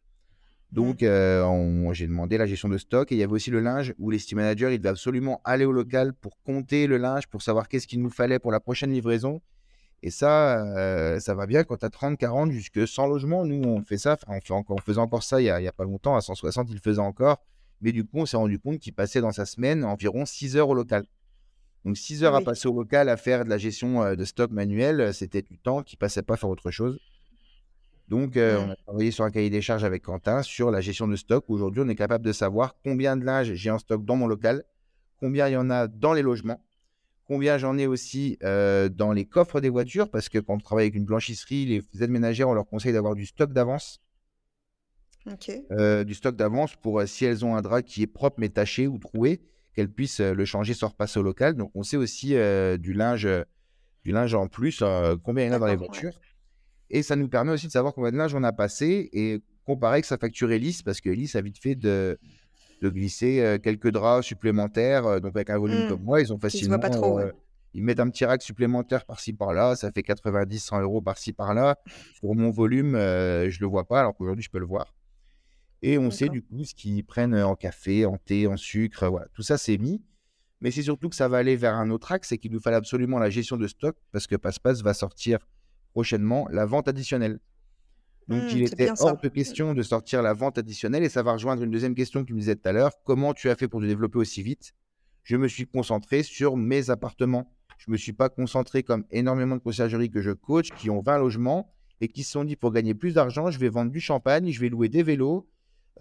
Donc, 0.70 1.02
euh, 1.02 1.92
j'ai 1.94 2.06
demandé 2.06 2.36
la 2.36 2.46
gestion 2.46 2.68
de 2.68 2.76
stock 2.76 3.10
et 3.10 3.14
il 3.14 3.18
y 3.18 3.22
avait 3.22 3.32
aussi 3.32 3.50
le 3.50 3.60
linge 3.60 3.94
où 3.98 4.10
les 4.10 4.18
steam 4.18 4.36
managers, 4.36 4.74
ils 4.74 4.78
devaient 4.78 4.90
absolument 4.90 5.40
aller 5.44 5.64
au 5.64 5.72
local 5.72 6.12
pour 6.12 6.42
compter 6.42 6.86
le 6.86 6.98
linge, 6.98 7.26
pour 7.26 7.40
savoir 7.40 7.68
qu'est-ce 7.68 7.86
qu'il 7.86 8.02
nous 8.02 8.10
fallait 8.10 8.38
pour 8.38 8.52
la 8.52 8.60
prochaine 8.60 8.92
livraison. 8.92 9.40
Et 10.02 10.10
ça, 10.10 10.64
euh, 10.76 11.18
ça 11.20 11.34
va 11.34 11.46
bien 11.46 11.64
quand 11.64 11.78
tu 11.78 11.86
as 11.86 11.90
30, 11.90 12.18
40, 12.18 12.52
jusque 12.52 12.86
100 12.86 13.06
logements. 13.06 13.44
Nous, 13.44 13.62
on 13.66 13.82
fait 13.82 13.98
ça, 13.98 14.16
on, 14.28 14.40
fait 14.40 14.52
encore, 14.52 14.76
on 14.78 14.82
faisait 14.82 15.00
encore 15.00 15.22
ça 15.22 15.40
il 15.40 15.44
n'y 15.44 15.66
a, 15.66 15.72
pas 15.72 15.84
longtemps, 15.84 16.16
à 16.16 16.20
160, 16.20 16.68
il 16.70 16.74
le 16.74 16.80
faisait 16.80 17.00
encore. 17.00 17.42
Mais 17.80 17.92
du 17.92 18.04
coup, 18.04 18.18
on 18.18 18.26
s'est 18.26 18.36
rendu 18.36 18.58
compte 18.58 18.78
qu'il 18.78 18.92
passait 18.92 19.20
dans 19.20 19.32
sa 19.32 19.46
semaine 19.46 19.84
environ 19.84 20.26
6 20.26 20.56
heures 20.56 20.68
au 20.68 20.74
local. 20.74 21.04
Donc 21.84 21.96
6 21.96 22.24
heures 22.24 22.34
à 22.34 22.42
passer 22.42 22.68
au 22.68 22.74
local 22.74 23.08
à 23.08 23.16
faire 23.16 23.44
de 23.44 23.50
la 23.50 23.56
gestion 23.56 24.02
euh, 24.02 24.16
de 24.16 24.24
stock 24.24 24.50
manuel, 24.50 25.14
c'était 25.14 25.42
du 25.42 25.58
temps 25.58 25.82
qui 25.82 25.96
passait 25.96 26.22
pas 26.22 26.34
à 26.34 26.36
faire 26.36 26.50
autre 26.50 26.70
chose. 26.70 26.98
Donc, 28.08 28.38
euh, 28.38 28.58
on 28.58 28.70
a 28.70 28.76
travaillé 28.76 29.10
sur 29.10 29.24
un 29.24 29.30
cahier 29.30 29.50
des 29.50 29.60
charges 29.60 29.84
avec 29.84 30.02
Quentin 30.02 30.42
sur 30.42 30.70
la 30.70 30.80
gestion 30.80 31.06
de 31.08 31.16
stock. 31.16 31.44
Aujourd'hui, 31.48 31.82
on 31.84 31.88
est 31.88 31.94
capable 31.94 32.24
de 32.24 32.32
savoir 32.32 32.76
combien 32.82 33.16
de 33.16 33.24
linge 33.24 33.52
j'ai 33.52 33.70
en 33.70 33.78
stock 33.78 34.04
dans 34.04 34.16
mon 34.16 34.26
local, 34.26 34.64
combien 35.20 35.48
il 35.48 35.52
y 35.52 35.56
en 35.56 35.68
a 35.68 35.88
dans 35.88 36.14
les 36.14 36.22
logements, 36.22 36.64
combien 37.26 37.58
j'en 37.58 37.76
ai 37.76 37.86
aussi 37.86 38.38
euh, 38.42 38.88
dans 38.88 39.12
les 39.12 39.26
coffres 39.26 39.60
des 39.60 39.68
voitures, 39.68 40.10
parce 40.10 40.30
que 40.30 40.38
quand 40.38 40.54
on 40.54 40.58
travaille 40.58 40.84
avec 40.84 40.94
une 40.94 41.04
blanchisserie, 41.04 41.66
les 41.66 42.02
aides 42.02 42.10
ménagères, 42.10 42.48
on 42.48 42.54
leur 42.54 42.66
conseille 42.66 42.94
d'avoir 42.94 43.14
du 43.14 43.26
stock 43.26 43.52
d'avance. 43.52 44.00
Euh, 45.72 46.04
du 46.04 46.14
stock 46.14 46.36
d'avance 46.36 46.76
pour 46.76 47.02
si 47.06 47.26
elles 47.26 47.44
ont 47.44 47.56
un 47.56 47.60
drap 47.60 47.82
qui 47.82 48.02
est 48.02 48.06
propre 48.06 48.36
mais 48.38 48.48
taché 48.48 48.86
ou 48.86 48.98
troué, 48.98 49.42
qu'elles 49.74 49.90
puissent 49.90 50.20
le 50.20 50.44
changer 50.46 50.72
sans 50.72 50.88
repasser 50.88 51.20
au 51.20 51.22
local. 51.22 51.56
Donc, 51.56 51.70
on 51.74 51.82
sait 51.82 51.98
aussi 51.98 52.28
du 52.78 52.94
linge, 52.94 53.28
du 54.02 54.12
linge 54.12 54.32
en 54.32 54.48
plus, 54.48 54.82
combien 55.22 55.44
il 55.44 55.48
y 55.48 55.50
en 55.50 55.56
a 55.56 55.58
dans 55.58 55.66
les 55.66 55.76
voitures. 55.76 56.18
Et 56.90 57.02
ça 57.02 57.16
nous 57.16 57.28
permet 57.28 57.52
aussi 57.52 57.66
de 57.66 57.72
savoir 57.72 57.94
combien 57.94 58.10
de 58.10 58.16
linge 58.16 58.34
on 58.34 58.42
a 58.42 58.52
passé 58.52 59.10
et 59.12 59.42
comparer 59.64 60.00
que 60.00 60.06
sa 60.06 60.16
facture 60.16 60.50
Elise, 60.50 60.82
parce 60.82 61.00
que 61.00 61.10
Elise 61.10 61.36
a 61.36 61.42
vite 61.42 61.58
fait 61.58 61.74
de, 61.74 62.18
de 62.80 62.88
glisser 62.88 63.40
euh, 63.40 63.58
quelques 63.58 63.90
draps 63.90 64.26
supplémentaires. 64.26 65.06
Euh, 65.06 65.20
donc, 65.20 65.36
avec 65.36 65.50
un 65.50 65.58
volume 65.58 65.84
mmh. 65.84 65.88
comme 65.88 66.02
moi, 66.02 66.20
ils 66.20 66.32
ont 66.32 66.38
facilement. 66.38 66.78
Pas 66.78 66.90
trop, 66.90 67.18
euh, 67.18 67.32
Ils 67.74 67.82
mettent 67.82 68.00
un 68.00 68.08
petit 68.08 68.24
rack 68.24 68.42
supplémentaire 68.42 69.04
par-ci 69.04 69.32
par-là, 69.32 69.76
ça 69.76 69.92
fait 69.92 70.00
90-100 70.00 70.82
euros 70.82 71.02
par-ci 71.02 71.32
par-là. 71.32 71.78
Pour 72.20 72.34
mon 72.34 72.50
volume, 72.50 72.92
je 72.92 73.56
ne 73.56 73.60
le 73.60 73.66
vois 73.66 73.86
pas, 73.86 74.00
alors 74.00 74.16
qu'aujourd'hui, 74.16 74.42
je 74.42 74.50
peux 74.50 74.58
le 74.58 74.66
voir. 74.66 74.94
Et 75.80 75.96
on 75.96 76.10
sait 76.10 76.28
du 76.28 76.42
coup 76.42 76.64
ce 76.64 76.74
qu'ils 76.74 77.04
prennent 77.04 77.36
en 77.36 77.54
café, 77.54 78.04
en 78.04 78.16
thé, 78.16 78.48
en 78.48 78.56
sucre, 78.56 79.06
voilà. 79.08 79.26
Tout 79.34 79.42
ça, 79.42 79.58
c'est 79.58 79.78
mis. 79.78 80.02
Mais 80.60 80.72
c'est 80.72 80.82
surtout 80.82 81.08
que 81.08 81.14
ça 81.14 81.28
va 81.28 81.36
aller 81.36 81.54
vers 81.54 81.74
un 81.74 81.90
autre 81.90 82.10
axe, 82.10 82.30
c'est 82.30 82.38
qu'il 82.38 82.50
nous 82.50 82.58
fallait 82.58 82.76
absolument 82.76 83.20
la 83.20 83.30
gestion 83.30 83.56
de 83.56 83.68
stock 83.68 83.96
parce 84.10 84.26
que 84.26 84.34
PassePass 84.34 84.82
va 84.82 84.92
sortir 84.92 85.38
prochainement 85.92 86.46
la 86.50 86.66
vente 86.66 86.88
additionnelle. 86.88 87.38
Donc, 88.28 88.42
Mmh, 88.42 88.48
il 88.50 88.62
était 88.64 88.90
hors 89.00 89.16
de 89.18 89.28
question 89.28 89.72
de 89.72 89.82
sortir 89.82 90.20
la 90.20 90.34
vente 90.34 90.58
additionnelle 90.58 91.02
et 91.02 91.08
ça 91.08 91.22
va 91.22 91.32
rejoindre 91.32 91.62
une 91.62 91.70
deuxième 91.70 91.94
question 91.94 92.20
que 92.20 92.26
tu 92.26 92.34
me 92.34 92.40
disais 92.40 92.56
tout 92.56 92.68
à 92.68 92.72
l'heure. 92.72 92.92
Comment 93.04 93.32
tu 93.32 93.48
as 93.48 93.54
fait 93.56 93.68
pour 93.68 93.80
te 93.80 93.86
développer 93.86 94.18
aussi 94.18 94.42
vite? 94.42 94.74
Je 95.22 95.36
me 95.36 95.48
suis 95.48 95.66
concentré 95.66 96.22
sur 96.22 96.56
mes 96.56 96.90
appartements. 96.90 97.50
Je 97.78 97.86
ne 97.88 97.92
me 97.92 97.96
suis 97.96 98.12
pas 98.12 98.28
concentré 98.28 98.82
comme 98.82 99.04
énormément 99.10 99.56
de 99.56 99.62
conciergeries 99.62 100.10
que 100.10 100.20
je 100.20 100.32
coach 100.32 100.68
qui 100.76 100.90
ont 100.90 101.00
20 101.00 101.18
logements 101.18 101.72
et 102.02 102.08
qui 102.08 102.22
se 102.22 102.32
sont 102.32 102.44
dit 102.44 102.54
pour 102.56 102.70
gagner 102.72 102.92
plus 102.94 103.14
d'argent, 103.14 103.50
je 103.50 103.58
vais 103.58 103.68
vendre 103.70 103.90
du 103.90 104.00
champagne, 104.00 104.50
je 104.50 104.60
vais 104.60 104.68
louer 104.68 104.88
des 104.90 105.02
vélos. 105.02 105.48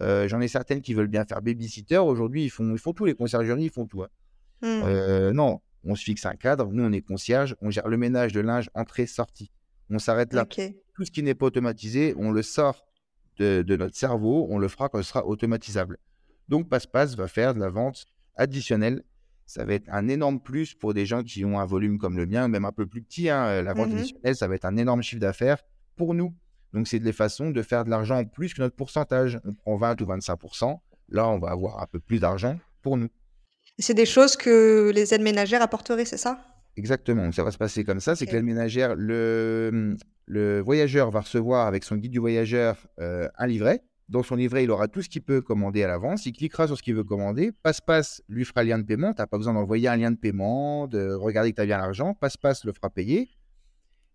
Euh, 0.02 0.28
J'en 0.28 0.40
ai 0.40 0.48
certaines 0.48 0.82
qui 0.82 0.92
veulent 0.92 1.08
bien 1.08 1.24
faire 1.24 1.40
babysitter. 1.40 1.96
Aujourd'hui, 1.98 2.44
ils 2.44 2.50
font, 2.50 2.70
ils 2.72 2.78
font 2.78 2.92
tout, 2.92 3.04
les 3.06 3.14
conciergeries, 3.14 3.64
ils 3.64 3.70
font 3.70 3.86
tout. 3.86 4.02
hein. 4.02 4.08
Mmh. 4.60 4.66
Euh, 4.84 5.32
non, 5.32 5.60
on 5.84 5.94
se 5.94 6.04
fixe 6.04 6.26
un 6.26 6.34
cadre. 6.36 6.70
Nous, 6.72 6.84
on 6.84 6.92
est 6.92 7.00
concierge. 7.00 7.56
On 7.62 7.70
gère 7.70 7.88
le 7.88 7.96
ménage 7.96 8.32
de 8.32 8.40
linge, 8.40 8.68
entrée, 8.74 9.06
sortie. 9.06 9.50
On 9.90 9.98
s'arrête 9.98 10.32
là. 10.32 10.42
Tout 10.94 11.04
ce 11.04 11.10
qui 11.10 11.22
n'est 11.22 11.34
pas 11.34 11.46
automatisé, 11.46 12.14
on 12.18 12.30
le 12.30 12.42
sort 12.42 12.84
de, 13.38 13.62
de 13.62 13.76
notre 13.76 13.96
cerveau. 13.96 14.46
On 14.50 14.58
le 14.58 14.68
fera 14.68 14.88
quand 14.88 14.98
ce 14.98 15.08
sera 15.08 15.26
automatisable. 15.26 15.98
Donc, 16.48 16.68
Passe-Passe 16.68 17.14
va 17.16 17.28
faire 17.28 17.54
de 17.54 17.60
la 17.60 17.68
vente 17.70 18.04
additionnelle. 18.36 19.02
Ça 19.46 19.64
va 19.64 19.74
être 19.74 19.88
un 19.90 20.08
énorme 20.08 20.40
plus 20.40 20.74
pour 20.74 20.92
des 20.94 21.06
gens 21.06 21.22
qui 21.22 21.44
ont 21.44 21.58
un 21.58 21.64
volume 21.64 21.98
comme 21.98 22.16
le 22.16 22.26
mien, 22.26 22.48
même 22.48 22.64
un 22.64 22.72
peu 22.72 22.86
plus 22.86 23.02
petit. 23.02 23.28
hein. 23.30 23.62
La 23.62 23.72
vente 23.74 23.88
Mhm. 23.90 23.98
additionnelle, 23.98 24.36
ça 24.36 24.46
va 24.48 24.54
être 24.54 24.64
un 24.66 24.76
énorme 24.76 25.02
chiffre 25.02 25.20
d'affaires 25.20 25.62
pour 25.96 26.14
nous. 26.14 26.34
Donc, 26.74 26.86
c'est 26.86 26.98
des 26.98 27.12
façons 27.14 27.50
de 27.50 27.62
faire 27.62 27.84
de 27.84 27.90
l'argent 27.90 28.18
en 28.18 28.24
plus 28.26 28.52
que 28.52 28.60
notre 28.60 28.76
pourcentage. 28.76 29.40
On 29.46 29.54
prend 29.54 29.76
20 29.76 30.00
ou 30.02 30.06
25% 30.06 30.82
Là, 31.10 31.26
on 31.26 31.38
va 31.38 31.48
avoir 31.50 31.82
un 31.82 31.86
peu 31.86 31.98
plus 32.00 32.20
d'argent 32.20 32.58
pour 32.82 32.98
nous. 32.98 33.08
C'est 33.78 33.94
des 33.94 34.04
choses 34.04 34.36
que 34.36 34.90
les 34.94 35.14
aides 35.14 35.22
ménagères 35.22 35.62
apporteraient, 35.62 36.04
c'est 36.04 36.18
ça? 36.18 36.44
Exactement, 36.78 37.24
donc 37.24 37.34
ça 37.34 37.42
va 37.42 37.50
se 37.50 37.58
passer 37.58 37.82
comme 37.82 37.98
ça, 37.98 38.14
c'est 38.14 38.24
que 38.24 38.30
l'aide 38.30 38.44
ménagère, 38.44 38.94
le, 38.94 39.96
le 40.26 40.60
voyageur 40.60 41.10
va 41.10 41.22
recevoir 41.22 41.66
avec 41.66 41.82
son 41.82 41.96
guide 41.96 42.12
du 42.12 42.20
voyageur 42.20 42.76
euh, 43.00 43.28
un 43.36 43.48
livret. 43.48 43.82
Dans 44.08 44.22
son 44.22 44.36
livret, 44.36 44.62
il 44.62 44.70
aura 44.70 44.86
tout 44.86 45.02
ce 45.02 45.08
qu'il 45.08 45.22
peut 45.22 45.40
commander 45.42 45.82
à 45.82 45.88
l'avance. 45.88 46.24
Il 46.24 46.32
cliquera 46.34 46.68
sur 46.68 46.78
ce 46.78 46.82
qu'il 46.84 46.94
veut 46.94 47.02
commander. 47.02 47.50
Passe-Passe 47.64 48.22
lui 48.28 48.44
fera 48.44 48.62
lien 48.62 48.78
de 48.78 48.84
paiement. 48.84 49.12
Tu 49.12 49.20
n'as 49.20 49.26
pas 49.26 49.38
besoin 49.38 49.54
d'envoyer 49.54 49.88
un 49.88 49.96
lien 49.96 50.12
de 50.12 50.16
paiement, 50.16 50.86
de 50.86 51.12
regarder 51.14 51.50
que 51.50 51.56
tu 51.56 51.62
as 51.62 51.66
bien 51.66 51.78
l'argent. 51.78 52.14
Passe-Passe 52.14 52.64
le 52.64 52.72
fera 52.72 52.90
payer. 52.90 53.28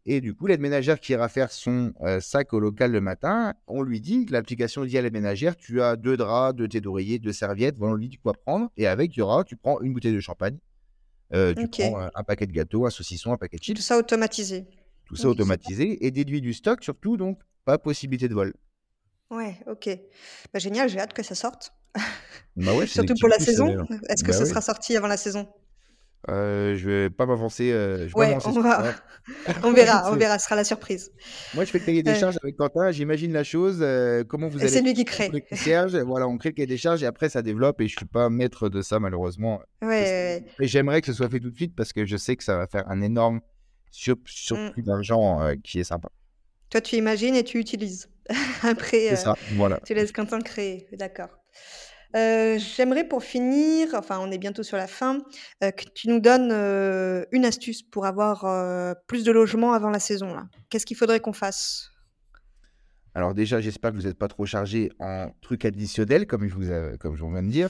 Et 0.05 0.21
du 0.21 0.33
coup, 0.33 0.47
l'aide 0.47 0.61
ménagère 0.61 1.01
qui 1.01 1.11
ira 1.11 1.27
faire 1.27 1.51
son 1.51 1.91
euh, 1.99 2.21
sac 2.21 2.53
au 2.53 2.61
local 2.61 2.93
le 2.93 3.01
matin, 3.01 3.55
on 3.67 3.81
lui 3.81 3.99
dit 3.99 4.25
l'application 4.27 4.85
dit 4.85 4.97
à 4.97 5.01
l'aide 5.01 5.13
ménagère, 5.13 5.57
tu 5.57 5.81
as 5.81 5.97
deux 5.97 6.15
draps, 6.15 6.55
deux 6.55 6.69
thés 6.69 6.81
d'oreiller, 6.81 7.19
deux 7.19 7.33
serviettes, 7.33 7.75
voilà, 7.77 7.95
on 7.95 7.97
lui 7.97 8.07
dit 8.07 8.17
quoi 8.17 8.33
prendre. 8.33 8.69
Et 8.77 8.87
avec, 8.87 9.15
il 9.15 9.19
y 9.19 9.21
aura, 9.21 9.43
tu 9.43 9.57
prends 9.57 9.81
une 9.81 9.93
bouteille 9.93 10.13
de 10.13 10.19
champagne, 10.21 10.57
euh, 11.33 11.53
tu 11.55 11.67
Ok. 11.67 11.79
prends 11.79 11.99
euh, 12.01 12.09
un 12.15 12.23
paquet 12.23 12.47
de 12.47 12.51
gâteaux, 12.51 12.85
un 12.85 12.89
saucisson, 12.89 13.33
un 13.33 13.37
paquet 13.37 13.57
de 13.57 13.63
Tout 13.73 13.81
chips, 13.81 13.81
ça 13.81 13.97
automatisé. 13.97 14.65
tout 15.05 15.15
ça 15.15 15.29
Oui, 15.29 15.29
automatisé 15.29 16.05
et 16.05 16.11
déduit 16.11 16.41
du 16.41 16.53
stock 16.53 16.83
surtout, 16.83 17.15
donc 17.15 17.39
pas 17.63 17.77
possibilité 17.77 18.27
de 18.27 18.33
vol. 18.33 18.53
Ouais, 19.29 19.57
ok. 19.67 19.89
Bah, 20.53 20.59
génial, 20.59 20.89
j'ai 20.89 20.99
hâte 20.99 21.13
que 21.13 21.23
ça 21.23 21.35
sorte. 21.35 21.73
Bah 22.55 22.73
ouais, 22.73 22.87
Surtout 22.93 23.15
pour 23.19 23.29
la 23.29 23.39
saison. 23.39 23.77
Est-ce 24.09 24.23
que 24.23 24.31
bah 24.31 24.33
ça 24.33 24.45
oui. 24.45 24.47
sera 24.47 24.61
sorti 24.61 24.97
avant 24.97 25.07
la 25.07 25.17
saison? 25.17 25.47
Euh, 26.29 26.75
je 26.75 26.89
vais 26.89 27.09
pas 27.09 27.25
m'avancer. 27.25 27.71
euh, 27.73 28.07
Ouais, 28.15 28.37
on 28.45 28.51
va, 28.61 28.95
verra, 29.73 30.09
on 30.11 30.15
verra, 30.15 30.39
ce 30.39 30.45
sera 30.45 30.55
la 30.55 30.63
surprise. 30.63 31.11
Moi, 31.53 31.65
je 31.65 31.71
fais 31.71 31.79
le 31.79 31.85
cahier 31.85 32.01
des 32.03 32.11
Euh, 32.11 32.15
charges 32.15 32.37
avec 32.41 32.55
Quentin. 32.55 32.91
J'imagine 32.91 33.33
la 33.33 33.43
chose. 33.43 33.79
euh, 33.81 34.23
comment 34.23 34.47
vous 34.47 34.63
et 34.63 34.67
c'est 34.69 34.77
allez 34.77 34.87
lui 34.87 34.93
qui 34.93 35.03
crée. 35.05 35.29
concierges. 35.49 35.95
Voilà, 36.07 36.27
on 36.27 36.37
crée 36.37 36.49
le 36.49 36.55
cahier 36.55 36.67
des 36.67 36.77
charges 36.77 37.03
et 37.03 37.05
après 37.05 37.27
ça 37.29 37.41
développe. 37.41 37.81
Et 37.81 37.87
je 37.87 37.95
suis 37.97 38.05
pas 38.05 38.29
maître 38.29 38.69
de 38.69 38.81
ça 38.81 38.99
malheureusement. 38.99 39.61
Ouais, 39.81 40.45
Et 40.59 40.67
j'aimerais 40.67 41.01
que 41.01 41.07
ce 41.07 41.13
soit 41.13 41.29
fait 41.29 41.39
tout 41.39 41.49
de 41.51 41.55
suite 41.55 41.75
parce 41.75 41.91
que 41.91 42.05
je 42.05 42.15
sais 42.15 42.35
que 42.37 42.43
ça 42.43 42.57
va 42.57 42.67
faire 42.67 42.89
un 42.89 43.01
énorme 43.01 43.41
sur- 43.91 44.15
ouais. 44.15 44.21
Mm. 44.21 44.25
surplus 44.27 44.83
d'argent 44.83 45.41
euh, 45.41 45.55
qui 45.61 45.79
est 45.79 45.83
sympa. 45.83 46.09
Toi, 46.69 46.79
tu 46.81 46.95
imagines 46.95 47.35
et 47.35 47.43
tu 47.43 47.59
utilises. 47.59 48.09
Après, 48.63 49.15
ça. 49.17 49.35
Voilà. 49.55 49.79
tu 49.85 49.93
laisses 49.93 50.13
Quentin 50.13 50.39
créer. 50.39 50.87
D'accord. 50.93 51.29
Euh, 52.15 52.59
j'aimerais 52.59 53.07
pour 53.07 53.23
finir, 53.23 53.89
enfin 53.95 54.19
on 54.19 54.29
est 54.29 54.37
bientôt 54.37 54.61
sur 54.61 54.77
la 54.77 54.85
fin, 54.85 55.19
euh, 55.63 55.71
que 55.71 55.85
tu 55.95 56.09
nous 56.09 56.19
donnes 56.19 56.51
euh, 56.51 57.25
une 57.31 57.43
astuce 57.43 57.81
pour 57.81 58.05
avoir 58.05 58.95
plus 59.07 59.23
de 59.23 59.31
logements 59.31 59.73
avant 59.73 59.89
la 59.89 59.99
saison. 59.99 60.35
Qu'est-ce 60.69 60.85
qu'il 60.85 60.97
faudrait 60.97 61.19
qu'on 61.19 61.33
fasse? 61.33 61.89
Alors 63.15 63.33
déjà, 63.33 63.61
j'espère 63.61 63.91
que 63.91 63.97
vous 63.97 64.03
n'êtes 64.03 64.17
pas 64.17 64.27
trop 64.27 64.45
chargé 64.45 64.91
en 64.99 65.31
trucs 65.41 65.65
additionnels, 65.65 66.25
comme 66.27 66.47
je 66.47 66.53
vous, 66.55 66.71
a- 66.71 66.97
comme 66.97 67.15
je 67.15 67.23
viens 67.23 67.43
de 67.43 67.49
dire. 67.49 67.69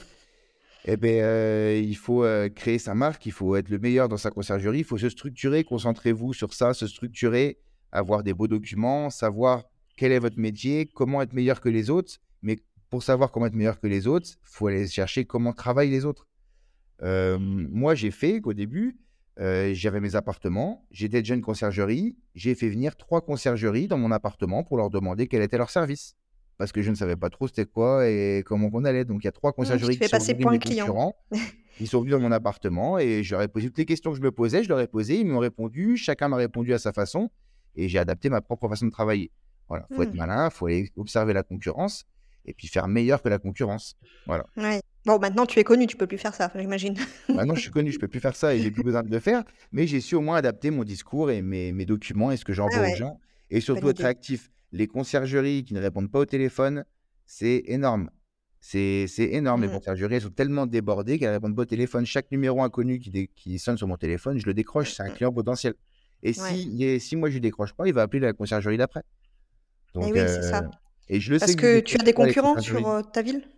Eh 0.86 0.98
bien, 0.98 1.72
il 1.72 1.96
faut 1.96 2.26
créer 2.54 2.78
sa 2.78 2.94
marque, 2.94 3.24
il 3.24 3.32
faut 3.32 3.56
être 3.56 3.70
le 3.70 3.78
meilleur 3.78 4.08
dans 4.08 4.18
sa 4.18 4.30
conciergerie, 4.30 4.80
il 4.80 4.84
faut 4.84 4.98
se 4.98 5.08
structurer, 5.08 5.64
concentrez-vous 5.64 6.34
sur 6.34 6.52
ça, 6.52 6.74
se 6.74 6.86
structurer, 6.86 7.58
avoir 7.92 8.22
des 8.22 8.34
beaux 8.34 8.48
documents, 8.48 9.08
savoir 9.08 9.64
quel 9.96 10.12
est 10.12 10.18
votre 10.18 10.38
métier, 10.38 10.84
comment 10.86 11.22
être 11.22 11.32
meilleur 11.32 11.60
que 11.62 11.70
les 11.70 11.88
autres. 11.88 12.18
Mais 12.42 12.58
pour 12.94 13.02
savoir 13.02 13.32
comment 13.32 13.46
être 13.46 13.56
meilleur 13.56 13.80
que 13.80 13.88
les 13.88 14.06
autres, 14.06 14.28
il 14.34 14.48
faut 14.48 14.68
aller 14.68 14.86
chercher 14.86 15.24
comment 15.24 15.52
travaillent 15.52 15.90
les 15.90 16.04
autres. 16.04 16.28
Euh, 17.02 17.38
moi, 17.40 17.96
j'ai 17.96 18.12
fait 18.12 18.40
qu'au 18.40 18.52
début, 18.52 19.00
euh, 19.40 19.74
j'avais 19.74 19.98
mes 19.98 20.14
appartements, 20.14 20.86
j'étais 20.92 21.20
déjà 21.20 21.34
une 21.34 21.42
conciergerie, 21.42 22.16
j'ai 22.36 22.54
fait 22.54 22.68
venir 22.68 22.94
trois 22.94 23.20
conciergeries 23.20 23.88
dans 23.88 23.98
mon 23.98 24.12
appartement 24.12 24.62
pour 24.62 24.76
leur 24.76 24.90
demander 24.90 25.26
quel 25.26 25.42
était 25.42 25.58
leur 25.58 25.70
service. 25.70 26.14
Parce 26.56 26.70
que 26.70 26.82
je 26.82 26.90
ne 26.90 26.94
savais 26.94 27.16
pas 27.16 27.30
trop 27.30 27.48
c'était 27.48 27.64
quoi 27.64 28.08
et 28.08 28.44
comment 28.46 28.70
on 28.72 28.84
allait. 28.84 29.04
Donc 29.04 29.24
il 29.24 29.26
y 29.26 29.28
a 29.28 29.32
trois 29.32 29.50
Tu 29.50 29.56
conciergeries 29.56 29.98
qui 29.98 30.08
sont 30.08 30.48
concurrents. 30.48 31.16
Ils 31.80 31.88
sont 31.88 31.98
venus 31.98 32.12
dans 32.12 32.20
mon 32.20 32.30
appartement 32.30 33.00
et 33.00 33.24
je 33.24 33.34
leur 33.34 33.42
ai 33.42 33.48
posé 33.48 33.66
toutes 33.66 33.78
les 33.78 33.86
questions 33.86 34.12
que 34.12 34.18
je 34.18 34.22
me 34.22 34.30
posais, 34.30 34.62
je 34.62 34.68
leur 34.68 34.78
ai 34.78 34.86
posé, 34.86 35.18
ils 35.18 35.26
m'ont 35.26 35.40
répondu, 35.40 35.96
chacun 35.96 36.28
m'a 36.28 36.36
répondu 36.36 36.72
à 36.72 36.78
sa 36.78 36.92
façon 36.92 37.28
et 37.74 37.88
j'ai 37.88 37.98
adapté 37.98 38.30
ma 38.30 38.40
propre 38.40 38.68
façon 38.68 38.86
de 38.86 38.92
travailler. 38.92 39.32
Voilà, 39.68 39.88
faut 39.90 40.02
être 40.02 40.14
Hmm, 40.14 40.18
malin, 40.18 40.50
faut 40.50 40.66
aller 40.66 40.92
observer 40.96 41.32
la 41.32 41.42
concurrence 41.42 42.04
et 42.44 42.54
puis 42.54 42.68
faire 42.68 42.88
meilleur 42.88 43.22
que 43.22 43.28
la 43.28 43.38
concurrence. 43.38 43.96
Voilà. 44.26 44.46
ouais. 44.56 44.80
Bon, 45.06 45.18
maintenant 45.18 45.44
tu 45.44 45.58
es 45.58 45.64
connu, 45.64 45.86
tu 45.86 45.96
peux 45.96 46.06
plus 46.06 46.18
faire 46.18 46.34
ça, 46.34 46.50
j'imagine. 46.54 46.94
Maintenant, 47.34 47.54
je 47.56 47.60
suis 47.62 47.70
connu, 47.70 47.90
je 47.92 47.98
peux 47.98 48.08
plus 48.08 48.20
faire 48.20 48.36
ça 48.36 48.54
et 48.54 48.60
j'ai 48.60 48.70
plus 48.70 48.82
besoin 48.82 49.02
de 49.02 49.10
le 49.10 49.18
faire, 49.20 49.42
mais 49.72 49.86
j'ai 49.86 50.00
su 50.00 50.14
au 50.14 50.20
moins 50.20 50.36
adapter 50.36 50.70
mon 50.70 50.84
discours 50.84 51.30
et 51.30 51.42
mes, 51.42 51.72
mes 51.72 51.84
documents 51.84 52.30
et 52.30 52.36
ce 52.36 52.44
que 52.44 52.52
j'envoie 52.52 52.84
aux 52.84 52.90
ouais, 52.90 52.94
gens 52.94 53.20
et 53.50 53.60
surtout 53.60 53.88
être 53.88 53.98
réactif. 54.00 54.50
Les 54.72 54.86
conciergeries 54.86 55.64
qui 55.64 55.74
ne 55.74 55.80
répondent 55.80 56.10
pas 56.10 56.20
au 56.20 56.24
téléphone, 56.24 56.84
c'est 57.26 57.62
énorme. 57.66 58.10
C'est 58.60 59.06
énorme. 59.18 59.62
Les 59.62 59.68
Hmm, 59.68 59.74
conciergeries, 59.74 60.14
elles 60.14 60.22
sont 60.22 60.30
tellement 60.30 60.66
débordées 60.66 61.18
qu'elles 61.18 61.32
répondent 61.32 61.54
pas 61.54 61.62
au 61.62 61.66
téléphone. 61.66 62.06
Chaque 62.06 62.30
numéro 62.30 62.62
inconnu 62.62 62.98
qui, 62.98 63.58
sonne 63.58 63.76
sur 63.76 63.88
mon 63.88 63.96
téléphone, 63.96 64.38
je 64.38 64.46
le 64.46 64.54
décroche, 64.54 64.94
c'est 64.94 65.02
un 65.02 65.10
hmm, 65.10 65.14
client 65.14 65.32
potentiel. 65.32 65.74
Et 66.22 66.32
Ouais. 66.32 66.50
si, 66.54 67.00
si 67.00 67.16
moi 67.16 67.28
je 67.28 67.36
ne 67.36 67.40
décroche 67.42 67.74
pas, 67.74 67.86
il 67.86 67.92
va 67.92 68.02
appeler 68.02 68.20
la 68.20 68.32
conciergerie 68.32 68.78
d'après. 68.78 69.02
Donc, 69.92 70.04
oui, 70.04 70.12
c'est 70.14 70.42
euh, 70.42 70.50
ça. 70.50 70.70
Et 71.08 71.20
je 71.20 71.32
le 71.32 71.38
Parce 71.38 71.54
sais 71.54 71.56
que 71.56 71.78
que 71.78 71.78
tu 71.78 71.96
as 72.00 72.02
des 72.02 72.12
pas 72.16 72.24
concurrents 72.24 72.58
sur 72.58 72.88
euh, 72.88 73.00
ta 73.02 73.22
ville? 73.22 73.48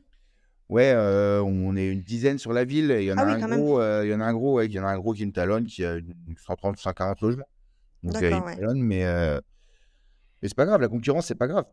Ouais, 0.68 0.90
euh, 0.92 1.42
on 1.44 1.76
est 1.76 1.86
une 1.92 2.02
dizaine 2.02 2.38
sur 2.38 2.52
la 2.52 2.64
ville. 2.64 2.90
Il 2.98 3.04
y 3.04 3.12
en 3.12 3.20
a 3.20 3.22
Ah 3.22 3.24
oui, 3.24 3.34
un 3.34 3.40
gros, 3.40 3.80
euh, 3.80 4.04
il 4.04 4.10
y 4.10 4.14
en 4.14 4.20
a 4.20 4.24
un 4.24 4.32
gros, 4.32 4.54
ouais, 4.54 4.66
il 4.66 4.72
y 4.72 4.80
en 4.80 4.84
a 4.84 4.88
un 4.88 4.98
gros 4.98 5.12
qui 5.14 5.24
me 5.24 5.30
talonne, 5.32 5.66
qui 5.66 5.84
a 5.84 5.94
une 5.96 6.14
130, 6.36 6.76
140 6.78 7.20
logements. 7.20 7.48
Donc 8.02 8.20
il 8.22 8.38
me 8.38 8.44
ouais. 8.44 8.60
talonne, 8.60 8.82
mais, 8.82 9.04
euh, 9.06 9.40
mais 10.42 10.48
c'est 10.48 10.54
pas 10.56 10.66
grave. 10.66 10.80
La 10.80 10.88
concurrence, 10.88 11.26
c'est 11.26 11.34
pas 11.34 11.46
grave. 11.48 11.66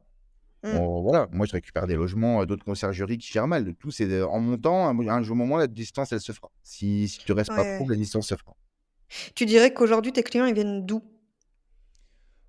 On- 0.72 1.02
voilà, 1.04 1.28
moi 1.32 1.46
je 1.48 1.54
récupère 1.54 1.88
des 1.88 1.96
logements, 1.96 2.42
euh, 2.44 2.46
d'autres 2.48 2.66
conciergeries 2.66 3.18
qui 3.20 3.32
gèrent 3.32 3.48
mal. 3.48 3.76
Tout, 3.76 3.92
c'est 3.92 4.22
en 4.24 4.40
montant, 4.42 4.88
un, 4.90 5.08
un 5.10 5.24
jour 5.24 5.36
moment, 5.38 5.58
la 5.58 5.68
distance, 5.68 6.14
elle 6.14 6.22
se 6.22 6.34
fera. 6.34 6.52
Si, 6.64 7.10
si 7.10 7.20
tu 7.26 7.34
restes 7.34 7.54
pas 7.56 7.66
Ouais, 7.66 7.66
trop, 7.66 7.88
ouais. 7.88 7.90
la 7.90 7.98
distance 7.98 8.28
se 8.30 8.36
fera. 8.36 8.56
Tu 9.36 9.46
dirais 9.46 9.74
qu'aujourd'hui 9.74 10.12
tes 10.12 10.24
clients 10.24 10.46
ils 10.46 10.54
viennent 10.56 10.86
d'où? 10.86 11.02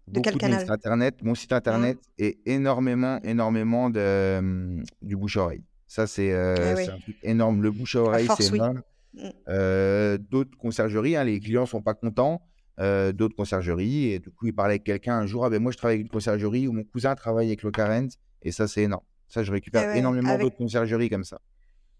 De 0.07 0.21
quel 0.21 0.37
canal? 0.37 0.67
internet. 0.71 1.23
Mon 1.23 1.35
site 1.35 1.53
Hmm, 1.53 1.57
internet 1.57 1.99
est 2.19 2.39
énormément, 2.47 3.21
énormément 3.23 3.91
de, 3.91 3.99
euh, 4.01 4.83
du 5.03 5.17
bouche-oreille. 5.17 5.65
Ça, 5.87 6.07
c'est 6.07 6.33
euh, 6.33 6.75
oui, 6.77 6.85
c'est 6.85 6.91
un 6.93 6.99
truc 6.99 7.17
énorme. 7.23 7.63
Le 7.63 7.71
à 7.71 7.73
bouche-oreille, 7.79 8.29
c'est 8.29 8.45
oui. 8.51 8.59
énorme. 8.59 8.83
Hmm, 9.15 9.29
Euh, 9.49 10.19
d'autres 10.19 10.57
conciergeries, 10.59 11.17
hein, 11.17 11.25
les 11.25 11.41
clients 11.41 11.67
sont 11.67 11.83
pas 11.83 11.95
contents. 11.95 12.43
euh, 12.81 13.13
d'autres 13.13 13.37
conciergeries, 13.37 14.07
et 14.13 14.19
du 14.19 14.31
coup, 14.33 14.47
ils 14.49 14.53
parlaient 14.55 14.73
avec 14.75 14.85
quelqu'un 14.85 15.17
un 15.19 15.27
jour. 15.27 15.45
Ah 15.45 15.51
ben 15.51 15.63
moi, 15.63 15.71
je 15.71 15.77
travaille 15.79 15.95
avec 15.97 16.07
une 16.07 16.11
conciergerie 16.11 16.67
où 16.67 16.73
mon 16.73 16.83
cousin 16.85 17.15
travaille 17.15 17.47
avec 17.47 17.63
le 17.63 17.71
Carent, 17.71 18.09
et 18.43 18.51
ça, 18.51 18.67
c'est 18.67 18.83
énorme. 18.83 19.05
Ça, 19.29 19.45
je 19.45 19.53
Eh 19.53 19.53
récupère 19.53 19.87
ouais, 19.87 19.99
énormément 19.99 20.35
avec 20.35 20.41
d'autres 20.41 20.57
conciergeries 20.57 21.09
comme 21.09 21.23
ça. 21.25 21.41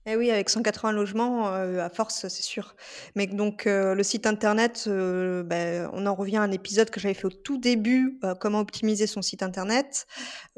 Eh 0.07 0.17
oui, 0.17 0.31
avec 0.31 0.51
180 0.51 0.93
logements, 0.93 1.49
heu, 1.57 1.81
à 1.81 1.89
force, 1.89 2.29
c'est 2.29 2.43
sûr. 2.43 2.77
Mais 3.15 3.27
donc 3.27 3.67
heu, 3.67 3.95
le 3.95 4.03
site 4.03 4.27
internet, 4.27 4.85
heu, 4.87 5.43
beh, 5.47 5.87
on 5.95 6.05
en 6.05 6.15
revient 6.15 6.37
à 6.37 6.43
un 6.43 6.51
épisode 6.53 6.91
que 6.91 7.01
j'avais 7.01 7.15
fait 7.15 7.25
au 7.25 7.31
tout 7.31 7.57
début, 7.57 8.19
heu, 8.23 8.35
comment 8.39 8.61
optimiser 8.61 9.07
son 9.07 9.23
site 9.23 9.43
internet. 9.43 10.07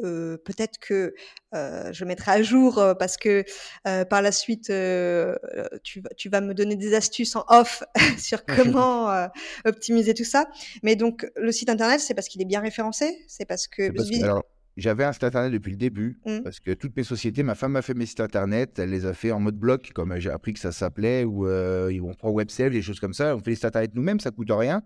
Heu, 0.04 0.40
peut-être 0.46 0.78
que, 0.78 1.14
heu, 1.56 1.92
je 1.92 2.06
mettrai 2.06 2.32
à 2.32 2.42
jour, 2.42 2.78
heu, 2.78 2.94
parce 2.98 3.18
que, 3.18 3.44
heu, 3.88 4.06
par 4.06 4.22
la 4.22 4.32
suite, 4.32 4.70
heu, 4.70 5.36
tu 5.82 6.00
vas 6.02 6.10
tu 6.16 6.30
vas 6.30 6.40
me 6.40 6.54
donner 6.54 6.76
des 6.76 6.94
astuces 6.94 7.36
en 7.36 7.44
off 7.48 7.82
sur 8.18 8.46
comment, 8.48 9.10
heu, 9.12 9.28
optimiser 9.66 10.14
tout 10.14 10.24
ça. 10.24 10.46
Mais 10.84 10.96
donc 10.96 11.26
le 11.36 11.52
site 11.52 11.68
internet, 11.70 12.00
c'est 12.00 12.14
parce 12.14 12.28
qu'il 12.28 12.42
est 12.42 12.46
bien 12.46 12.60
référencé? 12.62 13.24
C'est 13.28 13.44
parce 13.46 13.68
que 13.68 13.88
C'est 13.88 13.94
parce 13.94 14.10
que, 14.10 14.20
vi 14.20 14.24
alors, 14.24 14.42
j'avais 14.76 15.04
un 15.04 15.12
site 15.12 15.24
internet 15.24 15.52
depuis 15.52 15.70
le 15.70 15.76
début, 15.76 16.18
Mmh. 16.26 16.40
parce 16.42 16.60
que 16.60 16.72
toutes 16.72 16.96
mes 16.96 17.04
sociétés, 17.04 17.42
ma 17.42 17.54
femme 17.54 17.76
a 17.76 17.82
fait 17.82 17.94
mes 17.94 18.06
sites 18.06 18.20
internet, 18.20 18.78
elle 18.78 18.90
les 18.90 19.06
a 19.06 19.14
fait 19.14 19.32
en 19.32 19.40
mode 19.40 19.56
bloc, 19.56 19.92
comme 19.94 20.18
j'ai 20.18 20.30
appris 20.30 20.52
que 20.52 20.60
ça 20.60 20.72
s'appelait, 20.72 21.24
ou 21.24 21.46
euh, 21.46 21.98
on 22.02 22.14
prend 22.14 22.30
WebSelf, 22.30 22.72
des 22.72 22.82
choses 22.82 23.00
comme 23.00 23.14
ça. 23.14 23.34
On 23.34 23.40
fait 23.40 23.50
les 23.50 23.56
sites 23.56 23.64
internet 23.66 23.92
nous-mêmes, 23.94 24.20
ça 24.20 24.30
coûte 24.30 24.50
rien. 24.50 24.82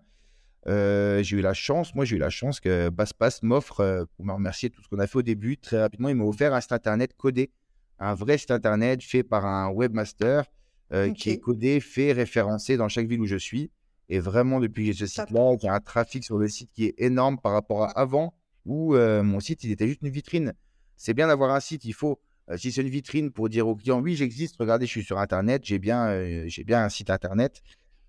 Euh, 0.67 1.23
j'ai 1.23 1.37
eu 1.37 1.41
la 1.41 1.53
chance, 1.53 1.95
moi 1.95 2.05
j'ai 2.05 2.17
eu 2.17 2.19
la 2.19 2.29
chance 2.29 2.59
que 2.59 2.89
BassPass 2.89 3.41
m'offre, 3.41 3.79
euh, 3.79 4.05
pour 4.15 4.25
me 4.25 4.31
remercier 4.31 4.69
de 4.69 4.75
tout 4.75 4.83
ce 4.83 4.89
qu'on 4.89 4.99
a 4.99 5.07
fait 5.07 5.17
au 5.17 5.23
début, 5.23 5.57
très 5.57 5.79
rapidement, 5.79 6.09
il 6.09 6.15
m'a 6.15 6.23
offert 6.23 6.53
un 6.53 6.61
site 6.61 6.71
internet 6.71 7.15
codé, 7.17 7.51
un 7.97 8.13
vrai 8.13 8.37
site 8.37 8.51
internet 8.51 9.01
fait 9.01 9.23
par 9.23 9.45
un 9.45 9.69
webmaster 9.69 10.45
euh, 10.93 11.11
qui 11.13 11.31
est 11.31 11.39
codé, 11.39 11.79
fait, 11.79 12.11
référencé 12.11 12.77
dans 12.77 12.89
chaque 12.89 13.07
ville 13.07 13.21
où 13.21 13.25
je 13.25 13.37
suis. 13.37 13.71
Et 14.09 14.19
vraiment, 14.19 14.59
depuis 14.59 14.87
que 14.87 14.91
j'ai 14.91 15.07
ce 15.07 15.21
site-là, 15.21 15.55
il 15.59 15.65
y 15.65 15.69
a 15.69 15.73
un 15.73 15.79
trafic 15.79 16.23
sur 16.23 16.37
le 16.37 16.47
site 16.49 16.69
qui 16.73 16.85
est 16.85 16.95
énorme 16.97 17.39
par 17.39 17.53
rapport 17.53 17.83
à 17.83 17.91
avant, 17.91 18.33
où 18.65 18.95
euh, 18.95 19.23
mon 19.23 19.39
site, 19.39 19.63
il 19.63 19.71
était 19.71 19.87
juste 19.87 20.01
une 20.01 20.09
vitrine. 20.09 20.53
C'est 20.97 21.13
bien 21.13 21.27
d'avoir 21.27 21.51
un 21.51 21.59
site, 21.59 21.85
il 21.85 21.93
faut, 21.93 22.19
euh, 22.49 22.57
si 22.57 22.71
c'est 22.71 22.81
une 22.81 22.89
vitrine 22.89 23.31
pour 23.31 23.49
dire 23.49 23.67
aux 23.67 23.75
clients, 23.75 24.01
oui, 24.01 24.15
j'existe, 24.15 24.55
regardez, 24.59 24.85
je 24.85 24.91
suis 24.91 25.03
sur 25.03 25.17
Internet, 25.19 25.63
j'ai 25.65 25.79
bien, 25.79 26.07
euh, 26.09 26.43
j'ai 26.47 26.63
bien 26.63 26.83
un 26.83 26.89
site 26.89 27.09
Internet. 27.09 27.61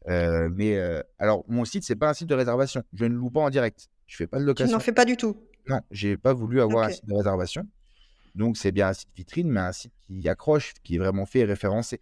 Mais 0.07 0.79
alors, 1.19 1.45
mon 1.49 1.65
site, 1.65 1.85
c'est 1.85 1.97
pas 1.97 2.11
un 2.11 2.15
site 2.15 2.29
de 2.29 2.35
réservation. 2.35 2.83
Je 2.93 3.05
ne 3.05 3.15
loue 3.15 3.31
pas 3.31 3.41
en 3.41 3.51
direct. 3.51 3.89
Je 4.07 4.17
fais 4.17 4.27
pas 4.27 4.39
de 4.39 4.43
Tu 4.43 4.47
location. 4.49 4.73
n'en 4.77 4.81
fais 4.81 4.93
pas 4.93 5.05
du 5.05 5.17
tout? 5.17 5.37
Non, 5.69 5.81
j'ai 5.93 6.17
pas 6.17 6.35
voulu 6.35 6.61
avoir 6.61 6.85
un 6.89 6.91
site 6.91 7.07
de 7.07 7.15
réservation. 7.15 7.67
Donc, 8.35 8.57
c'est 8.57 8.73
bien 8.73 8.89
un 8.89 8.93
site 8.95 9.11
vitrine, 9.15 9.49
mais 9.49 9.61
un 9.61 9.73
site 9.73 9.93
qui 10.07 10.29
accroche, 10.29 10.73
qui 10.83 10.97
est 10.97 10.99
vraiment 10.99 11.25
fait 11.25 11.41
et 11.41 11.45
référencé. 11.45 12.01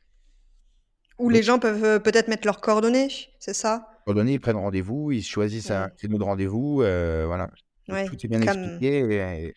Où 1.18 1.24
Donc, 1.24 1.32
les 1.32 1.42
gens 1.42 1.58
peuvent 1.58 2.00
peut-être 2.02 2.28
mettre 2.28 2.46
leurs 2.46 2.60
coordonnées, 2.62 3.08
c'est 3.38 3.52
ça? 3.52 3.86
coordonnées, 4.06 4.32
ils 4.32 4.40
prennent 4.40 4.56
rendez-vous, 4.56 5.12
ils 5.12 5.22
choisissent 5.22 5.70
un 5.70 5.90
créneau 5.90 6.16
de 6.18 6.24
rendez-vous. 6.24 6.76
voilà. 6.76 7.50
Ouais. 7.92 8.06
tout 8.06 8.16
est 8.22 8.28
bien 8.28 8.40
Comme, 8.40 8.44
expliqué. 8.56 8.98
et- 9.46 9.54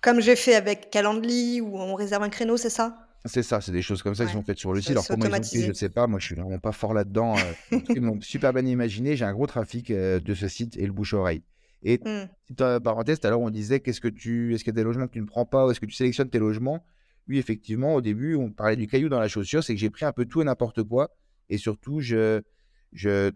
comme 0.00 0.20
j'ai 0.20 0.36
fait 0.36 0.54
avec 0.54 0.90
Calendly, 0.90 1.60
où 1.60 1.78
on 1.78 1.94
réserve 1.94 2.22
un 2.22 2.28
créneau, 2.28 2.56
c'est 2.56 2.70
ça? 2.70 3.06
c'est 3.24 3.42
ça, 3.44 3.60
c'est 3.60 3.70
des 3.72 3.82
choses 3.82 4.02
comme 4.02 4.14
ça 4.16 4.26
qui 4.26 4.32
sont 4.32 4.42
faites 4.42 4.58
sur 4.58 4.72
le 4.72 4.80
site. 4.80 4.90
Alors, 4.90 5.06
comment 5.06 5.24
ils 5.26 5.38
ont 5.38 5.44
fait, 5.44 5.60
je 5.62 5.68
ne 5.68 5.72
sais 5.74 5.88
pas. 5.88 6.06
Moi, 6.08 6.18
je 6.18 6.26
suis 6.26 6.34
vraiment 6.34 6.58
pas 6.58 6.72
fort 6.72 6.92
là-dedans. 6.92 7.40
euh, 7.40 7.52
ils 7.94 8.00
m'ont 8.02 8.20
super 8.20 8.52
bien 8.52 8.66
imaginé. 8.66 9.16
J'ai 9.16 9.24
un 9.24 9.32
gros 9.32 9.46
trafic 9.46 9.90
euh, 9.90 10.18
de 10.18 10.34
ce 10.34 10.48
site 10.48 10.76
et 10.76 10.86
le 10.86 10.92
bouche-oreille. 10.92 11.44
Et 11.84 11.98
Hmm. 11.98 12.24
petite 12.46 12.60
euh, 12.62 12.80
parenthèse, 12.80 13.20
tout 13.20 13.26
à 13.28 13.30
l'heure, 13.30 13.40
on 13.40 13.50
disait 13.50 13.78
qu'est-ce 13.80 14.00
que 14.00 14.08
tu, 14.08 14.54
est-ce 14.54 14.64
qu'il 14.64 14.72
y 14.72 14.76
a 14.76 14.80
des 14.80 14.82
logements 14.84 15.06
que 15.06 15.12
tu 15.12 15.20
ne 15.20 15.26
prends 15.26 15.46
pas 15.46 15.66
ou 15.66 15.70
est-ce 15.70 15.78
que 15.80 15.86
tu 15.86 15.94
sélectionnes 15.94 16.30
tes 16.30 16.38
logements? 16.40 16.84
Oui, 17.28 17.38
effectivement, 17.38 17.94
au 17.94 18.00
début, 18.00 18.34
on 18.34 18.50
parlait 18.50 18.74
du 18.76 18.88
caillou 18.88 19.08
dans 19.08 19.20
la 19.20 19.28
chaussure, 19.28 19.62
c'est 19.62 19.74
que 19.74 19.80
j'ai 19.80 19.90
pris 19.90 20.04
un 20.04 20.12
peu 20.12 20.24
tout 20.24 20.42
et 20.42 20.44
n'importe 20.44 20.82
quoi. 20.82 21.14
Et 21.48 21.58
surtout, 21.58 22.00
je, 22.00 22.42
je 22.92 23.30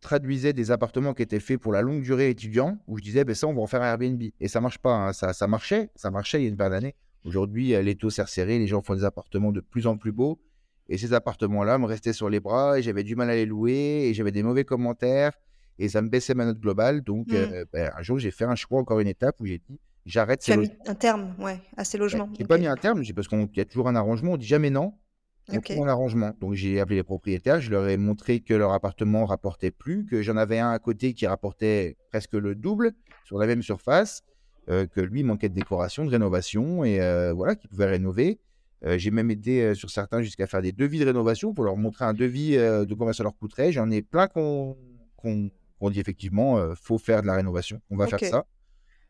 traduisais 0.00 0.52
des 0.52 0.70
appartements 0.70 1.14
qui 1.14 1.22
étaient 1.22 1.40
faits 1.40 1.58
pour 1.58 1.72
la 1.72 1.82
longue 1.82 2.02
durée 2.02 2.30
étudiant, 2.30 2.78
où 2.86 2.98
je 2.98 3.02
disais, 3.02 3.24
ben 3.24 3.34
ça, 3.34 3.46
on 3.46 3.54
va 3.54 3.60
en 3.62 3.66
faire 3.66 3.82
un 3.82 3.90
Airbnb. 3.90 4.22
Et 4.40 4.48
ça 4.48 4.60
marche 4.60 4.78
pas, 4.78 4.92
hein. 4.94 5.12
Ça, 5.12 5.32
ça 5.32 5.46
marchait, 5.46 5.90
ça 5.94 6.10
marchait 6.10 6.40
il 6.40 6.44
y 6.44 6.46
a 6.46 6.50
une 6.50 6.56
paire 6.56 6.70
d'années. 6.70 6.94
Aujourd'hui, 7.24 7.74
euh, 7.74 7.82
les 7.82 7.94
taux 7.96 8.10
s'est 8.10 8.22
resserré, 8.22 8.58
les 8.58 8.66
gens 8.66 8.80
font 8.82 8.94
des 8.94 9.04
appartements 9.04 9.52
de 9.52 9.60
plus 9.60 9.86
en 9.86 9.96
plus 9.96 10.12
beaux. 10.12 10.40
Et 10.88 10.96
ces 10.96 11.12
appartements-là 11.12 11.76
me 11.78 11.84
restaient 11.86 12.12
sur 12.14 12.30
les 12.30 12.40
bras 12.40 12.78
et 12.78 12.82
j'avais 12.82 13.02
du 13.04 13.14
mal 13.16 13.28
à 13.28 13.34
les 13.34 13.44
louer 13.44 14.06
et 14.08 14.14
j'avais 14.14 14.30
des 14.32 14.42
mauvais 14.42 14.64
commentaires 14.64 15.32
et 15.78 15.88
ça 15.88 16.00
me 16.00 16.08
baissait 16.08 16.32
ma 16.34 16.46
note 16.46 16.58
globale. 16.60 17.02
Donc, 17.02 17.26
Hmm. 17.28 17.34
euh, 17.34 17.64
ben, 17.72 17.90
un 17.96 18.02
jour, 18.02 18.18
j'ai 18.18 18.30
fait 18.30 18.44
un 18.44 18.54
choix, 18.54 18.80
encore 18.80 18.98
une 19.00 19.08
étape 19.08 19.36
où 19.40 19.46
j'ai 19.46 19.58
dit, 19.58 19.78
j'arrête 20.06 20.40
Tu 20.40 20.46
ces 20.46 20.52
as 20.52 20.56
logements. 20.56 20.74
mis 20.84 20.90
un 20.90 20.94
terme, 20.94 21.34
ouais, 21.40 21.60
à 21.76 21.84
ces 21.84 21.98
logements. 21.98 22.30
j'ai 22.38 22.44
Ok. 22.44 22.48
pas 22.48 22.56
mis 22.56 22.66
un 22.66 22.76
terme, 22.76 23.02
j'ai- 23.02 23.12
parce 23.12 23.28
qu'il 23.28 23.48
y 23.56 23.60
a 23.60 23.64
toujours 23.66 23.88
un 23.88 23.96
arrangement, 23.96 24.32
on 24.32 24.36
dit 24.38 24.46
jamais 24.46 24.70
non, 24.70 24.94
on 25.50 25.56
Ok. 25.56 25.64
trouve 25.64 25.86
un 25.86 25.90
arrangement. 25.90 26.32
Donc 26.40 26.54
j'ai 26.54 26.80
appelé 26.80 26.96
les 26.96 27.02
propriétaires, 27.02 27.60
je 27.60 27.70
leur 27.70 27.88
ai 27.88 27.96
montré 27.96 28.40
que 28.40 28.54
leur 28.54 28.72
appartement 28.72 29.24
rapportait 29.24 29.70
plus, 29.70 30.04
que 30.06 30.22
j'en 30.22 30.36
avais 30.36 30.58
un 30.58 30.70
à 30.70 30.78
côté 30.78 31.14
qui 31.14 31.26
rapportait 31.26 31.96
presque 32.10 32.34
le 32.34 32.54
double 32.54 32.92
sur 33.24 33.38
la 33.38 33.46
même 33.46 33.62
surface, 33.62 34.22
euh, 34.68 34.86
que 34.86 35.00
lui 35.00 35.22
manquait 35.22 35.48
de 35.48 35.54
décoration, 35.54 36.04
de 36.04 36.10
rénovation, 36.10 36.84
et 36.84 37.00
euh, 37.00 37.32
voilà, 37.32 37.54
qu'il 37.56 37.70
pouvait 37.70 37.86
rénover. 37.86 38.38
Euh, 38.84 38.96
j'ai 38.98 39.10
même 39.10 39.30
aidé 39.30 39.74
sur 39.74 39.90
certains 39.90 40.22
jusqu'à 40.22 40.46
faire 40.46 40.62
des 40.62 40.72
devis 40.72 40.98
de 41.00 41.04
rénovation 41.06 41.52
pour 41.54 41.64
leur 41.64 41.76
montrer 41.76 42.04
un 42.04 42.14
devis 42.14 42.52
de 42.56 42.94
combien 42.94 43.12
ça 43.12 43.22
leur 43.22 43.36
coûterait. 43.36 43.72
J'en 43.72 43.90
ai 43.90 44.02
plein 44.02 44.28
qu'on 44.28 44.76
qu'on- 45.16 45.50
qu'on 45.80 45.90
dit 45.90 45.98
effectivement, 46.00 46.74
faut 46.80 46.98
faire 46.98 47.22
de 47.22 47.26
la 47.26 47.34
rénovation, 47.34 47.80
on 47.90 47.96
va 47.96 48.06
faire 48.06 48.20
ça, 48.20 48.46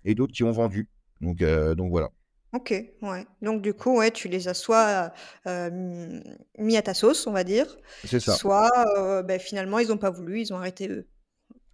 et 0.04 0.14
d'autres 0.14 0.32
qui 0.32 0.42
ont 0.44 0.52
vendu. 0.52 0.88
Donc, 1.20 1.38
donc 1.76 1.90
voilà. 1.90 2.10
Ok, 2.54 2.70
ouais. 3.02 3.26
Donc 3.42 3.60
du 3.62 3.74
coup, 3.74 3.98
ouais, 3.98 4.10
tu 4.10 4.28
les 4.28 4.48
as 4.48 4.54
soit 4.54 5.12
euh, 5.46 5.70
mis 5.70 6.22
mis 6.58 6.76
à 6.76 6.82
ta 6.82 6.94
sauce, 6.94 7.26
on 7.26 7.32
va 7.32 7.44
dire, 7.44 7.66
C'est 8.04 8.20
ça, 8.20 8.32
soit 8.32 8.70
euh, 8.96 9.22
ben, 9.22 9.38
finalement 9.38 9.78
ils 9.78 9.88
n'ont 9.88 9.98
pas 9.98 10.10
voulu, 10.10 10.40
ils 10.40 10.52
ont 10.54 10.56
arrêté 10.56 10.88
eux. 10.88 11.06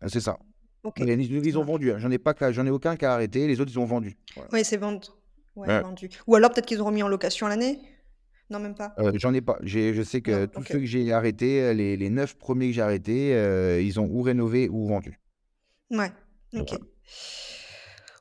c'est 0.08 0.20
ça. 0.20 0.38
Ok, 0.82 0.96
ils, 0.98 1.08
ils 1.46 1.52
ça 1.52 1.58
ont 1.58 1.60
marche. 1.60 1.70
vendu. 1.72 1.92
hein. 1.92 1.98
J'en 1.98 2.10
ai 2.10 2.18
pas, 2.18 2.34
j'en 2.52 2.66
ai 2.66 2.70
aucun 2.70 2.96
qui 2.96 3.04
a 3.04 3.12
arrêté. 3.14 3.46
Les 3.46 3.60
autres, 3.60 3.70
ils 3.72 3.78
ont 3.78 3.84
vendu. 3.84 4.16
Voilà. 4.34 4.50
Oui, 4.52 4.64
c'est 4.64 4.76
vendu. 4.76 5.08
Ouais, 5.56 5.68
Ouais. 5.68 5.80
vendu. 5.80 6.10
Ou 6.26 6.34
alors 6.34 6.50
peut-être 6.52 6.66
qu'ils 6.66 6.82
ont 6.82 6.86
remis 6.86 7.02
en 7.02 7.08
location 7.08 7.46
l'année? 7.46 7.78
Non, 8.50 8.58
même 8.58 8.74
pas. 8.74 8.94
Euh, 8.98 9.12
j'en 9.14 9.32
ai 9.32 9.40
pas. 9.40 9.58
J'ai, 9.62 9.94
je 9.94 10.02
sais 10.02 10.20
que 10.20 10.42
Non, 10.42 10.46
tous 10.48 10.60
ok. 10.60 10.66
ceux 10.68 10.78
que 10.80 10.86
j'ai 10.86 11.12
arrêtés, 11.12 11.72
les, 11.74 11.96
les 11.96 12.10
neuf 12.10 12.34
premiers 12.36 12.66
que 12.68 12.72
j'ai 12.74 12.82
arrêtés, 12.82 13.30
ils 13.82 14.00
ont 14.00 14.06
ou 14.06 14.22
rénové 14.22 14.68
ou 14.68 14.86
vendu. 14.88 15.18
Ouais, 15.90 16.12
ok. 16.54 16.68
Voilà. 16.68 16.84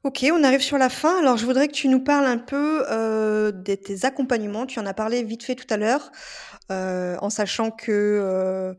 Ok, 0.03 0.25
on 0.31 0.43
arrive 0.43 0.61
sur 0.61 0.77
la 0.77 0.89
fin. 0.89 1.19
Alors, 1.19 1.37
je 1.37 1.45
voudrais 1.45 1.67
que 1.67 1.73
tu 1.73 1.87
nous 1.87 2.03
parles 2.03 2.25
un 2.25 2.37
peu 2.37 2.85
euh, 2.89 3.51
de 3.51 3.75
tes 3.75 4.05
accompagnements. 4.05 4.65
Tu 4.65 4.79
en 4.79 4.85
as 4.85 4.93
parlé 4.93 5.23
vite 5.23 5.43
fait 5.43 5.55
tout 5.55 5.71
à 5.73 5.77
l'heure, 5.77 6.11
euh, 6.71 7.15
en 7.21 7.29
sachant 7.29 7.71
que 7.71 7.91
euh, 7.91 8.73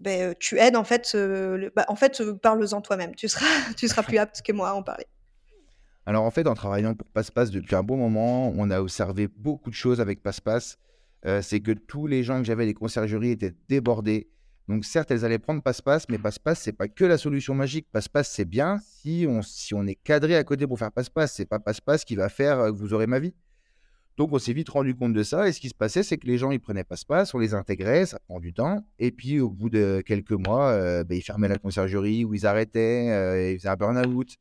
ben, 0.00 0.34
tu 0.40 0.58
aides 0.58 0.76
en 0.76 0.84
fait. 0.84 1.16
bah, 1.76 1.84
en 1.88 1.94
fait, 1.96 2.20
parle-en 2.42 2.80
toi-même. 2.80 3.14
Tu 3.14 3.28
seras, 3.28 3.46
tu 3.76 3.86
seras 3.86 4.02
plus 4.02 4.18
apte 4.18 4.42
que 4.42 4.52
moi 4.52 4.70
à 4.70 4.74
en 4.74 4.82
parler. 4.82 5.06
Alors 6.06 6.24
en 6.24 6.30
fait, 6.30 6.46
en 6.46 6.54
travaillant 6.54 6.94
pour 6.94 7.08
PassePass 7.08 7.50
depuis 7.50 7.74
un 7.74 7.82
bon 7.82 7.96
moment, 7.96 8.52
on 8.56 8.70
a 8.70 8.80
observé 8.80 9.28
beaucoup 9.28 9.70
de 9.70 9.74
choses 9.74 10.00
avec 10.00 10.22
PassePass. 10.22 10.78
Euh, 11.26 11.42
c'est 11.42 11.60
que 11.60 11.72
tous 11.72 12.06
les 12.06 12.22
gens 12.22 12.38
que 12.38 12.44
j'avais, 12.44 12.64
les 12.64 12.74
conciergeries 12.74 13.32
étaient 13.32 13.54
débordés. 13.68 14.30
Donc 14.68 14.84
certes, 14.84 15.12
elles 15.12 15.24
allaient 15.24 15.38
prendre 15.38 15.62
PassePass, 15.62 16.08
mais 16.08 16.18
PassePass, 16.18 16.60
c'est 16.60 16.72
pas 16.72 16.88
que 16.88 17.04
la 17.04 17.18
solution 17.18 17.54
magique. 17.54 17.86
PassePass, 17.92 18.28
c'est 18.28 18.44
bien 18.44 18.78
si 18.82 19.24
on, 19.28 19.40
si 19.42 19.74
on 19.74 19.86
est 19.86 19.94
cadré 19.94 20.34
à 20.34 20.42
côté 20.42 20.66
pour 20.66 20.78
faire 20.78 20.90
PassePass. 20.90 21.32
C'est 21.34 21.46
pas 21.46 21.60
PassePass 21.60 22.04
qui 22.04 22.16
va 22.16 22.28
faire 22.28 22.58
euh, 22.58 22.72
que 22.72 22.76
vous 22.76 22.92
aurez 22.92 23.06
ma 23.06 23.20
vie. 23.20 23.32
Donc 24.16 24.32
on 24.32 24.38
s'est 24.38 24.54
vite 24.54 24.68
rendu 24.70 24.96
compte 24.96 25.12
de 25.12 25.22
ça. 25.22 25.46
Et 25.46 25.52
ce 25.52 25.60
qui 25.60 25.68
se 25.68 25.74
passait, 25.74 26.02
c'est 26.02 26.16
que 26.16 26.26
les 26.26 26.36
gens, 26.36 26.50
ils 26.50 26.58
prenaient 26.58 26.82
PassePass, 26.82 27.32
on 27.34 27.38
les 27.38 27.54
intégrait, 27.54 28.06
ça 28.06 28.18
prend 28.18 28.40
du 28.40 28.52
temps. 28.52 28.84
Et 28.98 29.12
puis 29.12 29.38
au 29.38 29.50
bout 29.50 29.70
de 29.70 30.02
quelques 30.04 30.32
mois, 30.32 30.70
euh, 30.70 31.04
ben, 31.04 31.16
ils 31.16 31.22
fermaient 31.22 31.48
la 31.48 31.58
conciergerie 31.58 32.24
ou 32.24 32.34
ils 32.34 32.44
arrêtaient, 32.44 33.10
euh, 33.10 33.52
ils 33.52 33.58
faisaient 33.58 33.68
un 33.68 33.76
burn-out. 33.76 34.36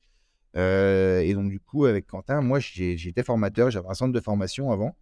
Et 0.55 1.33
donc, 1.33 1.49
du 1.49 1.59
coup, 1.59 1.85
avec 1.85 2.07
Quentin, 2.07 2.41
moi, 2.41 2.59
j'étais 2.59 3.23
formateur, 3.23 3.69
j'avais 3.69 3.89
un 3.89 3.93
centre 3.93 4.13
de 4.13 4.19
formation 4.21 4.71
avant. 4.71 4.95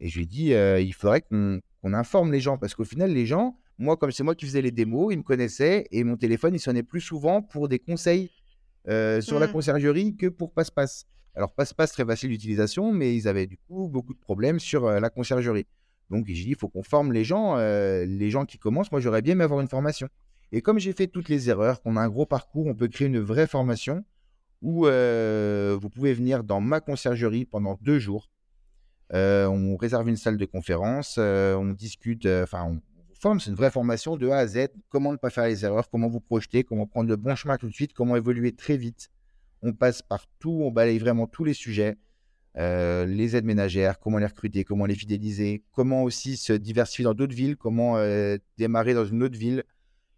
Et 0.00 0.08
je 0.08 0.16
lui 0.16 0.24
ai 0.24 0.26
dit, 0.26 0.50
il 0.84 0.92
faudrait 0.92 1.20
qu'on 1.20 1.60
informe 1.84 2.32
les 2.32 2.40
gens. 2.40 2.58
Parce 2.58 2.74
qu'au 2.74 2.84
final, 2.84 3.12
les 3.12 3.24
gens, 3.24 3.56
moi, 3.78 3.96
comme 3.96 4.10
c'est 4.10 4.22
moi 4.22 4.34
qui 4.34 4.46
faisais 4.46 4.62
les 4.62 4.70
démos, 4.70 5.12
ils 5.12 5.18
me 5.18 5.22
connaissaient 5.22 5.86
et 5.90 6.02
mon 6.04 6.16
téléphone, 6.16 6.54
il 6.54 6.60
sonnait 6.60 6.82
plus 6.82 7.00
souvent 7.00 7.42
pour 7.42 7.68
des 7.68 7.78
conseils 7.78 8.30
euh, 8.88 9.20
sur 9.20 9.38
la 9.38 9.48
Hmm. 9.48 9.52
conciergerie 9.52 10.16
que 10.16 10.26
pour 10.28 10.52
PassePass. 10.52 11.06
Alors, 11.34 11.52
PassePass, 11.52 11.92
très 11.92 12.04
facile 12.04 12.30
d'utilisation, 12.30 12.92
mais 12.92 13.14
ils 13.14 13.28
avaient 13.28 13.46
du 13.46 13.58
coup 13.58 13.88
beaucoup 13.88 14.14
de 14.14 14.18
problèmes 14.18 14.58
sur 14.58 14.86
euh, 14.86 15.00
la 15.00 15.10
conciergerie. 15.10 15.66
Donc, 16.08 16.24
j'ai 16.26 16.34
dit, 16.34 16.50
il 16.50 16.56
faut 16.56 16.68
qu'on 16.68 16.84
forme 16.84 17.12
les 17.12 17.24
gens, 17.24 17.56
euh, 17.58 18.06
les 18.06 18.30
gens 18.30 18.46
qui 18.46 18.58
commencent. 18.58 18.92
Moi, 18.92 19.00
j'aurais 19.00 19.22
bien 19.22 19.32
aimé 19.32 19.44
avoir 19.44 19.60
une 19.60 19.68
formation. 19.68 20.08
Et 20.52 20.62
comme 20.62 20.78
j'ai 20.78 20.92
fait 20.92 21.08
toutes 21.08 21.28
les 21.28 21.50
erreurs, 21.50 21.82
qu'on 21.82 21.96
a 21.96 22.00
un 22.00 22.08
gros 22.08 22.26
parcours, 22.26 22.66
on 22.66 22.74
peut 22.74 22.88
créer 22.88 23.08
une 23.08 23.18
vraie 23.18 23.48
formation 23.48 24.04
où 24.62 24.84
vous 24.84 25.90
pouvez 25.90 26.14
venir 26.14 26.44
dans 26.44 26.60
ma 26.60 26.80
conciergerie 26.80 27.44
pendant 27.44 27.76
deux 27.82 27.98
jours. 27.98 28.30
On 29.12 29.76
réserve 29.76 30.08
une 30.08 30.16
salle 30.16 30.36
de 30.38 30.44
conférence, 30.44 31.18
on 31.18 31.74
discute, 31.76 32.26
enfin, 32.26 32.64
on 32.64 32.80
c'est 33.38 33.50
une 33.50 33.56
vraie 33.56 33.70
formation 33.70 34.16
de 34.16 34.28
A 34.28 34.38
à 34.38 34.46
Z. 34.46 34.68
Comment 34.88 35.12
ne 35.12 35.16
pas 35.16 35.30
faire 35.30 35.46
les 35.46 35.64
erreurs, 35.64 35.88
comment 35.90 36.08
vous 36.08 36.20
projeter, 36.20 36.64
comment 36.64 36.86
prendre 36.86 37.08
le 37.08 37.16
bon 37.16 37.34
chemin 37.34 37.56
tout 37.56 37.68
de 37.68 37.74
suite, 37.74 37.92
comment 37.92 38.16
évoluer 38.16 38.52
très 38.52 38.76
vite? 38.76 39.08
On 39.62 39.72
passe 39.72 40.02
par 40.02 40.26
tout, 40.38 40.60
on 40.62 40.70
balaye 40.70 40.98
vraiment 40.98 41.26
tous 41.26 41.44
les 41.44 41.54
sujets. 41.54 41.96
Euh, 42.56 43.04
les 43.04 43.36
aides 43.36 43.44
ménagères, 43.44 43.98
comment 43.98 44.18
les 44.18 44.26
recruter, 44.26 44.64
comment 44.64 44.86
les 44.86 44.94
fidéliser, 44.94 45.62
comment 45.72 46.04
aussi 46.04 46.36
se 46.36 46.52
diversifier 46.52 47.04
dans 47.04 47.14
d'autres 47.14 47.34
villes, 47.34 47.56
comment 47.56 47.98
euh, 47.98 48.38
démarrer 48.56 48.94
dans 48.94 49.04
une 49.04 49.22
autre 49.22 49.36
ville, 49.36 49.64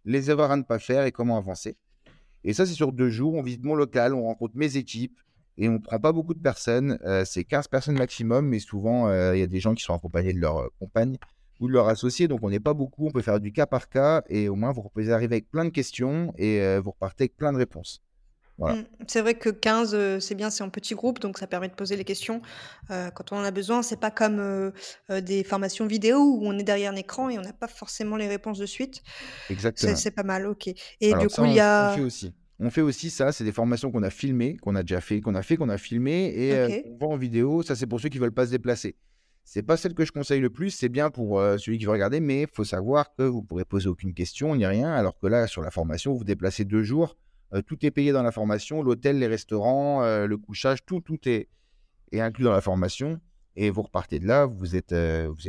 les 0.05 0.29
erreurs 0.29 0.51
à 0.51 0.55
ne 0.55 0.63
pas 0.63 0.79
faire 0.79 1.05
et 1.05 1.11
comment 1.11 1.37
avancer. 1.37 1.75
Et 2.45 2.53
ça, 2.53 2.65
c'est 2.65 2.73
sur 2.73 2.93
deux 2.93 3.09
jours. 3.09 3.33
On 3.33 3.41
visite 3.41 3.65
mon 3.65 3.75
local, 3.75 4.13
on 4.13 4.23
rencontre 4.23 4.55
mes 4.55 4.77
équipes 4.77 5.19
et 5.57 5.67
on 5.67 5.73
ne 5.73 5.77
prend 5.79 5.99
pas 5.99 6.13
beaucoup 6.13 6.33
de 6.33 6.39
personnes. 6.39 6.97
Euh, 7.03 7.25
c'est 7.25 7.43
15 7.43 7.67
personnes 7.67 7.97
maximum, 7.97 8.47
mais 8.47 8.59
souvent, 8.59 9.11
il 9.33 9.39
y 9.39 9.43
a 9.43 9.47
des 9.47 9.59
gens 9.59 9.73
qui 9.73 9.83
sont 9.83 9.93
accompagnés 9.93 10.31
de 10.31 10.39
leur 10.39 10.69
compagne 10.79 11.17
ou 11.59 11.67
de 11.67 11.73
leur 11.73 11.87
associé. 11.87 12.27
Donc, 12.27 12.39
on 12.43 12.49
n'est 12.49 12.59
pas 12.59 12.73
beaucoup. 12.73 13.07
On 13.07 13.11
peut 13.11 13.21
faire 13.21 13.39
du 13.39 13.51
cas 13.51 13.65
par 13.65 13.89
cas 13.89 14.23
et 14.29 14.49
au 14.49 14.55
moins, 14.55 14.71
vous 14.71 14.83
pouvez 14.83 15.11
arriver 15.11 15.35
avec 15.35 15.49
plein 15.49 15.65
de 15.65 15.69
questions 15.69 16.33
et 16.37 16.61
euh, 16.61 16.81
vous 16.83 16.91
repartez 16.91 17.23
avec 17.23 17.35
plein 17.35 17.53
de 17.53 17.57
réponses. 17.57 18.01
Voilà. 18.57 18.81
Mm. 18.81 18.85
C'est 19.07 19.21
vrai 19.21 19.35
que 19.35 19.49
15, 19.49 19.91
euh, 19.93 20.19
c'est 20.19 20.35
bien, 20.35 20.49
c'est 20.49 20.63
en 20.63 20.69
petit 20.69 20.93
groupe, 20.93 21.19
donc 21.19 21.37
ça 21.37 21.47
permet 21.47 21.69
de 21.69 21.75
poser 21.75 21.95
les 21.95 22.03
questions 22.03 22.41
euh, 22.91 23.09
quand 23.11 23.31
on 23.31 23.37
en 23.37 23.43
a 23.43 23.51
besoin. 23.51 23.81
C'est 23.81 23.99
pas 23.99 24.11
comme 24.11 24.71
des 25.09 25.43
formations 25.43 25.87
vidéo 25.87 26.19
où 26.19 26.45
on 26.45 26.57
est 26.57 26.63
derrière 26.63 26.91
un 26.91 26.95
écran 26.95 27.29
et 27.29 27.39
on 27.39 27.41
n'a 27.41 27.53
pas 27.53 27.67
forcément 27.67 28.17
les 28.17 28.27
réponses 28.27 28.59
de 28.59 28.65
suite. 28.65 29.01
Exactement. 29.49 29.95
c'est 29.95 30.11
pas 30.11 30.23
mal, 30.23 30.45
ok. 30.45 30.67
Et 30.67 31.13
Alors 31.13 31.21
du 31.21 31.27
coup, 31.27 31.45
il 31.45 31.51
on, 31.51 31.53
y 31.53 31.59
on 31.59 31.63
a... 31.63 31.93
fait 31.95 32.01
aussi. 32.01 32.33
On 32.61 32.69
fait 32.69 32.81
aussi 32.81 33.09
ça, 33.09 33.31
c'est 33.31 33.45
des 33.45 33.53
formations 33.53 33.89
qu'on 33.89 34.03
a 34.03 34.09
filmées, 34.09 34.57
qu'on 34.57 34.75
a 34.75 34.83
déjà 34.83 34.99
fait, 34.99 35.21
qu'on 35.21 35.33
a 35.35 35.41
fait, 35.41 35.55
qu'on 35.55 35.69
a 35.69 35.77
filmées 35.77 36.33
et 36.35 36.53
euh, 36.53 36.67
Ok. 36.67 36.83
on 36.87 36.97
vend 36.97 37.13
en 37.13 37.17
vidéo. 37.17 37.63
Ça, 37.63 37.75
c'est 37.75 37.87
pour 37.87 38.01
ceux 38.01 38.09
qui 38.09 38.19
veulent 38.19 38.33
pas 38.33 38.47
se 38.47 38.51
déplacer. 38.51 38.97
C'est 39.51 39.63
pas 39.63 39.77
celle 39.77 39.95
que 39.95 40.05
je 40.05 40.11
conseille 40.11 40.41
le 40.41 40.51
plus. 40.51 40.69
C'est 40.69 40.89
bien 40.89 41.09
pour 41.09 41.39
euh, 41.39 41.57
celui 41.57 41.79
qui 41.79 41.85
veut 41.85 41.91
regarder, 41.91 42.19
mais 42.19 42.43
il 42.43 42.47
faut 42.53 42.63
savoir 42.63 43.15
que 43.15 43.23
vous 43.23 43.41
pourrez 43.41 43.65
poser 43.65 43.87
aucune 43.89 44.13
question 44.13 44.55
ni 44.55 44.63
rien. 44.63 44.93
Alors 44.93 45.17
que 45.17 45.25
là, 45.25 45.47
sur 45.47 45.63
la 45.63 45.71
formation, 45.71 46.13
vous 46.13 46.23
déplacez 46.23 46.65
deux 46.65 46.83
jours, 46.83 47.17
euh, 47.55 47.63
tout 47.63 47.83
est 47.83 47.89
payé 47.89 48.11
dans 48.11 48.21
la 48.21 48.31
formation, 48.31 48.83
l'hôtel, 48.83 49.17
les 49.17 49.25
restaurants, 49.25 50.03
euh, 50.03 50.27
le 50.27 50.37
couchage, 50.37 50.85
tout, 50.85 50.99
tout 50.99 51.17
est, 51.27 51.49
inclus 52.13 52.43
dans 52.43 52.51
la 52.51 52.61
formation. 52.61 53.19
Et 53.55 53.71
vous 53.71 53.81
repartez 53.81 54.19
de 54.19 54.27
là, 54.27 54.45
vous 54.45 54.75
êtes, 54.75 54.93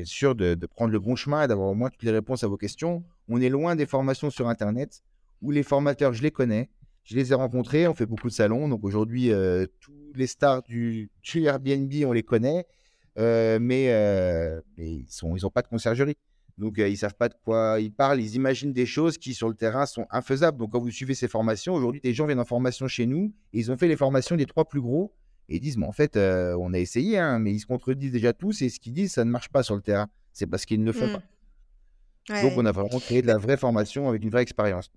sûr 0.06 0.34
de, 0.34 0.54
prendre 0.64 0.92
le 0.92 0.98
bon 0.98 1.14
chemin 1.14 1.42
et 1.42 1.46
d'avoir 1.46 1.68
au 1.68 1.74
moins 1.74 1.90
toutes 1.90 2.04
les 2.04 2.10
réponses 2.10 2.42
à 2.42 2.48
vos 2.48 2.56
questions. 2.56 3.04
On 3.28 3.38
est 3.38 3.50
loin 3.50 3.76
des 3.76 3.84
formations 3.84 4.30
sur 4.30 4.48
Internet 4.48 5.02
où 5.42 5.50
les 5.50 5.62
formateurs, 5.62 6.14
je 6.14 6.22
les 6.22 6.30
connais, 6.30 6.70
je 7.04 7.16
les 7.16 7.32
ai 7.32 7.34
rencontrés, 7.34 7.86
on 7.86 7.94
fait 7.94 8.06
beaucoup 8.06 8.28
de 8.28 8.32
salons. 8.32 8.66
Donc 8.66 8.82
aujourd'hui, 8.82 9.30
tous 9.80 9.92
les 10.14 10.26
stars 10.26 10.62
du, 10.62 11.10
Airbnb, 11.34 11.92
on 12.06 12.12
les 12.12 12.22
connaît, 12.22 12.64
mais, 13.58 13.86
euh, 13.92 14.60
mais 14.76 14.90
ils 14.94 15.06
n'ont 15.22 15.36
ils 15.36 15.46
ont 15.46 15.50
pas 15.50 15.62
de 15.62 15.68
conciergerie. 15.68 16.16
Donc 16.58 16.78
euh, 16.78 16.88
ils 16.88 16.96
savent 16.96 17.14
pas 17.14 17.28
de 17.28 17.34
quoi 17.44 17.78
ils 17.80 17.92
parlent, 17.92 18.20
ils 18.20 18.34
imaginent 18.34 18.72
des 18.72 18.84
choses 18.86 19.16
qui 19.16 19.32
sur 19.34 19.48
le 19.48 19.54
terrain 19.54 19.86
sont 19.86 20.06
infaisables. 20.10 20.58
Donc 20.58 20.72
quand 20.72 20.80
vous 20.80 20.90
suivez 20.90 21.14
ces 21.14 21.28
formations, 21.28 21.74
aujourd'hui, 21.74 22.00
des 22.02 22.12
gens 22.12 22.26
viennent 22.26 22.40
en 22.40 22.44
formation 22.44 22.86
chez 22.86 23.06
nous, 23.06 23.32
et 23.52 23.58
ils 23.60 23.70
ont 23.72 23.76
fait 23.78 23.88
les 23.88 23.96
formations 23.96 24.36
des 24.36 24.46
trois 24.46 24.66
plus 24.68 24.80
gros, 24.82 25.14
et 25.48 25.56
ils 25.56 25.60
disent, 25.60 25.78
mais 25.78 25.86
en 25.86 25.92
fait, 25.92 26.16
euh, 26.16 26.54
on 26.60 26.72
a 26.74 26.78
essayé, 26.78 27.18
hein, 27.18 27.38
mais 27.38 27.52
ils 27.52 27.60
se 27.60 27.66
contredisent 27.66 28.12
déjà 28.12 28.32
tous, 28.34 28.60
et 28.62 28.68
ce 28.68 28.78
qu'ils 28.78 28.92
disent, 28.92 29.12
ça 29.12 29.24
ne 29.24 29.30
marche 29.30 29.48
pas 29.48 29.62
sur 29.62 29.74
le 29.74 29.80
terrain. 29.82 30.08
C'est 30.32 30.46
parce 30.46 30.66
qu'ils 30.66 30.80
ne 30.80 30.84
le 30.86 30.92
font 30.92 31.06
Hmm. 31.08 31.12
pas. 31.12 31.22
Ouais, 32.34 32.42
Donc 32.42 32.52
on 32.56 32.66
a 32.66 32.72
vraiment 32.72 33.00
créé 33.00 33.22
de 33.22 33.26
la 33.26 33.38
vraie 33.38 33.56
formation 33.56 34.08
avec 34.08 34.22
une 34.22 34.30
vraie 34.30 34.42
expérience. 34.42 34.90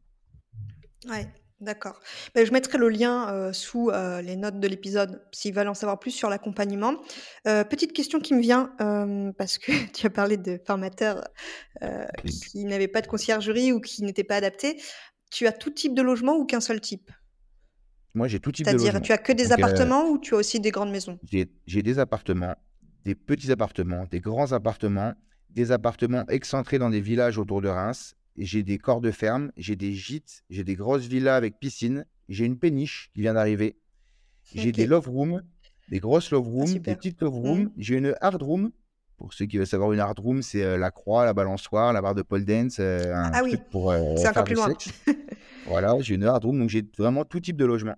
ouais, 1.09 1.27
d'accord. 1.63 1.99
Ben, 2.35 2.45
je 2.45 2.51
mettrai 2.51 2.77
le 2.77 2.89
lien 2.89 3.29
euh, 3.33 3.53
sous 3.53 3.89
euh, 3.89 4.21
les 4.21 4.35
notes 4.35 4.59
de 4.59 4.67
l'épisode 4.67 5.21
s'ils 5.31 5.53
veulent 5.53 5.67
en 5.67 5.73
savoir 5.73 5.99
plus 5.99 6.11
sur 6.11 6.29
l'accompagnement. 6.29 6.95
Euh, 7.47 7.63
petite 7.63 7.93
question 7.93 8.19
qui 8.19 8.33
me 8.33 8.41
vient, 8.41 8.71
parce 9.37 9.57
que 9.57 9.71
tu 9.93 10.05
as 10.05 10.09
parlé 10.09 10.37
de 10.37 10.59
formateurs 10.65 11.23
qui 12.25 12.65
n'avaient 12.65 12.87
pas 12.87 13.01
de 13.01 13.07
conciergerie 13.07 13.71
ou 13.71 13.81
qui 13.81 14.03
n'étaient 14.03 14.23
pas 14.23 14.35
adaptés. 14.35 14.81
Tu 15.31 15.47
as 15.47 15.51
tout 15.51 15.71
type 15.71 15.95
de 15.95 16.01
logement 16.01 16.35
ou 16.35 16.45
qu'un 16.45 16.61
seul 16.61 16.79
type? 16.79 17.09
Moi, 18.13 18.27
j'ai 18.27 18.39
tout 18.39 18.51
type 18.51 18.65
de 18.65 18.69
C'est-à-dire, 18.69 18.93
logement. 18.93 19.01
tu 19.01 19.11
as 19.11 19.17
que 19.17 19.33
des 19.33 19.45
Donc, 19.45 19.53
appartements 19.53 20.07
ou 20.09 20.19
tu 20.19 20.35
as 20.35 20.37
aussi 20.37 20.59
des 20.59 20.69
grandes 20.69 20.91
maisons? 20.91 21.17
J'ai 21.31 21.81
des 21.81 21.99
appartements, 21.99 22.55
des 23.03 23.15
petits 23.15 23.51
appartements, 23.51 24.05
des 24.05 24.19
grands 24.19 24.51
appartements, 24.51 25.13
des 25.49 25.71
appartements 25.71 26.23
excentrés 26.27 26.77
dans 26.77 26.89
des 26.89 27.01
villages 27.01 27.37
autour 27.37 27.61
de 27.61 27.69
Reims. 27.69 28.15
J'ai 28.37 28.63
des 28.63 28.77
corps 28.77 29.01
de 29.01 29.11
ferme, 29.11 29.51
j'ai 29.57 29.75
des 29.75 29.93
gîtes, 29.93 30.43
j'ai 30.49 30.63
des 30.63 30.75
grosses 30.75 31.05
villas 31.05 31.35
avec 31.35 31.59
piscine, 31.59 32.05
j'ai 32.29 32.45
une 32.45 32.57
péniche 32.57 33.11
qui 33.13 33.21
vient 33.21 33.33
d'arriver, 33.35 33.77
j'ai 34.55 34.71
des 34.71 34.87
love 34.87 35.07
rooms, 35.07 35.43
des 35.89 35.99
grosses 35.99 36.31
love 36.31 36.47
rooms, 36.47 36.73
des 36.73 36.79
petites 36.79 37.21
love 37.21 37.35
rooms, 37.35 37.71
j'ai 37.77 37.95
une 37.97 38.15
hard 38.21 38.41
room. 38.41 38.71
Pour 39.17 39.31
ceux 39.33 39.45
qui 39.45 39.57
veulent 39.57 39.67
savoir, 39.67 39.93
une 39.93 39.99
hard 39.99 40.17
room, 40.19 40.41
c'est 40.41 40.63
euh, 40.63 40.77
la 40.77 40.89
croix, 40.91 41.23
la 41.23 41.33
balançoire, 41.33 41.93
la 41.93 42.01
barre 42.01 42.15
de 42.15 42.23
pole 42.23 42.43
dance, 42.43 42.77
euh, 42.79 43.13
un 43.13 43.31
Ah 43.33 43.41
oui, 43.43 43.51
truc 43.51 43.69
pour 43.69 43.91
euh, 43.91 44.15
c'est 44.17 44.27
encore 44.27 44.43
plus 44.43 44.55
loin. 44.55 44.73
Voilà, 45.65 45.95
j'ai 46.01 46.15
une 46.15 46.25
hard 46.25 46.43
room, 46.43 46.59
donc 46.59 46.69
j'ai 46.69 46.83
vraiment 46.97 47.23
tout 47.23 47.39
type 47.39 47.55
de 47.55 47.63
logement. 47.63 47.95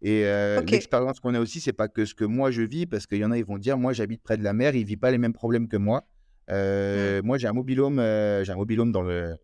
Et 0.00 0.26
euh, 0.26 0.60
l'expérience 0.60 1.18
qu'on 1.18 1.34
a 1.34 1.40
aussi, 1.40 1.60
c'est 1.60 1.72
pas 1.72 1.88
que 1.88 2.04
ce 2.04 2.14
que 2.14 2.24
moi 2.24 2.50
je 2.50 2.62
vis, 2.62 2.84
parce 2.86 3.06
qu'il 3.06 3.18
y 3.18 3.24
en 3.24 3.30
a, 3.30 3.38
ils 3.38 3.44
vont 3.44 3.58
dire, 3.58 3.78
moi 3.78 3.94
j'habite 3.94 4.22
près 4.22 4.36
de 4.36 4.44
la 4.44 4.52
mer, 4.52 4.74
il 4.76 4.84
vit 4.84 4.98
pas 4.98 5.10
les 5.10 5.18
mêmes 5.18 5.32
problèmes 5.32 5.66
que 5.66 5.78
moi. 5.78 6.06
Euh, 6.50 7.22
Moi 7.22 7.38
j'ai 7.38 7.48
un 7.48 7.54
mobilhome, 7.54 7.98
euh, 7.98 8.44
j'ai 8.44 8.52
un 8.52 8.56
mobilhome 8.56 8.92
dans 8.92 9.00
le 9.00 9.34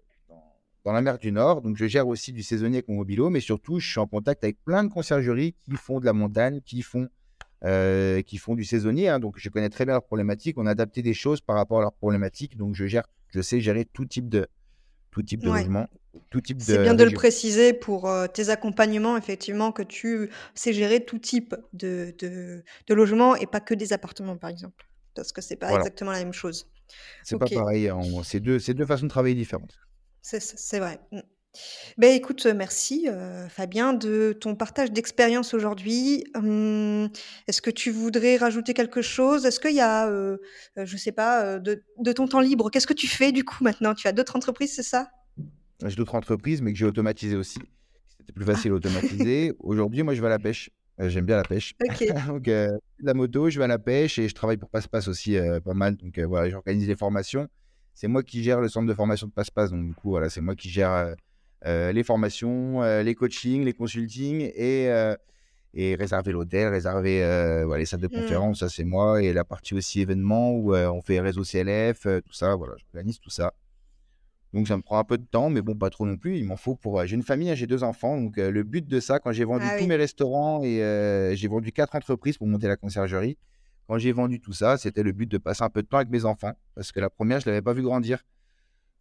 dans, 0.84 0.92
la 0.92 1.02
mer 1.02 1.18
du 1.18 1.32
Nord, 1.32 1.62
donc 1.62 1.76
je 1.76 1.86
gère 1.86 2.06
aussi 2.08 2.32
du 2.32 2.42
saisonnier 2.42 2.76
avec 2.78 2.88
mon 2.88 2.96
mobilhome, 2.96 3.36
et 3.36 3.40
surtout 3.40 3.78
je 3.80 3.88
suis 3.88 3.98
en 4.00 4.06
contact 4.06 4.44
avec 4.44 4.62
plein 4.64 4.84
de 4.84 4.88
conciergeries 4.92 5.54
qui 5.64 5.72
font 5.76 6.00
de 6.00 6.06
la 6.06 6.12
montagne, 6.12 6.60
qui 6.62 6.82
font 6.82 7.08
euh, 7.64 8.22
qui 8.22 8.38
font 8.38 8.54
du 8.54 8.64
saisonnier. 8.64 9.08
hein. 9.10 9.18
donc 9.18 9.34
je 9.38 9.48
connais 9.50 9.68
très 9.68 9.84
bien 9.84 9.92
leurs 9.94 10.04
problématiques. 10.04 10.56
On 10.58 10.66
a 10.66 10.70
adapté 10.70 11.02
des 11.02 11.12
choses 11.12 11.40
par 11.42 11.56
rapport 11.56 11.78
à 11.78 11.82
leurs 11.82 11.92
problématiques, 11.92 12.56
donc 12.56 12.74
je 12.74 12.86
gère, 12.86 13.04
je 13.28 13.40
sais 13.42 13.60
gérer 13.60 13.84
tout 13.84 14.06
type 14.06 14.28
de 14.30 14.46
tout 15.10 15.22
type 15.22 15.40
de 15.42 15.50
Ouais. 15.50 15.58
logement, 15.58 15.86
tout 16.30 16.40
type 16.40 16.58
de 16.58 16.62
C'est 16.62 16.78
bien 16.78 16.94
de 16.94 17.04
le 17.04 17.10
préciser 17.10 17.72
pour 17.72 18.08
euh, 18.08 18.26
tes 18.28 18.48
accompagnements, 18.48 19.16
effectivement, 19.16 19.72
que 19.72 19.82
tu 19.82 20.30
sais 20.54 20.72
gérer 20.72 21.04
tout 21.04 21.18
type 21.18 21.54
de, 21.72 22.14
de, 22.18 22.62
de 22.86 22.94
logement 22.94 23.34
et 23.36 23.46
pas 23.46 23.60
que 23.60 23.74
des 23.74 23.92
appartements, 23.92 24.36
par 24.36 24.50
exemple. 24.50 24.86
Parce 25.14 25.32
que 25.32 25.40
c'est 25.40 25.56
pas 25.56 25.68
Voilà. 25.68 25.84
exactement 25.84 26.12
la 26.12 26.18
même 26.18 26.32
chose. 26.32 26.66
C'est 27.24 27.34
Ok, 27.34 27.40
pas 27.40 27.48
pareil, 27.50 27.90
c'est 28.24 28.40
deux, 28.40 28.58
c'est 28.58 28.74
deux 28.74 28.86
façons 28.86 29.04
de 29.06 29.10
travailler 29.10 29.34
différentes. 29.34 29.78
C'est 30.22 30.40
c'est 30.40 30.78
vrai. 30.78 31.00
Mm. 31.12 31.20
Ben 31.98 32.14
écoute, 32.14 32.46
euh, 32.46 32.54
merci 32.54 33.08
euh, 33.08 33.48
Fabien 33.48 33.92
de 33.92 34.32
ton 34.32 34.54
partage 34.54 34.92
d'expérience 34.92 35.52
aujourd'hui. 35.52 36.24
Hum, 36.34 37.08
Est-ce 37.48 37.60
que 37.60 37.70
tu 37.70 37.90
voudrais 37.90 38.36
rajouter 38.36 38.72
quelque 38.72 39.02
chose? 39.02 39.44
Est-ce 39.46 39.58
qu'il 39.58 39.74
y 39.74 39.80
a, 39.80 40.08
euh, 40.08 40.36
euh, 40.78 40.86
je 40.86 40.96
sais 40.96 41.12
pas, 41.12 41.44
euh, 41.44 41.58
de, 41.58 41.82
de 41.98 42.12
ton 42.12 42.28
temps 42.28 42.40
libre, 42.40 42.70
qu'est-ce 42.70 42.86
que 42.86 42.94
tu 42.94 43.08
fais 43.08 43.32
du 43.32 43.44
coup 43.44 43.64
maintenant? 43.64 43.94
Tu 43.94 44.06
as 44.06 44.12
d'autres 44.12 44.36
entreprises, 44.36 44.74
c'est 44.74 44.84
ça? 44.84 45.10
J'ai 45.84 45.96
d'autres 45.96 46.14
entreprises, 46.14 46.62
mais 46.62 46.72
que 46.72 46.78
j'ai 46.78 46.86
automatisées 46.86 47.36
aussi. 47.36 47.58
C'était 48.18 48.32
plus 48.32 48.44
facile 48.44 48.70
à 48.72 48.74
automatiser. 48.74 49.54
Aujourd'hui, 49.60 50.02
moi, 50.02 50.14
je 50.14 50.20
vais 50.20 50.26
à 50.26 50.30
la 50.30 50.38
pêche. 50.38 50.70
J'aime 50.98 51.24
bien 51.24 51.36
la 51.36 51.42
pêche. 51.42 51.74
Ok, 51.82 52.04
Donc, 52.26 52.42
de 52.44 52.78
la 53.02 53.14
moto, 53.14 53.48
je 53.48 53.58
vais 53.58 53.64
à 53.64 53.68
la 53.68 53.78
pêche 53.78 54.18
et 54.18 54.28
je 54.28 54.34
travaille 54.34 54.58
pour 54.58 54.68
Passe-Passe 54.68 55.08
aussi 55.08 55.38
pas 55.64 55.72
mal. 55.72 55.96
Donc, 55.96 56.18
voilà, 56.18 56.50
j'organise 56.50 56.86
les 56.86 56.96
formations. 56.96 57.48
C'est 57.94 58.08
moi 58.08 58.22
qui 58.22 58.42
gère 58.42 58.60
le 58.60 58.68
centre 58.68 58.86
de 58.86 58.94
formation 58.94 59.26
de 59.26 59.32
Passe-Passe. 59.32 59.70
Donc, 59.70 59.86
du 59.86 59.94
coup, 59.94 60.10
voilà, 60.10 60.30
c'est 60.30 60.40
moi 60.40 60.54
qui 60.54 60.68
gère 60.70 60.90
euh, 60.92 61.14
euh, 61.66 61.92
les 61.92 62.02
formations, 62.02 62.82
euh, 62.82 63.02
les 63.02 63.14
coachings, 63.14 63.64
les 63.64 63.74
consultings 63.74 64.50
et, 64.54 64.88
euh, 64.90 65.14
et 65.74 65.94
réserver 65.94 66.32
l'hôtel, 66.32 66.68
réserver 66.68 67.18
voilà, 67.66 67.78
les 67.78 67.86
salles 67.86 68.00
de 68.00 68.06
Hmm. 68.08 68.20
conférence. 68.22 68.60
Ça, 68.60 68.68
c'est 68.68 68.84
moi. 68.84 69.22
Et 69.22 69.32
la 69.32 69.44
partie 69.44 69.74
aussi 69.74 70.00
événements 70.00 70.52
où 70.52 70.74
on 70.74 71.02
fait 71.02 71.20
réseau 71.20 71.44
CLF, 71.44 72.02
tout 72.24 72.32
ça. 72.32 72.54
Voilà, 72.56 72.74
j'organise 72.78 73.18
tout 73.20 73.30
ça. 73.30 73.52
Donc 74.52 74.66
ça 74.66 74.76
me 74.76 74.82
prend 74.82 74.98
un 74.98 75.04
peu 75.04 75.16
de 75.16 75.24
temps, 75.24 75.48
mais 75.48 75.62
bon, 75.62 75.76
pas 75.76 75.90
trop 75.90 76.04
non 76.06 76.16
plus. 76.16 76.36
Il 76.38 76.44
m'en 76.44 76.56
faut 76.56 76.74
pour. 76.74 77.06
J'ai 77.06 77.14
une 77.14 77.22
famille, 77.22 77.50
hein, 77.50 77.54
j'ai 77.54 77.68
deux 77.68 77.84
enfants. 77.84 78.20
Donc 78.20 78.36
euh, 78.36 78.50
le 78.50 78.64
but 78.64 78.84
de 78.84 78.98
ça, 78.98 79.20
quand 79.20 79.30
j'ai 79.30 79.44
vendu 79.44 79.64
Ah 79.68 79.74
tous 79.76 79.84
oui. 79.84 79.88
mes 79.88 79.94
restaurants 79.96 80.64
et 80.64 80.82
euh, 80.82 81.36
j'ai 81.36 81.46
vendu 81.46 81.70
quatre 81.70 81.94
entreprises 81.94 82.36
pour 82.36 82.48
monter 82.48 82.66
la 82.66 82.76
conciergerie, 82.76 83.38
quand 83.90 83.98
j'ai 83.98 84.12
vendu 84.12 84.38
tout 84.38 84.52
ça, 84.52 84.78
c'était 84.78 85.02
le 85.02 85.10
but 85.10 85.28
de 85.28 85.36
passer 85.36 85.64
un 85.64 85.68
peu 85.68 85.82
de 85.82 85.88
temps 85.88 85.96
avec 85.96 86.10
mes 86.10 86.24
enfants. 86.24 86.52
Parce 86.76 86.92
que 86.92 87.00
la 87.00 87.10
première, 87.10 87.40
je 87.40 87.48
ne 87.48 87.50
l'avais 87.50 87.62
pas 87.62 87.72
vu 87.72 87.82
grandir. 87.82 88.22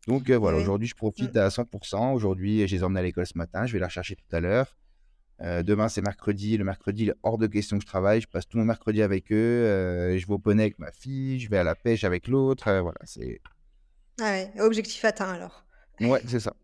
Donc 0.08 0.32
euh, 0.32 0.36
voilà, 0.36 0.58
oui. 0.58 0.64
aujourd'hui, 0.64 0.88
je 0.88 0.96
profite 0.96 1.38
à 1.38 1.50
100%. 1.50 2.14
Aujourd'hui, 2.14 2.68
je 2.68 2.76
les 2.76 2.84
emmène 2.84 2.98
à 2.98 3.04
l'école 3.04 3.28
ce 3.28 3.38
matin. 3.38 3.68
Je 3.68 3.74
vais 3.74 3.78
la 3.78 3.86
rechercher 3.86 4.16
tout 4.16 4.36
à 4.36 4.40
l'heure. 4.40 4.76
Euh, 5.42 5.62
demain, 5.62 5.90
c'est 5.90 6.02
mercredi. 6.02 6.58
Le 6.58 6.64
mercredi, 6.64 7.04
il 7.04 7.10
est 7.10 7.16
hors 7.22 7.38
de 7.38 7.46
question 7.46 7.78
que 7.78 7.84
je 7.84 7.88
travaille. 7.88 8.22
Je 8.22 8.28
passe 8.28 8.48
tout 8.48 8.58
mon 8.58 8.66
mercredi 8.66 9.04
avec 9.04 9.32
eux. 9.32 9.36
Euh, 9.36 10.18
je 10.18 10.26
vais 10.26 10.34
au 10.34 10.40
poney 10.40 10.64
avec 10.64 10.80
ma 10.80 10.92
fille. 10.92 11.40
Je 11.40 11.52
vais 11.52 11.60
à 11.60 11.64
la 11.64 11.76
pêche 11.76 12.04
avec 12.04 12.28
l'autre. 12.28 12.68
Euh, 12.68 12.82
voilà, 12.82 12.98
c'est. 13.04 13.42
Ah 14.20 14.32
ouais, 14.32 14.52
objectif 14.58 15.06
atteint 15.06 15.30
alors. 15.30 15.68
Ouais, 16.02 16.22
c'est 16.26 16.40
ça. 16.40 16.56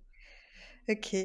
Ok. 0.89 1.15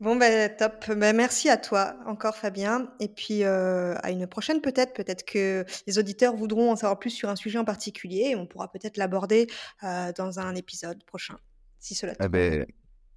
Bon, 0.00 0.16
ben 0.16 0.54
top. 0.56 0.90
Ben, 0.90 1.14
merci 1.16 1.48
à 1.48 1.56
toi 1.56 1.96
encore, 2.06 2.36
Fabien. 2.36 2.88
Et 3.00 3.08
puis, 3.08 3.44
euh, 3.44 3.94
à 4.02 4.10
une 4.10 4.26
prochaine 4.26 4.60
peut-être. 4.60 4.92
Peut-être 4.94 5.24
que 5.24 5.64
les 5.86 5.98
auditeurs 5.98 6.34
voudront 6.36 6.70
en 6.72 6.76
savoir 6.76 6.98
plus 6.98 7.10
sur 7.10 7.28
un 7.28 7.36
sujet 7.36 7.58
en 7.58 7.64
particulier 7.64 8.30
et 8.30 8.36
on 8.36 8.46
pourra 8.46 8.70
peut-être 8.70 8.96
l'aborder 8.96 9.46
euh, 9.82 10.12
dans 10.16 10.40
un 10.40 10.54
épisode 10.54 11.02
prochain, 11.04 11.36
si 11.78 11.94
cela 11.94 12.14
te 12.14 12.22
Eh 12.22 12.26
convient. 12.28 12.50
ben, 12.60 12.66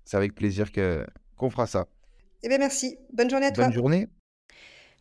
c'est 0.05 0.17
avec 0.17 0.35
plaisir 0.35 0.71
que 0.71 1.05
qu'on 1.35 1.49
fera 1.49 1.67
ça. 1.67 1.87
Eh 2.43 2.49
bien, 2.49 2.57
merci. 2.57 2.97
Bonne 3.13 3.29
journée 3.29 3.47
à 3.47 3.51
toi. 3.51 3.65
Bonne 3.65 3.73
journée. 3.73 4.07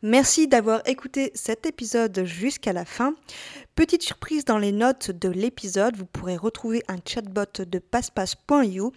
Merci 0.03 0.47
d'avoir 0.47 0.83
écouté 0.87 1.31
cet 1.35 1.65
épisode 1.65 2.25
jusqu'à 2.25 2.75
la 2.75 2.85
fin. 2.85 3.15
Petite 3.75 4.03
surprise 4.03 4.45
dans 4.45 4.59
les 4.59 4.71
notes 4.73 5.11
de 5.11 5.31
l'épisode, 5.31 5.97
vous 5.97 6.05
pourrez 6.05 6.37
retrouver 6.37 6.83
un 6.89 6.99
chatbot 7.05 7.45
de 7.65 7.79
passepasse.io. 7.79 8.93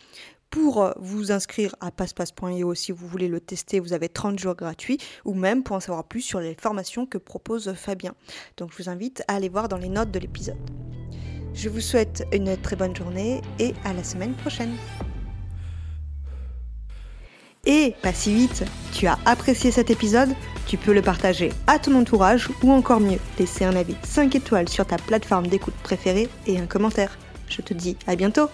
Pour 0.49 0.81
euh, 0.81 0.91
vous 0.97 1.31
inscrire 1.31 1.75
à 1.79 1.91
passepasse.io 1.91 2.73
si 2.73 2.91
vous 2.91 3.07
voulez 3.07 3.27
le 3.27 3.39
tester, 3.39 3.79
vous 3.79 3.93
avez 3.93 4.09
30 4.09 4.39
jours 4.39 4.55
gratuits 4.55 4.97
ou 5.25 5.35
même 5.35 5.63
pour 5.63 5.75
en 5.75 5.79
savoir 5.79 6.03
plus 6.03 6.21
sur 6.21 6.39
les 6.39 6.55
formations 6.59 7.05
que 7.05 7.19
propose 7.19 7.73
Fabien. 7.73 8.15
Donc 8.57 8.71
je 8.71 8.81
vous 8.81 8.89
invite 8.89 9.23
à 9.27 9.35
aller 9.35 9.49
voir 9.49 9.69
dans 9.69 9.77
les 9.77 9.89
notes 9.89 10.11
de 10.11 10.19
l'épisode. 10.19 10.57
Je 11.53 11.69
vous 11.69 11.81
souhaite 11.81 12.25
une 12.33 12.57
très 12.57 12.75
bonne 12.75 12.95
journée 12.95 13.41
et 13.59 13.73
à 13.85 13.93
la 13.93 14.03
semaine 14.03 14.33
prochaine. 14.33 14.75
Et 17.65 17.93
pas 18.01 18.13
si 18.13 18.33
vite, 18.33 18.63
tu 18.93 19.05
as 19.05 19.19
apprécié 19.25 19.69
cet 19.69 19.91
épisode 19.91 20.29
Tu 20.65 20.77
peux 20.77 20.93
le 20.93 21.01
partager 21.01 21.51
à 21.67 21.77
ton 21.77 21.93
entourage 21.93 22.49
ou 22.63 22.71
encore 22.71 23.01
mieux, 23.01 23.19
laisser 23.37 23.65
un 23.65 23.75
avis 23.75 23.95
5 24.03 24.33
étoiles 24.33 24.69
sur 24.69 24.87
ta 24.87 24.97
plateforme 24.97 25.47
d'écoute 25.47 25.75
préférée 25.83 26.29
et 26.47 26.57
un 26.57 26.65
commentaire. 26.65 27.19
Je 27.49 27.61
te 27.61 27.73
dis 27.73 27.97
à 28.07 28.15
bientôt 28.15 28.49